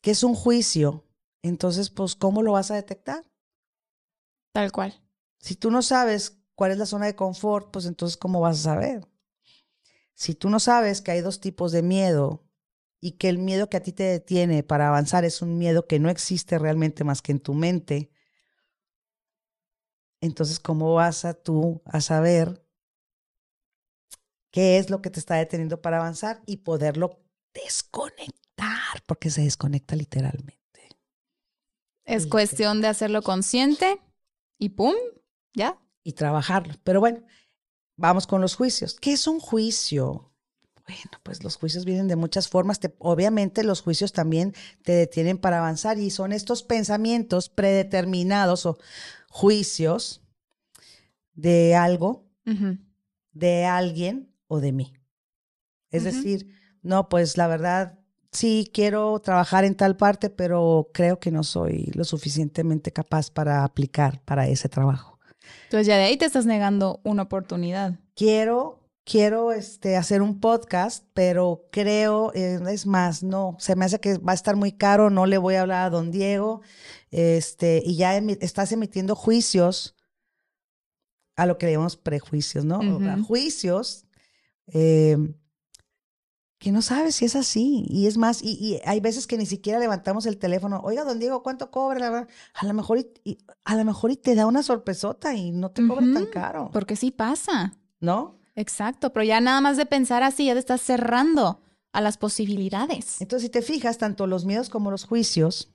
qué 0.01 0.13
es 0.13 0.23
un 0.23 0.35
juicio, 0.35 1.05
entonces, 1.43 1.91
pues, 1.91 2.15
¿cómo 2.15 2.43
lo 2.43 2.53
vas 2.53 2.71
a 2.71 2.75
detectar? 2.77 3.25
Tal 4.55 4.71
cual. 4.73 4.95
Si 5.43 5.57
tú 5.57 5.73
no 5.73 5.83
sabes 5.83 6.39
cuál 6.55 6.71
es 6.71 6.79
la 6.79 6.87
zona 6.87 7.07
de 7.07 7.17
confort, 7.17 7.73
pues 7.73 7.87
entonces, 7.87 8.17
¿cómo 8.17 8.41
vas 8.41 8.61
a 8.61 8.75
saber? 8.75 9.09
Si 10.15 10.37
tú 10.37 10.49
no 10.49 10.61
sabes 10.61 11.03
que 11.03 11.11
hay 11.11 11.21
dos 11.21 11.41
tipos 11.41 11.73
de 11.73 11.83
miedo 11.83 12.45
y 13.01 13.13
que 13.13 13.29
el 13.29 13.39
miedo 13.39 13.69
que 13.69 13.77
a 13.77 13.83
ti 13.83 13.93
te 13.93 14.05
detiene 14.05 14.63
para 14.63 14.87
avanzar 14.87 15.25
es 15.25 15.43
un 15.43 15.59
miedo 15.59 15.89
que 15.89 15.99
no 15.99 16.11
existe 16.11 16.61
realmente 16.61 17.03
más 17.03 17.23
que 17.23 17.33
en 17.33 17.41
tu 17.41 17.55
mente, 17.55 18.13
entonces, 20.21 20.61
¿cómo 20.61 20.95
vas 20.95 21.25
a 21.25 21.35
tú 21.35 21.83
a 21.85 22.01
saber 22.01 22.65
qué 24.53 24.79
es 24.79 24.91
lo 24.91 25.03
que 25.03 25.11
te 25.11 25.19
está 25.19 25.35
deteniendo 25.35 25.83
para 25.83 25.97
avanzar 25.97 26.41
y 26.47 26.59
poderlo 26.59 27.21
desconectar? 27.53 29.03
Porque 29.07 29.31
se 29.31 29.43
desconecta 29.43 29.97
literalmente. 29.97 30.89
Es 32.05 32.29
cuestión 32.29 32.81
de 32.81 32.87
hacerlo 32.87 33.23
consciente 33.23 34.01
y 34.57 34.69
¡pum! 34.69 34.95
¿Ya? 35.55 35.79
Y 36.03 36.13
trabajarlo. 36.13 36.75
Pero 36.85 37.01
bueno, 37.01 37.23
vamos 37.97 38.27
con 38.27 38.41
los 38.41 38.57
juicios. 38.57 38.97
¿Qué 39.01 39.13
es 39.13 39.27
un 39.27 39.41
juicio? 39.41 40.33
Bueno, 40.87 41.21
pues 41.23 41.45
los 41.45 41.57
juicios 41.57 41.85
vienen 41.85 42.09
de 42.09 42.17
muchas 42.17 42.49
formas. 42.49 42.81
obviamente 42.99 43.63
los 43.63 43.83
juicios 43.83 44.13
también 44.13 44.55
te 44.83 44.93
detienen 44.93 45.39
para 45.39 45.59
avanzar 45.59 45.99
y 45.99 46.11
son 46.11 46.33
estos 46.33 46.63
pensamientos 46.63 47.49
predeterminados 47.49 48.67
o 48.67 48.79
juicios 49.29 50.23
de 51.35 51.75
algo, 51.77 52.27
de 53.33 53.65
alguien 53.65 54.35
o 54.49 54.61
de 54.61 54.73
mí. 54.73 54.93
Es 55.91 56.05
decir, 56.05 56.49
no, 56.83 57.09
pues 57.09 57.37
la 57.37 57.47
verdad, 57.47 57.99
sí 58.33 58.71
quiero 58.73 59.19
trabajar 59.21 59.65
en 59.65 59.77
tal 59.77 59.97
parte, 59.97 60.31
pero 60.31 60.91
creo 60.93 61.21
que 61.21 61.31
no 61.31 61.45
soy 61.45 61.91
lo 61.95 62.05
suficientemente 62.05 62.93
capaz 62.93 63.31
para 63.31 63.65
aplicar 63.65 64.23
para 64.25 64.49
ese 64.49 64.69
trabajo. 64.69 65.12
Entonces 65.65 65.87
ya 65.87 65.97
de 65.97 66.05
ahí 66.05 66.17
te 66.17 66.25
estás 66.25 66.47
negando 66.47 67.01
una 67.05 67.23
oportunidad. 67.23 67.99
Quiero 68.15 68.83
quiero 69.05 69.53
este, 69.53 69.97
hacer 69.97 70.23
un 70.23 70.41
podcast, 70.41 71.05
pero 71.15 71.69
creo, 71.73 72.33
eh, 72.35 72.61
es 72.69 72.87
más, 72.87 73.23
no, 73.23 73.57
se 73.59 73.77
me 73.77 73.85
hace 73.85 74.01
que 74.01 74.19
va 74.19 74.33
a 74.33 74.35
estar 74.35 74.57
muy 74.57 74.73
caro, 74.73 75.11
no 75.11 75.27
le 75.27 75.39
voy 75.39 75.55
a 75.55 75.63
hablar 75.63 75.87
a 75.87 75.91
don 75.91 76.11
Diego, 76.11 76.63
este, 77.11 77.83
y 77.85 77.97
ya 77.97 78.17
estás 78.17 78.73
emitiendo 78.73 79.15
juicios 79.15 79.97
a 81.37 81.47
lo 81.47 81.59
que 81.59 81.67
le 81.67 81.73
llamamos 81.73 81.97
prejuicios, 81.97 82.65
¿no? 82.65 82.81
juicios 83.25 84.07
eh, 84.69 85.17
que 86.63 86.71
no 86.71 86.81
sabes 86.81 87.17
si 87.17 87.25
es 87.25 87.35
así. 87.35 87.85
Y 87.89 88.07
es 88.07 88.17
más, 88.17 88.41
y, 88.41 88.79
hay 88.85 89.01
veces 89.01 89.27
que 89.27 89.37
ni 89.37 89.47
siquiera 89.47 89.81
levantamos 89.81 90.27
el 90.27 90.39
teléfono, 90.39 90.81
oiga, 90.85 91.03
don 91.03 91.19
Diego, 91.19 91.43
¿cuánto 91.43 91.73
cobra? 91.73 92.29
A 92.55 92.67
lo 92.67 92.73
mejor 92.73 92.99
y, 93.25 93.39
a 93.65 93.75
lo 93.75 93.85
mejor 93.85 94.13
y 94.13 94.17
te 94.17 94.37
da 94.37 94.47
una 94.47 94.63
sorpresota 94.63 95.35
y 95.35 95.51
no 95.51 95.73
te 95.73 95.85
cobra 95.85 96.07
tan 96.15 96.27
caro. 96.27 96.71
Porque 96.73 96.95
sí 96.95 97.11
pasa. 97.11 97.75
¿No? 97.99 98.39
Exacto, 98.55 99.13
pero 99.13 99.25
ya 99.25 99.41
nada 99.41 99.61
más 99.61 99.77
de 99.77 99.87
pensar 99.87 100.23
así, 100.23 100.47
ya 100.47 100.53
te 100.53 100.61
estás 100.61 100.81
cerrando 100.81 101.61
a 101.91 102.01
las 102.01 102.17
posibilidades. 102.17 103.21
Entonces, 103.21 103.47
si 103.47 103.51
te 103.51 103.63
fijas, 103.63 103.99
tanto 103.99 104.29
los 104.29 104.45
miedos 104.45 104.71
como 104.71 104.93
los 104.93 105.05
juicios 105.05 105.69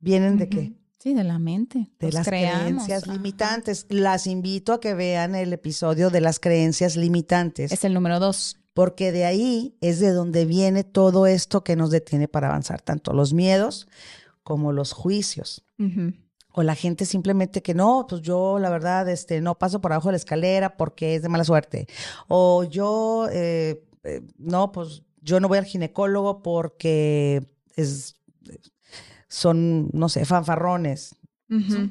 vienen 0.00 0.36
de 0.36 0.50
qué? 0.50 0.72
Sí, 0.98 1.14
de 1.14 1.24
la 1.24 1.38
mente. 1.38 1.90
De 1.98 2.12
las 2.12 2.26
creencias 2.26 3.06
limitantes. 3.06 3.86
Las 3.88 4.26
invito 4.26 4.74
a 4.74 4.80
que 4.80 4.92
vean 4.92 5.34
el 5.34 5.54
episodio 5.54 6.10
de 6.10 6.20
las 6.20 6.40
creencias 6.40 6.96
limitantes. 6.96 7.72
Es 7.72 7.84
el 7.84 7.94
número 7.94 8.20
dos. 8.20 8.58
Porque 8.78 9.10
de 9.10 9.24
ahí 9.24 9.76
es 9.80 9.98
de 9.98 10.12
donde 10.12 10.44
viene 10.44 10.84
todo 10.84 11.26
esto 11.26 11.64
que 11.64 11.74
nos 11.74 11.90
detiene 11.90 12.28
para 12.28 12.46
avanzar, 12.46 12.80
tanto 12.80 13.12
los 13.12 13.34
miedos 13.34 13.88
como 14.44 14.70
los 14.70 14.92
juicios. 14.92 15.64
O 16.52 16.62
la 16.62 16.76
gente 16.76 17.04
simplemente 17.04 17.60
que 17.60 17.74
no, 17.74 18.06
pues 18.08 18.22
yo 18.22 18.60
la 18.60 18.70
verdad 18.70 19.08
este, 19.08 19.40
no 19.40 19.58
paso 19.58 19.80
por 19.80 19.90
abajo 19.90 20.10
de 20.10 20.12
la 20.12 20.18
escalera 20.18 20.76
porque 20.76 21.16
es 21.16 21.22
de 21.22 21.28
mala 21.28 21.42
suerte. 21.42 21.88
O 22.28 22.62
yo, 22.62 23.26
eh, 23.32 23.82
eh, 24.04 24.22
no, 24.38 24.70
pues 24.70 25.02
yo 25.22 25.40
no 25.40 25.48
voy 25.48 25.58
al 25.58 25.64
ginecólogo 25.64 26.40
porque 26.40 27.48
es, 27.74 28.14
son, 29.26 29.90
no 29.92 30.08
sé, 30.08 30.24
fanfarrones. 30.24 31.16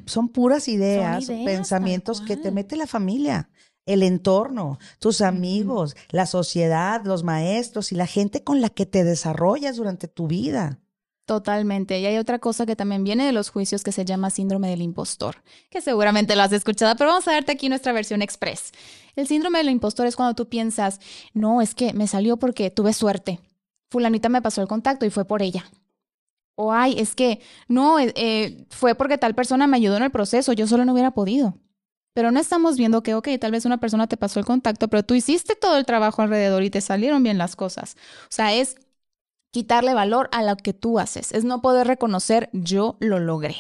son, 0.06 0.30
puras 0.30 0.70
ideas, 0.70 1.28
pensamientos 1.28 2.22
que 2.22 2.38
te 2.38 2.50
mete 2.50 2.78
la 2.78 2.88
familia 2.88 3.50
el 3.88 4.04
entorno, 4.04 4.78
tus 5.00 5.22
amigos, 5.22 5.96
la 6.10 6.28
sociedad, 6.28 7.02
los 7.04 7.24
maestros 7.24 7.92
y 7.92 7.96
la 7.96 8.06
gente 8.06 8.44
con 8.44 8.62
la 8.62 8.70
que 8.70 8.86
te 8.86 9.04
desarrollas 9.04 9.78
durante 9.78 10.08
tu 10.08 10.28
vida. 10.28 10.80
Totalmente. 11.26 12.00
Y 12.00 12.06
hay 12.06 12.18
otra 12.18 12.40
cosa 12.40 12.66
que 12.66 12.78
también 12.78 13.04
viene 13.04 13.26
de 13.26 13.34
los 13.34 13.50
juicios 13.50 13.84
que 13.84 13.92
se 13.92 14.06
llama 14.06 14.30
síndrome 14.30 14.70
del 14.70 14.82
impostor, 14.82 15.44
que 15.70 15.82
seguramente 15.82 16.36
lo 16.36 16.44
has 16.44 16.54
escuchado, 16.54 16.96
pero 16.96 17.10
vamos 17.10 17.28
a 17.28 17.34
darte 17.34 17.52
aquí 17.52 17.68
nuestra 17.68 17.92
versión 17.92 18.22
express. 18.22 18.72
El 19.16 19.28
síndrome 19.28 19.58
del 19.58 19.70
impostor 19.70 20.06
es 20.06 20.16
cuando 20.16 20.36
tú 20.36 20.48
piensas, 20.48 21.02
no, 21.34 21.62
es 21.62 21.76
que 21.76 21.92
me 21.92 22.08
salió 22.08 22.38
porque 22.38 22.70
tuve 22.72 22.94
suerte. 22.94 23.42
Fulanita 23.90 24.30
me 24.30 24.42
pasó 24.42 24.62
el 24.62 24.68
contacto 24.68 25.06
y 25.06 25.10
fue 25.10 25.26
por 25.26 25.42
ella. 25.42 25.66
O 26.56 26.72
ay, 26.72 26.96
es 26.98 27.14
que 27.14 27.42
no, 27.68 28.00
eh, 28.00 28.14
eh, 28.16 28.66
fue 28.70 28.96
porque 28.96 29.18
tal 29.18 29.36
persona 29.36 29.68
me 29.68 29.78
ayudó 29.78 29.98
en 29.98 30.04
el 30.04 30.12
proceso, 30.12 30.54
yo 30.54 30.66
solo 30.66 30.86
no 30.86 30.94
hubiera 30.94 31.12
podido. 31.12 31.56
Pero 32.18 32.32
no 32.32 32.40
estamos 32.40 32.78
viendo 32.78 33.04
que, 33.04 33.14
ok, 33.14 33.28
tal 33.40 33.52
vez 33.52 33.66
una 33.66 33.80
persona 33.80 34.08
te 34.08 34.18
pasó 34.18 34.40
el 34.40 34.46
contacto, 34.48 34.88
pero 34.88 35.04
tú 35.04 35.14
hiciste 35.14 35.56
todo 35.56 35.78
el 35.78 35.86
trabajo 35.86 36.24
alrededor 36.24 36.64
y 36.64 36.72
te 36.72 36.82
salieron 36.82 37.22
bien 37.22 37.38
las 37.38 37.56
cosas. 37.56 37.96
O 38.24 38.32
sea, 38.32 38.56
es 38.56 38.76
quitarle 39.52 39.94
valor 39.94 40.28
a 40.32 40.42
lo 40.42 40.58
que 40.58 40.74
tú 40.74 40.98
haces. 40.98 41.32
Es 41.32 41.44
no 41.44 41.62
poder 41.62 41.86
reconocer 41.86 42.50
yo 42.54 42.98
lo 43.02 43.20
logré. 43.20 43.58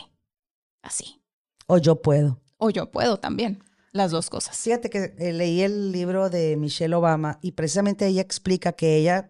Así. 0.81 1.21
O 1.67 1.77
yo 1.77 2.01
puedo. 2.01 2.41
O 2.57 2.71
yo 2.71 2.89
puedo 2.89 3.19
también. 3.19 3.63
Las 3.91 4.09
dos 4.09 4.31
cosas. 4.31 4.57
Fíjate 4.57 4.89
que 4.89 5.13
eh, 5.19 5.33
leí 5.33 5.61
el 5.61 5.91
libro 5.91 6.31
de 6.31 6.57
Michelle 6.57 6.95
Obama 6.95 7.37
y 7.43 7.51
precisamente 7.51 8.07
ella 8.07 8.23
explica 8.23 8.71
que 8.71 8.97
ella 8.97 9.29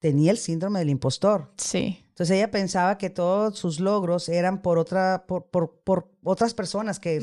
tenía 0.00 0.32
el 0.32 0.38
síndrome 0.38 0.80
del 0.80 0.90
impostor. 0.90 1.52
Sí. 1.56 2.04
Entonces 2.16 2.38
ella 2.38 2.50
pensaba 2.50 2.96
que 2.96 3.10
todos 3.10 3.58
sus 3.58 3.78
logros 3.78 4.30
eran 4.30 4.62
por 4.62 4.78
otra, 4.78 5.26
por, 5.28 5.50
por, 5.50 5.78
por 5.84 6.08
otras 6.24 6.54
personas 6.54 6.98
que, 6.98 7.20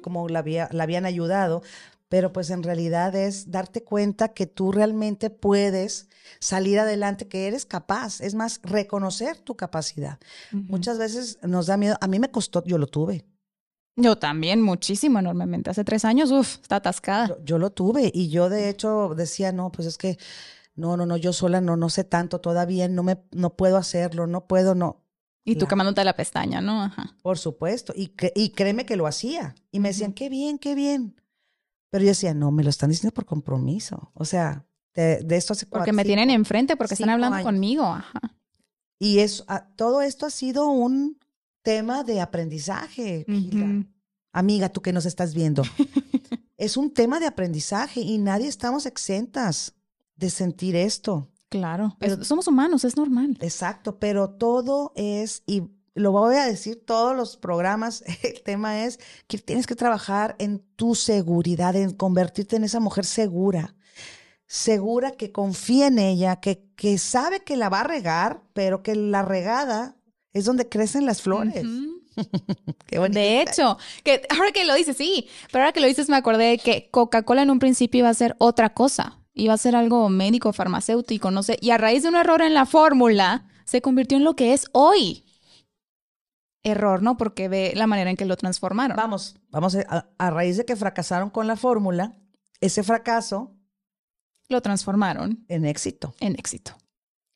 como 0.00 0.30
la, 0.30 0.38
había, 0.38 0.70
la 0.72 0.84
habían 0.84 1.04
ayudado, 1.04 1.62
pero 2.08 2.32
pues 2.32 2.48
en 2.48 2.62
realidad 2.62 3.14
es 3.14 3.50
darte 3.50 3.84
cuenta 3.84 4.28
que 4.28 4.46
tú 4.46 4.72
realmente 4.72 5.28
puedes 5.28 6.08
salir 6.38 6.78
adelante, 6.78 7.28
que 7.28 7.48
eres 7.48 7.66
capaz, 7.66 8.22
es 8.22 8.34
más, 8.34 8.60
reconocer 8.62 9.36
tu 9.36 9.58
capacidad. 9.58 10.18
Muchas 10.52 10.96
veces 10.96 11.38
nos 11.42 11.66
da 11.66 11.76
miedo, 11.76 11.98
a 12.00 12.06
mí 12.06 12.18
me 12.18 12.30
costó, 12.30 12.64
yo 12.64 12.78
lo 12.78 12.86
tuve. 12.86 13.26
Yo 13.94 14.16
también, 14.16 14.62
muchísimo, 14.62 15.18
enormemente. 15.18 15.68
Hace 15.68 15.84
tres 15.84 16.06
años, 16.06 16.30
uff, 16.30 16.60
está 16.62 16.76
atascada. 16.76 17.36
Yo, 17.44 17.58
lo 17.58 17.72
tuve 17.72 18.10
y 18.14 18.30
yo 18.30 18.48
de 18.48 18.70
hecho 18.70 19.14
decía, 19.14 19.52
no, 19.52 19.70
pues 19.70 19.86
es 19.86 19.98
que, 19.98 20.16
no, 20.74 20.96
no, 20.96 21.06
no, 21.06 21.16
yo 21.16 21.32
sola 21.32 21.60
no, 21.60 21.76
no 21.76 21.90
sé 21.90 22.04
tanto 22.04 22.40
todavía, 22.40 22.88
no 22.88 23.02
me, 23.02 23.18
no 23.32 23.56
puedo 23.56 23.76
hacerlo, 23.76 24.26
no 24.26 24.46
puedo, 24.46 24.74
no. 24.74 25.04
Y 25.44 25.56
tú 25.56 25.66
quemándote 25.66 26.04
la 26.04 26.14
pestaña, 26.14 26.60
¿no? 26.60 26.82
Ajá. 26.82 27.16
Por 27.22 27.38
supuesto, 27.38 27.92
y, 27.96 28.12
y 28.34 28.50
créeme 28.50 28.86
que 28.86 28.96
lo 28.96 29.06
hacía. 29.06 29.54
Y 29.72 29.80
me 29.80 29.88
decían, 29.88 30.12
qué 30.12 30.28
bien, 30.28 30.58
qué 30.58 30.74
bien. 30.74 31.20
Pero 31.90 32.04
yo 32.04 32.10
decía, 32.10 32.34
no, 32.34 32.52
me 32.52 32.62
lo 32.62 32.70
están 32.70 32.90
diciendo 32.90 33.12
por 33.12 33.24
compromiso. 33.24 34.12
O 34.14 34.24
sea, 34.24 34.64
de, 34.94 35.24
esto 35.30 35.54
hace 35.54 35.66
Porque 35.66 35.92
me 35.92 36.04
tienen 36.04 36.30
enfrente, 36.30 36.76
porque 36.76 36.94
están 36.94 37.10
hablando 37.10 37.42
conmigo. 37.42 37.84
Ajá. 37.84 38.20
Y 38.98 39.20
eso, 39.20 39.44
ah, 39.48 39.66
todo 39.76 40.02
esto 40.02 40.26
ha 40.26 40.30
sido 40.30 40.68
un 40.68 41.18
tema 41.62 42.04
de 42.04 42.20
aprendizaje. 42.20 43.26
Amiga, 44.32 44.68
tú 44.68 44.82
que 44.82 44.92
nos 44.92 45.06
estás 45.06 45.34
viendo. 45.34 45.62
es 46.56 46.76
un 46.76 46.92
tema 46.92 47.18
de 47.18 47.26
aprendizaje 47.26 48.00
y 48.00 48.18
nadie 48.18 48.46
estamos 48.46 48.86
exentas 48.86 49.74
de 50.20 50.30
sentir 50.30 50.76
esto. 50.76 51.28
Claro, 51.48 51.96
pero 51.98 52.22
somos 52.22 52.46
humanos, 52.46 52.84
es 52.84 52.96
normal. 52.96 53.36
Exacto, 53.40 53.98
pero 53.98 54.30
todo 54.30 54.92
es, 54.94 55.42
y 55.46 55.64
lo 55.94 56.12
voy 56.12 56.36
a 56.36 56.46
decir 56.46 56.84
todos 56.84 57.16
los 57.16 57.36
programas, 57.36 58.04
el 58.22 58.42
tema 58.42 58.84
es 58.84 59.00
que 59.26 59.38
tienes 59.38 59.66
que 59.66 59.74
trabajar 59.74 60.36
en 60.38 60.60
tu 60.76 60.94
seguridad, 60.94 61.74
en 61.74 61.92
convertirte 61.92 62.54
en 62.54 62.64
esa 62.64 62.78
mujer 62.78 63.04
segura, 63.04 63.74
segura 64.46 65.12
que 65.12 65.32
confía 65.32 65.88
en 65.88 65.98
ella, 65.98 66.36
que, 66.36 66.68
que 66.76 66.98
sabe 66.98 67.40
que 67.40 67.56
la 67.56 67.68
va 67.68 67.80
a 67.80 67.84
regar, 67.84 68.42
pero 68.52 68.82
que 68.82 68.94
la 68.94 69.22
regada 69.22 69.96
es 70.32 70.44
donde 70.44 70.68
crecen 70.68 71.06
las 71.06 71.22
flores. 71.22 71.66
Qué 72.86 72.98
de 72.98 73.40
hecho, 73.40 73.78
que 74.04 74.22
ahora 74.28 74.52
que 74.52 74.64
lo 74.64 74.74
dices, 74.74 74.96
sí, 74.96 75.28
pero 75.50 75.64
ahora 75.64 75.72
que 75.72 75.80
lo 75.80 75.86
dices 75.86 76.08
me 76.08 76.16
acordé 76.16 76.44
de 76.44 76.58
que 76.58 76.90
Coca-Cola 76.90 77.42
en 77.42 77.50
un 77.50 77.58
principio 77.58 78.00
iba 78.00 78.08
a 78.08 78.14
ser 78.14 78.36
otra 78.38 78.74
cosa, 78.74 79.19
iba 79.34 79.54
a 79.54 79.58
ser 79.58 79.76
algo 79.76 80.08
médico, 80.08 80.52
farmacéutico, 80.52 81.30
no 81.30 81.42
sé, 81.42 81.56
y 81.60 81.70
a 81.70 81.78
raíz 81.78 82.02
de 82.02 82.08
un 82.08 82.16
error 82.16 82.42
en 82.42 82.54
la 82.54 82.66
fórmula 82.66 83.46
se 83.64 83.80
convirtió 83.82 84.18
en 84.18 84.24
lo 84.24 84.34
que 84.34 84.52
es 84.52 84.66
hoy 84.72 85.24
error, 86.62 87.02
¿no? 87.02 87.16
Porque 87.16 87.48
ve 87.48 87.72
la 87.74 87.86
manera 87.86 88.10
en 88.10 88.16
que 88.16 88.24
lo 88.24 88.36
transformaron. 88.36 88.96
Vamos, 88.96 89.36
vamos, 89.50 89.76
a, 89.76 90.08
a 90.18 90.30
raíz 90.30 90.56
de 90.56 90.64
que 90.64 90.76
fracasaron 90.76 91.30
con 91.30 91.46
la 91.46 91.56
fórmula, 91.56 92.16
ese 92.60 92.82
fracaso... 92.82 93.56
Lo 94.48 94.60
transformaron. 94.60 95.44
En 95.48 95.64
éxito. 95.64 96.14
En 96.18 96.34
éxito. 96.34 96.76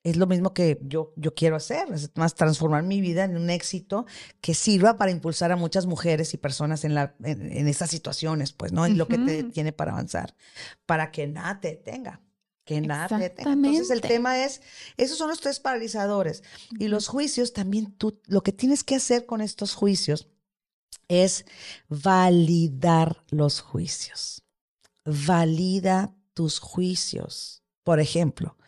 Es 0.05 0.17
lo 0.17 0.27
mismo 0.27 0.53
que 0.53 0.79
yo, 0.83 1.15
yo 1.17 1.35
quiero 1.35 1.57
hacer, 1.57 1.91
es 1.91 2.11
más 2.15 2.35
transformar 2.35 2.83
mi 2.83 3.01
vida 3.01 3.25
en 3.25 3.39
un 3.39 3.49
éxito 3.49 4.05
que 4.43 4.53
sirva 4.53 4.99
para 4.99 5.11
impulsar 5.11 5.51
a 5.51 5.57
muchas 5.57 5.87
mujeres 5.87 6.35
y 6.35 6.37
personas 6.37 6.85
en, 6.85 6.95
la, 6.95 7.15
en, 7.25 7.67
estas 7.67 7.89
situaciones, 7.89 8.53
pues, 8.53 8.71
¿no? 8.71 8.85
En 8.85 8.99
lo 8.99 9.09
que 9.09 9.17
te 9.17 9.45
tiene 9.45 9.73
para 9.73 9.93
avanzar, 9.93 10.37
para 10.85 11.11
que 11.11 11.27
nada 11.27 11.59
te 11.59 11.69
detenga. 11.69 12.21
que 12.67 12.83
nada. 12.83 13.19
Entonces 13.19 13.91
el 13.91 14.03
tema 14.03 14.45
es, 14.45 14.61
esos 14.99 15.17
son 15.17 15.31
los 15.31 15.41
tres 15.41 15.59
paralizadores. 15.59 16.43
Y 16.79 16.89
los 16.89 17.09
juicios 17.09 17.55
también 17.55 17.93
tú, 17.93 18.21
lo 18.27 18.43
que 18.43 18.53
tienes 18.53 18.85
que 18.85 18.97
hacer 18.97 19.25
con 19.25 19.41
estos 19.41 19.75
juicios 19.75 20.29
es 21.09 21.47
validar 21.89 23.25
los 23.31 23.63
juicios. 23.63 24.43
Valida 25.07 26.15
tus 26.35 26.59
juicios. 26.59 27.63
Por 27.85 28.01
ejemplo, 28.01 28.59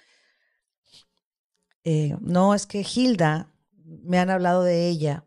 eh, 1.87 2.17
no 2.21 2.55
es 2.55 2.67
que 2.67 2.85
Hilda, 2.85 3.49
me 3.85 4.19
han 4.19 4.29
hablado 4.29 4.63
de 4.63 4.89
ella, 4.89 5.25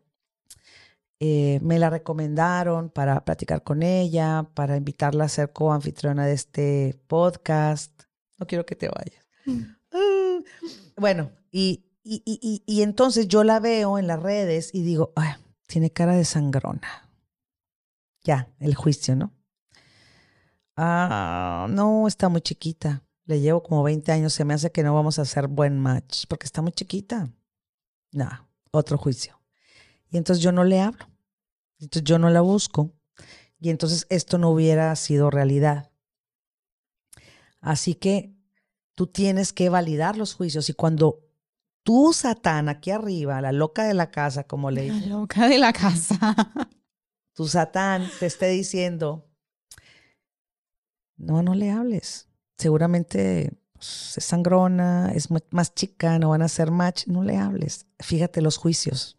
eh, 1.18 1.58
me 1.62 1.78
la 1.78 1.90
recomendaron 1.90 2.90
para 2.90 3.24
platicar 3.24 3.64
con 3.64 3.82
ella, 3.82 4.48
para 4.54 4.76
invitarla 4.76 5.24
a 5.24 5.28
ser 5.28 5.52
coanfitriona 5.52 6.26
de 6.26 6.34
este 6.34 7.00
podcast 7.08 8.04
no 8.40 8.46
quiero 8.46 8.64
que 8.64 8.74
te 8.74 8.88
vayas. 8.88 9.24
Mm. 9.44 9.60
Ah. 9.92 10.38
bueno, 10.96 11.30
y, 11.52 11.84
y, 12.02 12.82
entonces 12.82 13.28
yo 13.28 13.44
la 13.44 13.60
veo 13.60 13.98
en 13.98 14.06
las 14.06 14.20
redes 14.20 14.70
y 14.72 14.82
digo, 14.82 15.12
ay, 15.14 15.34
tiene 15.66 15.90
cara 15.90 16.16
de 16.16 16.24
sangrona. 16.24 17.10
Ya, 18.22 18.48
el 18.58 18.74
juicio, 18.74 19.16
¿no? 19.16 19.32
Ah, 20.76 21.66
no, 21.68 22.06
está 22.08 22.28
muy 22.28 22.40
chiquita. 22.40 23.02
Le 23.30 23.38
llevo 23.38 23.62
como 23.62 23.84
20 23.84 24.10
años, 24.10 24.32
se 24.32 24.44
me 24.44 24.54
hace 24.54 24.72
que 24.72 24.82
no 24.82 24.92
vamos 24.92 25.20
a 25.20 25.22
hacer 25.22 25.46
buen 25.46 25.78
match 25.78 26.24
porque 26.28 26.46
está 26.46 26.62
muy 26.62 26.72
chiquita. 26.72 27.30
No, 28.10 28.28
otro 28.72 28.98
juicio. 28.98 29.40
Y 30.10 30.16
entonces 30.16 30.42
yo 30.42 30.50
no 30.50 30.64
le 30.64 30.80
hablo. 30.80 31.08
Entonces 31.78 32.02
yo 32.02 32.18
no 32.18 32.28
la 32.28 32.40
busco. 32.40 32.92
Y 33.60 33.70
entonces 33.70 34.04
esto 34.10 34.36
no 34.36 34.50
hubiera 34.50 34.96
sido 34.96 35.30
realidad. 35.30 35.92
Así 37.60 37.94
que 37.94 38.34
tú 38.96 39.06
tienes 39.06 39.52
que 39.52 39.68
validar 39.68 40.16
los 40.16 40.34
juicios 40.34 40.68
y 40.68 40.72
cuando 40.72 41.20
tú, 41.84 42.12
Satán, 42.12 42.68
aquí 42.68 42.90
arriba, 42.90 43.40
la 43.40 43.52
loca 43.52 43.84
de 43.84 43.94
la 43.94 44.10
casa, 44.10 44.42
como 44.42 44.72
le 44.72 44.90
digo. 44.90 44.96
La 44.96 45.06
loca 45.06 45.46
de 45.46 45.58
la 45.58 45.72
casa. 45.72 46.18
Tu 47.34 47.46
Satán 47.46 48.10
te 48.18 48.26
esté 48.26 48.48
diciendo, 48.48 49.30
no, 51.16 51.44
no 51.44 51.54
le 51.54 51.70
hables. 51.70 52.26
Seguramente 52.60 53.52
pues, 53.72 54.18
es 54.18 54.24
sangrona, 54.24 55.10
es 55.14 55.28
más 55.30 55.74
chica, 55.74 56.18
no 56.18 56.28
van 56.28 56.42
a 56.42 56.44
hacer 56.46 56.70
match, 56.70 57.06
no 57.06 57.24
le 57.24 57.38
hables. 57.38 57.86
Fíjate 57.98 58.42
los 58.42 58.58
juicios. 58.58 59.18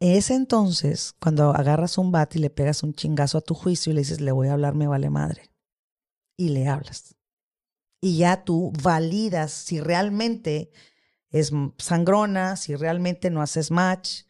Es 0.00 0.30
entonces 0.30 1.14
cuando 1.18 1.50
agarras 1.50 1.98
un 1.98 2.12
bate 2.12 2.38
y 2.38 2.42
le 2.42 2.50
pegas 2.50 2.84
un 2.84 2.92
chingazo 2.92 3.38
a 3.38 3.40
tu 3.40 3.54
juicio 3.54 3.90
y 3.90 3.94
le 3.94 4.02
dices, 4.02 4.20
le 4.20 4.30
voy 4.30 4.46
a 4.48 4.52
hablar, 4.52 4.74
me 4.74 4.86
vale 4.86 5.10
madre 5.10 5.50
y 6.36 6.50
le 6.50 6.68
hablas. 6.68 7.16
Y 8.00 8.18
ya 8.18 8.44
tú 8.44 8.72
validas 8.82 9.50
si 9.50 9.80
realmente 9.80 10.70
es 11.30 11.50
sangrona, 11.78 12.54
si 12.54 12.76
realmente 12.76 13.30
no 13.30 13.42
haces 13.42 13.72
match. 13.72 14.22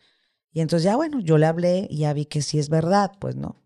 Y 0.53 0.63
entonces 0.63 0.85
ya, 0.85 0.97
bueno, 0.97 1.21
yo 1.21 1.37
le 1.37 1.45
hablé 1.45 1.87
y 1.91 1.99
ya 1.99 2.15
vi 2.15 2.25
que 2.25 2.41
sí 2.41 2.59
es 2.59 2.71
verdad, 2.71 3.13
pues 3.19 3.37
no. 3.37 3.63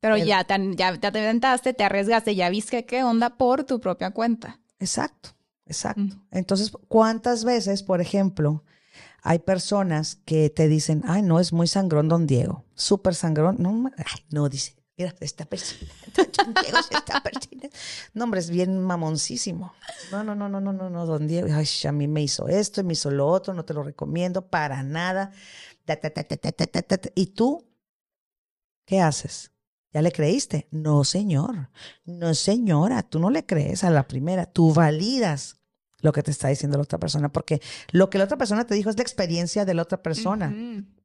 Pero 0.00 0.16
ya, 0.16 0.44
te, 0.44 0.56
ya, 0.76 0.98
te 0.98 1.06
aventaste, 1.06 1.74
te 1.74 1.84
arriesgaste, 1.84 2.34
ya 2.34 2.48
viste 2.48 2.86
qué 2.86 3.04
onda 3.04 3.36
por 3.36 3.64
tu 3.64 3.80
propia 3.80 4.10
cuenta. 4.10 4.58
Exacto, 4.78 5.30
exacto. 5.66 6.16
Entonces, 6.30 6.72
¿cuántas 6.88 7.44
veces, 7.44 7.82
por 7.82 8.00
ejemplo, 8.00 8.64
hay 9.22 9.40
personas 9.40 10.16
que 10.24 10.48
te 10.48 10.68
dicen, 10.68 11.02
ay, 11.06 11.22
no, 11.22 11.38
es 11.38 11.52
muy 11.52 11.66
sangrón 11.66 12.08
don 12.08 12.26
Diego, 12.26 12.64
súper 12.74 13.14
sangrón? 13.14 13.56
No, 13.58 13.90
ay, 13.98 14.24
no, 14.30 14.48
dice, 14.48 14.80
Mira, 15.00 15.14
se 15.18 15.24
está 15.24 15.48
Diego 16.62 16.82
se 16.82 16.94
está 16.94 17.22
No, 18.12 18.24
hombre, 18.24 18.40
es 18.40 18.50
bien 18.50 18.78
mamoncísimo. 18.78 19.72
No, 20.12 20.22
no, 20.22 20.34
no, 20.34 20.50
no, 20.50 20.60
no, 20.60 20.74
no, 20.74 20.90
no, 20.90 21.06
don 21.06 21.26
Diego. 21.26 21.48
Ay, 21.50 21.66
a 21.88 21.92
mí 21.92 22.06
me 22.06 22.22
hizo 22.22 22.48
esto, 22.48 22.84
me 22.84 22.92
hizo 22.92 23.10
lo 23.10 23.26
otro, 23.26 23.54
no 23.54 23.64
te 23.64 23.72
lo 23.72 23.82
recomiendo 23.82 24.46
para 24.46 24.82
nada. 24.82 25.32
¿Y 27.14 27.26
tú 27.28 27.66
qué 28.84 29.00
haces? 29.00 29.50
¿Ya 29.92 30.02
le 30.02 30.12
creíste? 30.12 30.68
No, 30.70 31.04
señor. 31.04 31.70
No, 32.04 32.34
señora. 32.34 33.02
Tú 33.02 33.18
no 33.18 33.30
le 33.30 33.44
crees 33.44 33.82
a 33.84 33.90
la 33.90 34.06
primera. 34.06 34.46
Tú 34.46 34.72
validas 34.72 35.60
lo 36.00 36.12
que 36.12 36.22
te 36.22 36.30
está 36.30 36.48
diciendo 36.48 36.78
la 36.78 36.84
otra 36.84 36.98
persona, 36.98 37.30
porque 37.30 37.60
lo 37.90 38.08
que 38.08 38.18
la 38.18 38.24
otra 38.24 38.38
persona 38.38 38.66
te 38.66 38.74
dijo 38.74 38.90
es 38.90 38.96
la 38.96 39.02
experiencia 39.02 39.64
de 39.64 39.74
la 39.74 39.82
otra 39.82 40.02
persona. 40.02 40.54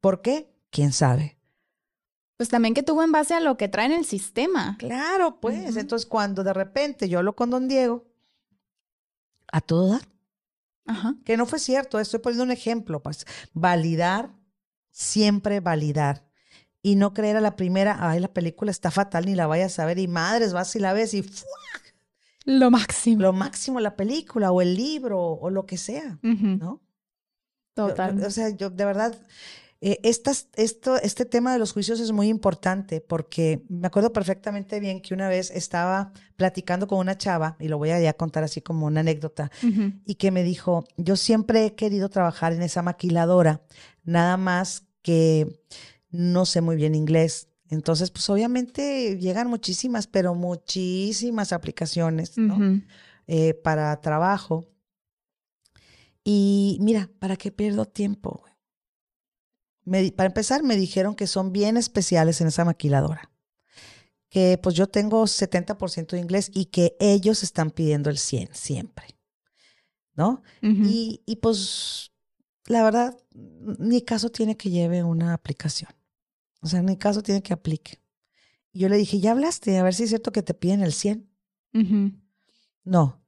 ¿Por 0.02 0.22
qué? 0.22 0.54
¿Quién 0.70 0.94
sabe? 0.94 1.38
Pues 2.38 2.50
también 2.50 2.74
que 2.74 2.84
tuvo 2.84 3.04
en 3.04 3.12
base 3.12 3.34
a 3.34 3.40
lo 3.40 3.58
que 3.58 3.68
trae 3.68 3.86
en 3.86 3.94
el 3.94 4.06
sistema. 4.06 4.76
Claro, 4.78 5.40
pues. 5.40 5.78
Entonces, 5.78 6.06
cuando 6.06 6.44
de 6.44 6.54
repente 6.54 7.10
yo 7.10 7.20
hablo 7.20 7.36
con 7.36 7.50
don 7.50 7.68
Diego, 7.68 8.06
a 9.52 9.62
todo 9.62 9.90
dar. 9.90 10.08
Ajá. 10.86 11.16
Que 11.24 11.38
no 11.38 11.46
fue 11.46 11.60
cierto, 11.60 12.00
estoy 12.00 12.20
poniendo 12.20 12.44
un 12.44 12.52
ejemplo, 12.52 13.02
pues. 13.02 13.26
Validar, 13.54 14.32
siempre 14.92 15.60
validar. 15.60 16.25
Y 16.86 16.98
no 16.98 17.16
creer 17.16 17.36
a 17.36 17.42
la 17.42 17.56
primera, 17.56 17.98
ay, 18.00 18.20
la 18.20 18.32
película 18.32 18.70
está 18.70 18.92
fatal, 18.92 19.26
ni 19.26 19.34
la 19.34 19.48
vayas 19.48 19.80
a 19.80 19.88
ver, 19.88 19.98
y 19.98 20.08
madres, 20.08 20.54
vas 20.54 20.76
y 20.76 20.80
la 20.80 20.94
ves 20.94 21.16
y 21.16 21.26
Lo 22.46 22.70
máximo. 22.70 23.24
Lo 23.24 23.34
máximo, 23.34 23.80
la 23.80 23.96
película, 23.96 24.52
o 24.52 24.62
el 24.62 24.76
libro, 24.76 25.20
o 25.20 25.50
lo 25.50 25.66
que 25.66 25.78
sea, 25.78 26.20
¿no? 26.22 26.84
Total. 27.74 28.24
o 28.24 28.30
sea, 28.30 28.50
yo 28.50 28.70
de 28.70 28.86
verdad 28.86 29.18
eh, 29.82 30.00
esto, 30.04 30.32
este 31.02 31.26
tema 31.26 31.54
de 31.54 31.58
los 31.58 31.74
juicios 31.74 32.00
es 32.00 32.12
muy 32.12 32.28
importante 32.28 33.02
porque 33.02 33.66
me 33.68 33.88
acuerdo 33.88 34.14
perfectamente 34.14 34.80
bien 34.80 35.02
que 35.02 35.16
una 35.16 35.28
vez 35.28 35.50
estaba 35.50 36.14
platicando 36.36 36.88
con 36.88 37.00
una 37.00 37.18
chava, 37.18 37.58
y 37.60 37.68
lo 37.68 37.80
voy 37.80 37.90
a 37.90 38.00
ya 38.00 38.14
contar 38.14 38.44
así 38.44 38.62
como 38.62 38.86
una 38.86 39.00
anécdota, 39.00 39.50
y 40.06 40.16
que 40.16 40.30
me 40.30 40.44
dijo, 40.44 40.86
yo 40.98 41.16
siempre 41.16 41.66
he 41.66 41.74
querido 41.74 42.10
trabajar 42.10 42.54
en 42.54 42.62
esa 42.62 42.84
maquiladora, 42.84 43.62
nada 44.04 44.38
más 44.38 44.84
que 45.02 45.48
no 46.16 46.46
sé 46.46 46.62
muy 46.62 46.76
bien 46.76 46.96
inglés. 46.96 47.50
Entonces, 47.70 48.12
pues 48.12 48.30
obviamente 48.30 49.18
llegan 49.18 49.48
muchísimas, 49.48 50.08
pero 50.08 50.36
muchísimas 50.36 51.52
aplicaciones 51.52 52.38
¿no? 52.38 52.82
Eh, 53.28 53.54
para 53.56 54.00
trabajo. 54.02 54.68
Y 56.24 56.78
mira, 56.82 57.10
¿para 57.20 57.38
qué 57.38 57.52
pierdo 57.52 57.86
tiempo? 57.86 58.44
para 60.16 60.26
empezar, 60.26 60.64
me 60.64 60.78
dijeron 60.78 61.14
que 61.14 61.28
son 61.28 61.52
bien 61.52 61.78
especiales 61.78 62.42
en 62.42 62.48
esa 62.48 62.66
maquiladora. 62.66 63.32
Que 64.30 64.60
pues 64.62 64.74
yo 64.74 64.88
tengo 64.88 65.28
70% 65.28 66.08
de 66.08 66.20
inglés 66.20 66.50
y 66.56 66.66
que 66.66 66.98
ellos 67.00 67.44
están 67.44 67.70
pidiendo 67.70 68.10
el 68.10 68.18
100 68.18 68.50
siempre. 68.54 69.06
¿No? 70.16 70.42
y, 70.62 71.22
y 71.26 71.36
pues 71.36 72.12
la 72.68 72.84
verdad, 72.84 73.18
ni 73.34 74.02
caso 74.02 74.30
tiene 74.30 74.58
que 74.58 74.70
lleve 74.70 75.04
una 75.04 75.34
aplicación. 75.34 75.92
O 76.66 76.68
sea, 76.68 76.82
ni 76.82 76.98
caso 76.98 77.22
tiene 77.22 77.44
que 77.44 77.54
aplique. 77.54 78.02
Y 78.74 78.80
yo 78.80 78.90
le 78.90 78.98
dije, 78.98 79.20
¿ya 79.20 79.34
hablaste? 79.34 79.78
A 79.78 79.84
ver 79.84 79.94
si 79.94 80.04
es 80.04 80.10
cierto 80.10 80.32
que 80.32 80.42
te 80.42 80.56
piden 80.56 80.82
el 80.82 80.94
100. 80.94 81.30
No. 82.84 83.22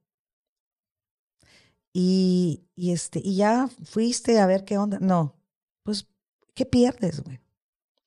Y, 1.92 2.64
y, 2.74 2.90
este, 2.90 3.20
y 3.24 3.36
ya 3.36 3.68
fuiste 3.84 4.40
a 4.40 4.46
ver 4.46 4.64
qué 4.64 4.76
onda. 4.76 4.98
No. 4.98 5.36
Pues 5.84 6.08
¿Qué 6.52 6.66
pierdes, 6.66 7.22
güey? 7.22 7.38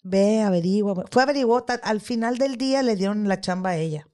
Ve, 0.03 0.41
averigua. 0.41 1.05
Fue 1.09 1.23
averiguó, 1.23 1.65
al 1.83 2.01
final 2.01 2.37
del 2.37 2.57
día 2.57 2.83
le 2.83 2.97
dieron 2.97 3.29
la 3.29 3.39
chamba 3.39 3.69
a 3.69 3.77
ella. 3.77 4.09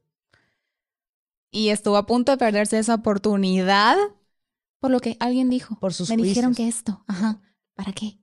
Y 1.49 1.69
estuvo 1.69 1.97
a 1.97 2.05
punto 2.05 2.31
de 2.31 2.37
perderse 2.37 2.77
esa 2.77 2.93
oportunidad 2.93 3.97
por 4.79 4.91
lo 4.91 4.99
que 4.99 5.17
alguien 5.19 5.49
dijo. 5.49 5.79
Por 5.79 5.95
sus 5.95 6.11
Me 6.11 6.17
dijeron 6.17 6.53
que 6.53 6.67
esto, 6.67 7.03
ajá, 7.07 7.41
¿para 7.73 7.93
qué? 7.93 8.19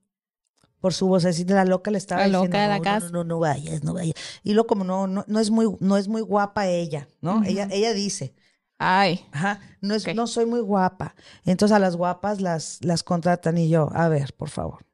Por 0.85 0.93
su 0.93 1.07
voz, 1.07 1.25
así 1.25 1.43
de 1.45 1.55
la 1.55 1.65
loca 1.65 1.89
le 1.89 1.97
estaba 1.97 2.21
la 2.21 2.27
diciendo. 2.27 2.45
loca 2.45 2.61
de 2.61 2.67
la 2.67 2.79
casa. 2.79 3.07
No, 3.07 3.23
no, 3.23 3.23
no, 3.23 3.39
vayas, 3.39 3.83
no 3.83 3.95
vayas. 3.95 4.13
Y 4.43 4.53
luego 4.53 4.67
como 4.67 4.83
no, 4.83 5.07
no, 5.07 5.25
no 5.27 5.39
es 5.39 5.49
muy, 5.49 5.75
no 5.79 5.97
es 5.97 6.07
muy 6.07 6.21
guapa 6.21 6.67
ella, 6.67 7.07
¿no? 7.21 7.43
Ella, 7.43 7.67
ella 7.71 7.91
dice. 7.91 8.35
Ay. 8.77 9.25
Ajá, 9.31 9.61
no, 9.81 9.95
es, 9.95 10.05
no 10.13 10.27
soy 10.27 10.45
muy 10.45 10.59
guapa. 10.59 11.15
Entonces 11.43 11.75
a 11.75 11.79
las 11.79 11.95
guapas 11.95 12.39
las, 12.39 12.85
las 12.85 13.01
contratan 13.01 13.57
y 13.57 13.67
yo, 13.67 13.89
a 13.93 14.09
ver, 14.09 14.33
por 14.33 14.49
favor. 14.49 14.85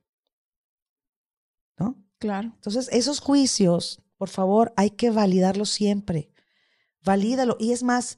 Claro. 2.20 2.54
Entonces, 2.56 2.88
esos 2.94 3.20
juicios, 3.20 4.02
por 4.16 4.30
favor, 4.30 4.72
hay 4.78 4.92
que 4.92 5.12
validarlos 5.12 5.72
siempre. 5.72 6.32
Valídalo. 7.04 7.58
Y 7.60 7.74
es 7.74 7.84
más, 7.84 8.18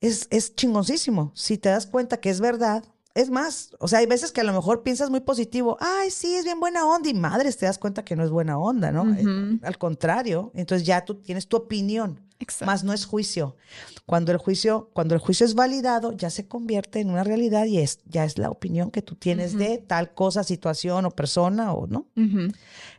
es, 0.00 0.28
es 0.30 0.54
chingoncísimo. 0.54 1.32
Si 1.34 1.58
te 1.58 1.70
das 1.70 1.86
cuenta 1.86 2.20
que 2.20 2.30
es 2.30 2.40
verdad, 2.40 2.84
es 3.16 3.30
más, 3.30 3.74
o 3.80 3.88
sea, 3.88 4.00
hay 4.00 4.06
veces 4.06 4.30
que 4.30 4.42
a 4.42 4.44
lo 4.44 4.52
mejor 4.52 4.82
piensas 4.82 5.08
muy 5.08 5.20
positivo, 5.20 5.78
ay, 5.80 6.10
sí, 6.10 6.34
es 6.34 6.44
bien 6.44 6.60
buena 6.60 6.86
onda, 6.86 7.08
y 7.08 7.14
madres, 7.14 7.56
te 7.56 7.64
das 7.64 7.78
cuenta 7.78 8.04
que 8.04 8.14
no 8.14 8.22
es 8.22 8.28
buena 8.28 8.58
onda, 8.58 8.92
¿no? 8.92 9.10
Eh, 9.14 9.58
al 9.62 9.78
contrario, 9.78 10.52
entonces 10.54 10.86
ya 10.86 11.02
tú 11.02 11.14
tienes 11.14 11.48
tu 11.48 11.56
opinión, 11.56 12.20
más 12.66 12.84
no 12.84 12.92
es 12.92 13.06
juicio. 13.06 13.56
Cuando 14.04 14.32
el 14.32 14.38
juicio, 14.38 14.90
cuando 14.92 15.14
el 15.14 15.20
juicio 15.22 15.46
es 15.46 15.54
validado, 15.54 16.12
ya 16.12 16.28
se 16.28 16.46
convierte 16.46 17.00
en 17.00 17.08
una 17.08 17.24
realidad 17.24 17.64
y 17.64 17.78
es, 17.78 18.00
ya 18.04 18.26
es 18.26 18.36
la 18.36 18.50
opinión 18.50 18.90
que 18.90 19.00
tú 19.00 19.14
tienes 19.14 19.56
de 19.56 19.78
tal 19.78 20.12
cosa, 20.12 20.44
situación 20.44 21.06
o 21.06 21.10
persona 21.10 21.72
o 21.72 21.86
no. 21.86 22.08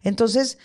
Entonces, 0.01 0.57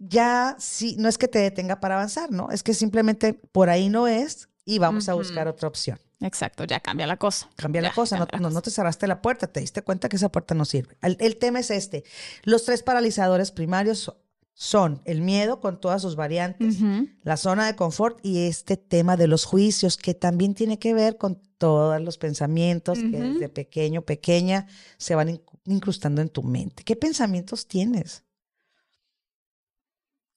ya 0.00 0.56
sí, 0.58 0.96
no 0.98 1.08
es 1.08 1.16
que 1.16 1.28
te 1.28 1.38
detenga 1.38 1.78
para 1.78 1.94
avanzar, 1.94 2.32
¿no? 2.32 2.50
Es 2.50 2.64
que 2.64 2.74
simplemente 2.74 3.34
por 3.34 3.70
ahí 3.70 3.88
no 3.88 4.08
es 4.08 4.48
y 4.66 4.78
vamos 4.78 5.08
a 5.08 5.14
buscar 5.14 5.48
otra 5.48 5.66
opción. 5.68 5.98
Exacto, 6.20 6.64
ya 6.64 6.80
cambia 6.80 7.06
la 7.06 7.16
cosa. 7.16 7.48
Cambia 7.56 7.80
la 7.80 7.92
cosa, 7.92 8.16
no, 8.18 8.26
la 8.30 8.38
no- 8.38 8.44
cosa. 8.48 8.54
no 8.54 8.62
te 8.62 8.70
cerraste 8.70 9.06
la 9.06 9.22
puerta, 9.22 9.46
te 9.46 9.60
diste 9.60 9.82
cuenta 9.82 10.08
que 10.10 10.16
esa 10.16 10.30
puerta 10.30 10.54
no 10.54 10.64
sirve. 10.66 10.98
El, 11.02 11.16
el 11.20 11.36
tema 11.38 11.60
es 11.60 11.70
este. 11.70 12.04
Los 12.42 12.64
tres 12.64 12.82
paralizadores 12.82 13.52
primarios 13.52 13.98
so- 14.00 14.22
son 14.54 15.02
el 15.04 15.20
miedo 15.20 15.60
con 15.60 15.78
todas 15.80 16.00
sus 16.00 16.16
variantes, 16.16 16.76
la 17.22 17.36
zona 17.36 17.66
de 17.66 17.76
confort 17.76 18.18
y 18.24 18.46
este 18.46 18.78
tema 18.78 19.16
de 19.18 19.26
los 19.28 19.44
juicios 19.44 19.98
que 19.98 20.14
también 20.14 20.54
tiene 20.54 20.78
que 20.78 20.94
ver 20.94 21.18
con 21.18 21.40
todos 21.58 22.00
los 22.00 22.16
pensamientos 22.16 22.98
que 22.98 23.20
desde 23.20 23.48
pequeño, 23.50 24.00
pequeña 24.02 24.66
se 24.96 25.14
van 25.14 25.28
inc- 25.28 25.60
incrustando 25.66 26.22
en 26.22 26.30
tu 26.30 26.42
mente. 26.42 26.82
¿Qué 26.84 26.96
pensamientos 26.96 27.66
tienes? 27.68 28.24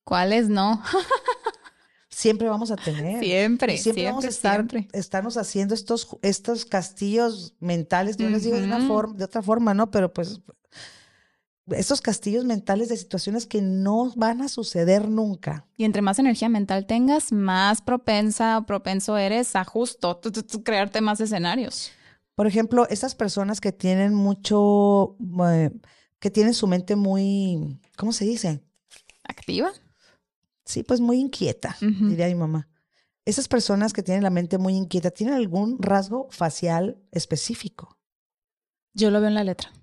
¿Cuáles 0.03 0.49
no? 0.49 0.83
Siempre 2.19 2.49
vamos 2.49 2.69
a 2.69 2.75
tener. 2.75 3.23
Siempre, 3.23 3.77
siempre, 3.77 4.03
vamos 4.03 4.25
a 4.25 4.27
estar, 4.27 4.55
siempre. 4.55 4.89
estarnos 4.91 5.37
haciendo 5.37 5.73
estos, 5.73 6.17
estos 6.21 6.65
castillos 6.65 7.55
mentales, 7.61 8.17
yo 8.17 8.29
les 8.29 8.43
digo 8.43 8.57
de 8.57 8.65
una 8.65 8.85
forma, 8.85 9.13
de 9.13 9.23
otra 9.23 9.41
forma, 9.41 9.73
¿no? 9.73 9.89
Pero 9.89 10.11
pues 10.11 10.41
estos 11.69 12.01
castillos 12.01 12.43
mentales 12.43 12.89
de 12.89 12.97
situaciones 12.97 13.45
que 13.45 13.61
no 13.61 14.11
van 14.17 14.41
a 14.41 14.49
suceder 14.49 15.07
nunca. 15.07 15.65
Y 15.77 15.85
entre 15.85 16.01
más 16.01 16.19
energía 16.19 16.49
mental 16.49 16.85
tengas, 16.85 17.31
más 17.31 17.81
propensa 17.81 18.57
o 18.57 18.65
propenso 18.65 19.17
eres 19.17 19.55
a 19.55 19.63
justo 19.63 20.19
crearte 20.65 20.99
más 20.99 21.21
escenarios. 21.21 21.89
Por 22.35 22.47
ejemplo, 22.47 22.85
estas 22.89 23.15
personas 23.15 23.61
que 23.61 23.71
tienen 23.71 24.13
mucho, 24.13 25.15
eh, 25.49 25.71
que 26.19 26.29
tienen 26.29 26.53
su 26.53 26.67
mente 26.67 26.97
muy, 26.97 27.79
¿cómo 27.95 28.11
se 28.11 28.25
dice? 28.25 28.59
¿Activa? 29.23 29.71
Sí, 30.69 30.83
pues 30.83 31.01
muy 31.01 31.17
inquieta, 31.17 31.75
diría 31.81 32.27
mi 32.27 32.35
mamá. 32.35 32.69
Esas 33.25 33.47
personas 33.47 33.91
que 33.91 34.03
tienen 34.03 34.21
la 34.21 34.29
mente 34.29 34.59
muy 34.59 34.75
inquieta, 34.75 35.09
¿tienen 35.09 35.33
algún 35.33 35.81
rasgo 35.81 36.27
facial 36.29 37.01
específico? 37.11 37.97
Yo 38.93 39.09
lo 39.09 39.19
veo 39.19 39.29
en 39.29 39.33
la 39.33 39.43
letra. 39.43 39.73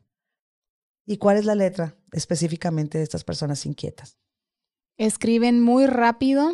¿Y 1.04 1.16
cuál 1.16 1.38
es 1.38 1.44
la 1.44 1.56
letra 1.56 1.96
específicamente 2.12 2.98
de 2.98 3.04
estas 3.04 3.24
personas 3.24 3.66
inquietas? 3.66 4.16
Escriben 4.96 5.60
muy 5.60 5.88
rápido, 5.88 6.52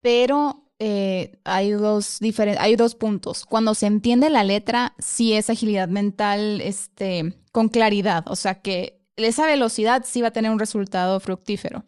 pero 0.00 0.70
eh, 0.78 1.38
hay 1.44 1.72
dos 1.72 2.20
hay 2.58 2.76
dos 2.76 2.94
puntos. 2.94 3.44
Cuando 3.44 3.74
se 3.74 3.84
entiende 3.84 4.30
la 4.30 4.44
letra, 4.44 4.94
sí 4.98 5.34
es 5.34 5.50
agilidad 5.50 5.88
mental, 5.88 6.62
este, 6.62 7.34
con 7.52 7.68
claridad. 7.68 8.24
O 8.28 8.36
sea 8.36 8.62
que 8.62 9.04
esa 9.16 9.44
velocidad 9.44 10.06
sí 10.06 10.22
va 10.22 10.28
a 10.28 10.32
tener 10.32 10.50
un 10.50 10.58
resultado 10.58 11.20
fructífero. 11.20 11.84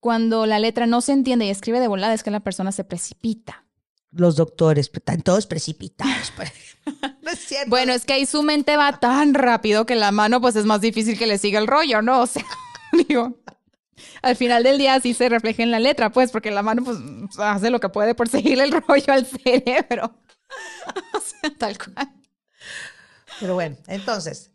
Cuando 0.00 0.46
la 0.46 0.58
letra 0.58 0.86
no 0.86 1.00
se 1.00 1.12
entiende 1.12 1.46
y 1.46 1.50
escribe 1.50 1.80
de 1.80 1.88
volada, 1.88 2.14
es 2.14 2.22
que 2.22 2.30
la 2.30 2.40
persona 2.40 2.72
se 2.72 2.84
precipita. 2.84 3.64
Los 4.10 4.36
doctores, 4.36 4.90
están 4.92 5.22
todos 5.22 5.46
precipitados. 5.46 6.32
no 7.22 7.30
es 7.30 7.38
cierto. 7.40 7.68
Bueno, 7.68 7.92
es 7.92 8.04
que 8.04 8.14
ahí 8.14 8.26
su 8.26 8.42
mente 8.42 8.76
va 8.76 8.98
tan 8.98 9.34
rápido 9.34 9.86
que 9.86 9.96
la 9.96 10.12
mano, 10.12 10.40
pues 10.40 10.56
es 10.56 10.64
más 10.64 10.80
difícil 10.80 11.18
que 11.18 11.26
le 11.26 11.38
siga 11.38 11.58
el 11.58 11.66
rollo, 11.66 12.00
¿no? 12.00 12.20
O 12.22 12.26
sea, 12.26 12.44
digo, 13.08 13.38
al 14.22 14.36
final 14.36 14.62
del 14.62 14.78
día 14.78 14.98
sí 15.00 15.14
se 15.14 15.28
refleja 15.28 15.62
en 15.62 15.70
la 15.70 15.80
letra, 15.80 16.10
pues, 16.10 16.30
porque 16.30 16.50
la 16.50 16.62
mano, 16.62 16.84
pues, 16.84 16.98
hace 17.38 17.70
lo 17.70 17.80
que 17.80 17.88
puede 17.88 18.14
por 18.14 18.28
seguirle 18.28 18.64
el 18.64 18.72
rollo 18.88 19.12
al 19.12 19.26
cerebro. 19.26 20.14
O 21.14 21.20
sea, 21.20 21.50
tal 21.58 21.76
cual. 21.76 22.08
Pero 23.40 23.54
bueno, 23.54 23.76
entonces, 23.86 24.52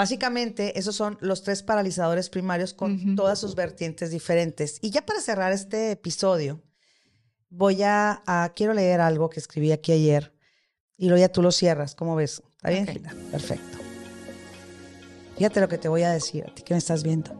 básicamente 0.00 0.78
esos 0.78 0.96
son 0.96 1.18
los 1.20 1.42
tres 1.42 1.62
paralizadores 1.62 2.30
primarios 2.30 2.72
con 2.72 3.16
todas 3.16 3.38
sus 3.38 3.54
vertientes 3.54 4.10
diferentes. 4.10 4.78
Y 4.80 4.88
ya 4.90 5.04
para 5.04 5.20
cerrar 5.20 5.52
este 5.52 5.90
episodio, 5.90 6.62
voy 7.50 7.82
a, 7.82 8.22
a- 8.26 8.50
quiero 8.56 8.72
leer 8.72 9.02
algo 9.02 9.28
que 9.28 9.40
escribí 9.40 9.72
aquí 9.72 9.92
ayer 9.92 10.32
y 10.96 11.08
luego 11.08 11.20
ya 11.20 11.28
tú 11.30 11.42
lo 11.42 11.52
cierras. 11.52 11.94
¿Cómo 11.94 12.16
ves? 12.16 12.42
¿Está 12.56 12.70
bien? 12.70 12.86
Perfecto. 13.30 13.76
Fíjate 15.36 15.60
lo 15.60 15.68
que 15.68 15.76
te 15.76 15.88
voy 15.88 16.02
a 16.04 16.10
decir, 16.12 16.44
a 16.48 16.54
ti 16.54 16.62
que 16.62 16.72
me 16.72 16.78
estás 16.78 17.02
viendo. 17.02 17.30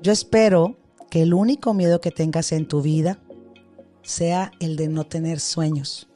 Yo 0.00 0.12
espero 0.12 0.78
que 1.10 1.20
el 1.20 1.34
único 1.34 1.74
miedo 1.74 2.00
que 2.00 2.10
tengas 2.10 2.52
en 2.52 2.66
tu 2.68 2.80
vida 2.80 3.18
sea 4.02 4.50
el 4.60 4.76
de 4.76 4.88
no 4.88 5.04
tener 5.04 5.40
sueños. 5.40 6.08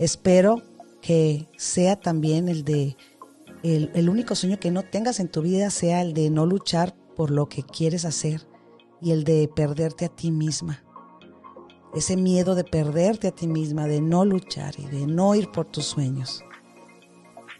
Espero 0.00 0.62
que 1.00 1.48
sea 1.56 1.94
también 1.94 2.48
el 2.48 2.64
de 2.64 2.96
el, 3.62 3.90
el 3.94 4.08
único 4.08 4.34
sueño 4.34 4.58
que 4.58 4.70
no 4.70 4.82
tengas 4.82 5.20
en 5.20 5.28
tu 5.28 5.42
vida 5.42 5.70
sea 5.70 6.02
el 6.02 6.14
de 6.14 6.30
no 6.30 6.46
luchar 6.46 6.94
por 7.16 7.30
lo 7.30 7.48
que 7.48 7.62
quieres 7.62 8.04
hacer 8.04 8.46
y 9.00 9.12
el 9.12 9.24
de 9.24 9.48
perderte 9.48 10.04
a 10.04 10.08
ti 10.08 10.30
misma. 10.30 10.84
Ese 11.94 12.16
miedo 12.16 12.54
de 12.54 12.64
perderte 12.64 13.28
a 13.28 13.32
ti 13.32 13.46
misma, 13.46 13.86
de 13.86 14.00
no 14.00 14.24
luchar 14.24 14.74
y 14.78 14.86
de 14.86 15.06
no 15.06 15.34
ir 15.34 15.50
por 15.50 15.66
tus 15.66 15.86
sueños. 15.86 16.44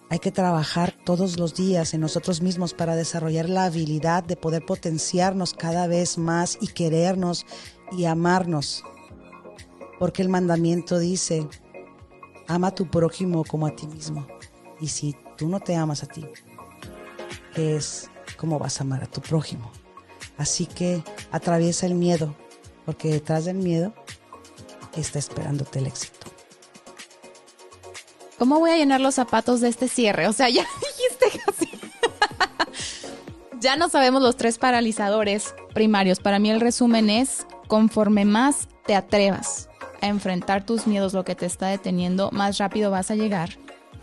Hay 0.08 0.18
que 0.18 0.32
trabajar 0.32 0.92
todos 1.04 1.38
los 1.38 1.54
días 1.54 1.94
en 1.94 2.00
nosotros 2.00 2.42
mismos 2.42 2.74
para 2.74 2.96
desarrollar 2.96 3.48
la 3.48 3.64
habilidad 3.64 4.24
de 4.24 4.36
poder 4.36 4.66
potenciarnos 4.66 5.54
cada 5.54 5.86
vez 5.86 6.18
más 6.18 6.58
y 6.60 6.66
querernos 6.66 7.46
y 7.92 8.06
amarnos. 8.06 8.82
Porque 10.00 10.22
el 10.22 10.28
mandamiento 10.28 10.98
dice, 10.98 11.46
ama 12.48 12.68
a 12.68 12.74
tu 12.74 12.90
prójimo 12.90 13.44
como 13.44 13.66
a 13.68 13.76
ti 13.76 13.86
mismo. 13.86 14.26
Y 14.80 14.88
si 14.88 15.14
tú 15.36 15.48
no 15.48 15.60
te 15.60 15.76
amas 15.76 16.02
a 16.02 16.06
ti, 16.06 16.26
¿qué 17.54 17.76
es 17.76 18.10
cómo 18.36 18.58
vas 18.58 18.80
a 18.80 18.84
amar 18.84 19.04
a 19.04 19.06
tu 19.06 19.20
prójimo? 19.20 19.70
Así 20.38 20.66
que 20.66 21.04
atraviesa 21.30 21.86
el 21.86 21.94
miedo, 21.94 22.34
porque 22.86 23.08
detrás 23.08 23.44
del 23.44 23.56
miedo 23.56 23.92
está 24.96 25.18
esperándote 25.18 25.80
el 25.80 25.86
éxito. 25.86 26.26
¿Cómo 28.38 28.58
voy 28.58 28.70
a 28.70 28.76
llenar 28.76 29.02
los 29.02 29.16
zapatos 29.16 29.60
de 29.60 29.68
este 29.68 29.86
cierre? 29.86 30.26
O 30.26 30.32
sea, 30.32 30.48
ya 30.48 30.64
dijiste 30.80 31.40
casi. 31.44 31.70
ya 33.60 33.76
no 33.76 33.90
sabemos 33.90 34.22
los 34.22 34.36
tres 34.36 34.56
paralizadores 34.56 35.54
primarios. 35.74 36.20
Para 36.20 36.38
mí 36.38 36.50
el 36.50 36.60
resumen 36.60 37.10
es, 37.10 37.46
conforme 37.66 38.24
más 38.24 38.68
te 38.86 38.94
atrevas 38.94 39.68
a 40.00 40.06
enfrentar 40.06 40.64
tus 40.64 40.86
miedos, 40.86 41.12
lo 41.12 41.24
que 41.24 41.34
te 41.34 41.44
está 41.44 41.66
deteniendo, 41.66 42.30
más 42.30 42.56
rápido 42.56 42.90
vas 42.90 43.10
a 43.10 43.14
llegar 43.14 43.58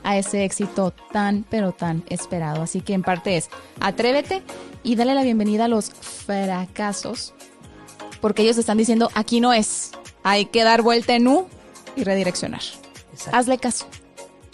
a 0.08 0.18
ese 0.18 0.46
éxito 0.46 0.94
tan, 1.12 1.46
pero 1.50 1.74
tan 1.74 2.02
esperado. 2.08 2.62
Así 2.62 2.80
que 2.80 2.94
en 2.94 3.04
parte 3.04 3.36
es, 3.36 3.50
atrévete 3.82 4.42
y 4.82 4.96
dale 4.96 5.14
la 5.14 5.22
bienvenida 5.22 5.66
a 5.66 5.68
los 5.68 5.92
fracasos, 5.92 7.34
porque 8.22 8.44
ellos 8.44 8.58
están 8.58 8.78
diciendo, 8.78 9.10
aquí 9.16 9.42
no 9.42 9.52
es, 9.52 9.92
hay 10.24 10.46
que 10.46 10.64
dar 10.64 10.82
vuelta 10.82 11.14
en 11.14 11.28
U 11.28 11.50
y 11.98 12.06
redireccionar. 12.06 12.62
Exacto. 13.12 13.38
Hazle 13.38 13.58
caso. 13.58 13.86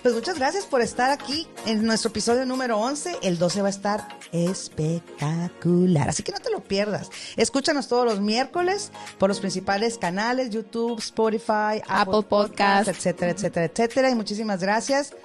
Pues 0.04 0.14
muchas 0.14 0.38
gracias 0.38 0.66
por 0.66 0.82
estar 0.82 1.12
aquí 1.12 1.47
en 1.66 1.86
nuestro 1.86 2.10
episodio 2.10 2.45
número 2.45 2.78
11. 2.78 3.20
El 3.22 3.38
12 3.39 3.62
va 3.62 3.68
a 3.68 3.70
estar 3.70 4.08
espectacular, 4.34 6.10
así 6.10 6.24
que 6.24 6.34
no 6.34 6.39
te 6.39 6.51
lo 6.51 6.60
pierdas. 6.60 7.10
Escúchanos 7.38 7.88
todos 7.88 8.04
los 8.04 8.20
miércoles 8.20 8.91
por 9.18 9.30
los 9.30 9.39
principales 9.39 9.97
canales, 9.97 10.49
YouTube, 10.49 10.99
Spotify, 10.99 11.80
Apple, 11.88 11.88
Apple 11.88 12.24
Podcasts, 12.24 12.88
Podcast. 12.88 12.89
etcétera, 12.89 13.32
etcétera, 13.32 13.66
etcétera. 13.68 14.10
Y 14.10 14.16
muchísimas 14.16 14.60
gracias. 14.60 15.16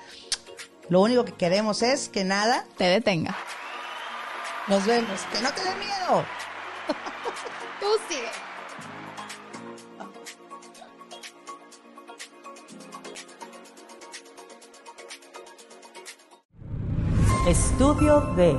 Lo 0.89 1.01
único 1.01 1.25
que 1.25 1.33
queremos 1.33 1.83
es 1.83 2.09
que 2.09 2.23
nada, 2.23 2.65
te 2.77 2.85
detenga. 2.85 3.37
nos 4.69 4.87
vemos. 4.87 5.21
Que 5.33 5.41
no 5.43 5.53
te 5.55 5.65
dé 5.65 5.75
miedo. 5.75 6.25
Tú 7.81 7.87
sigue. 8.09 8.48
Estudio 17.47 18.21
B. 18.37 18.59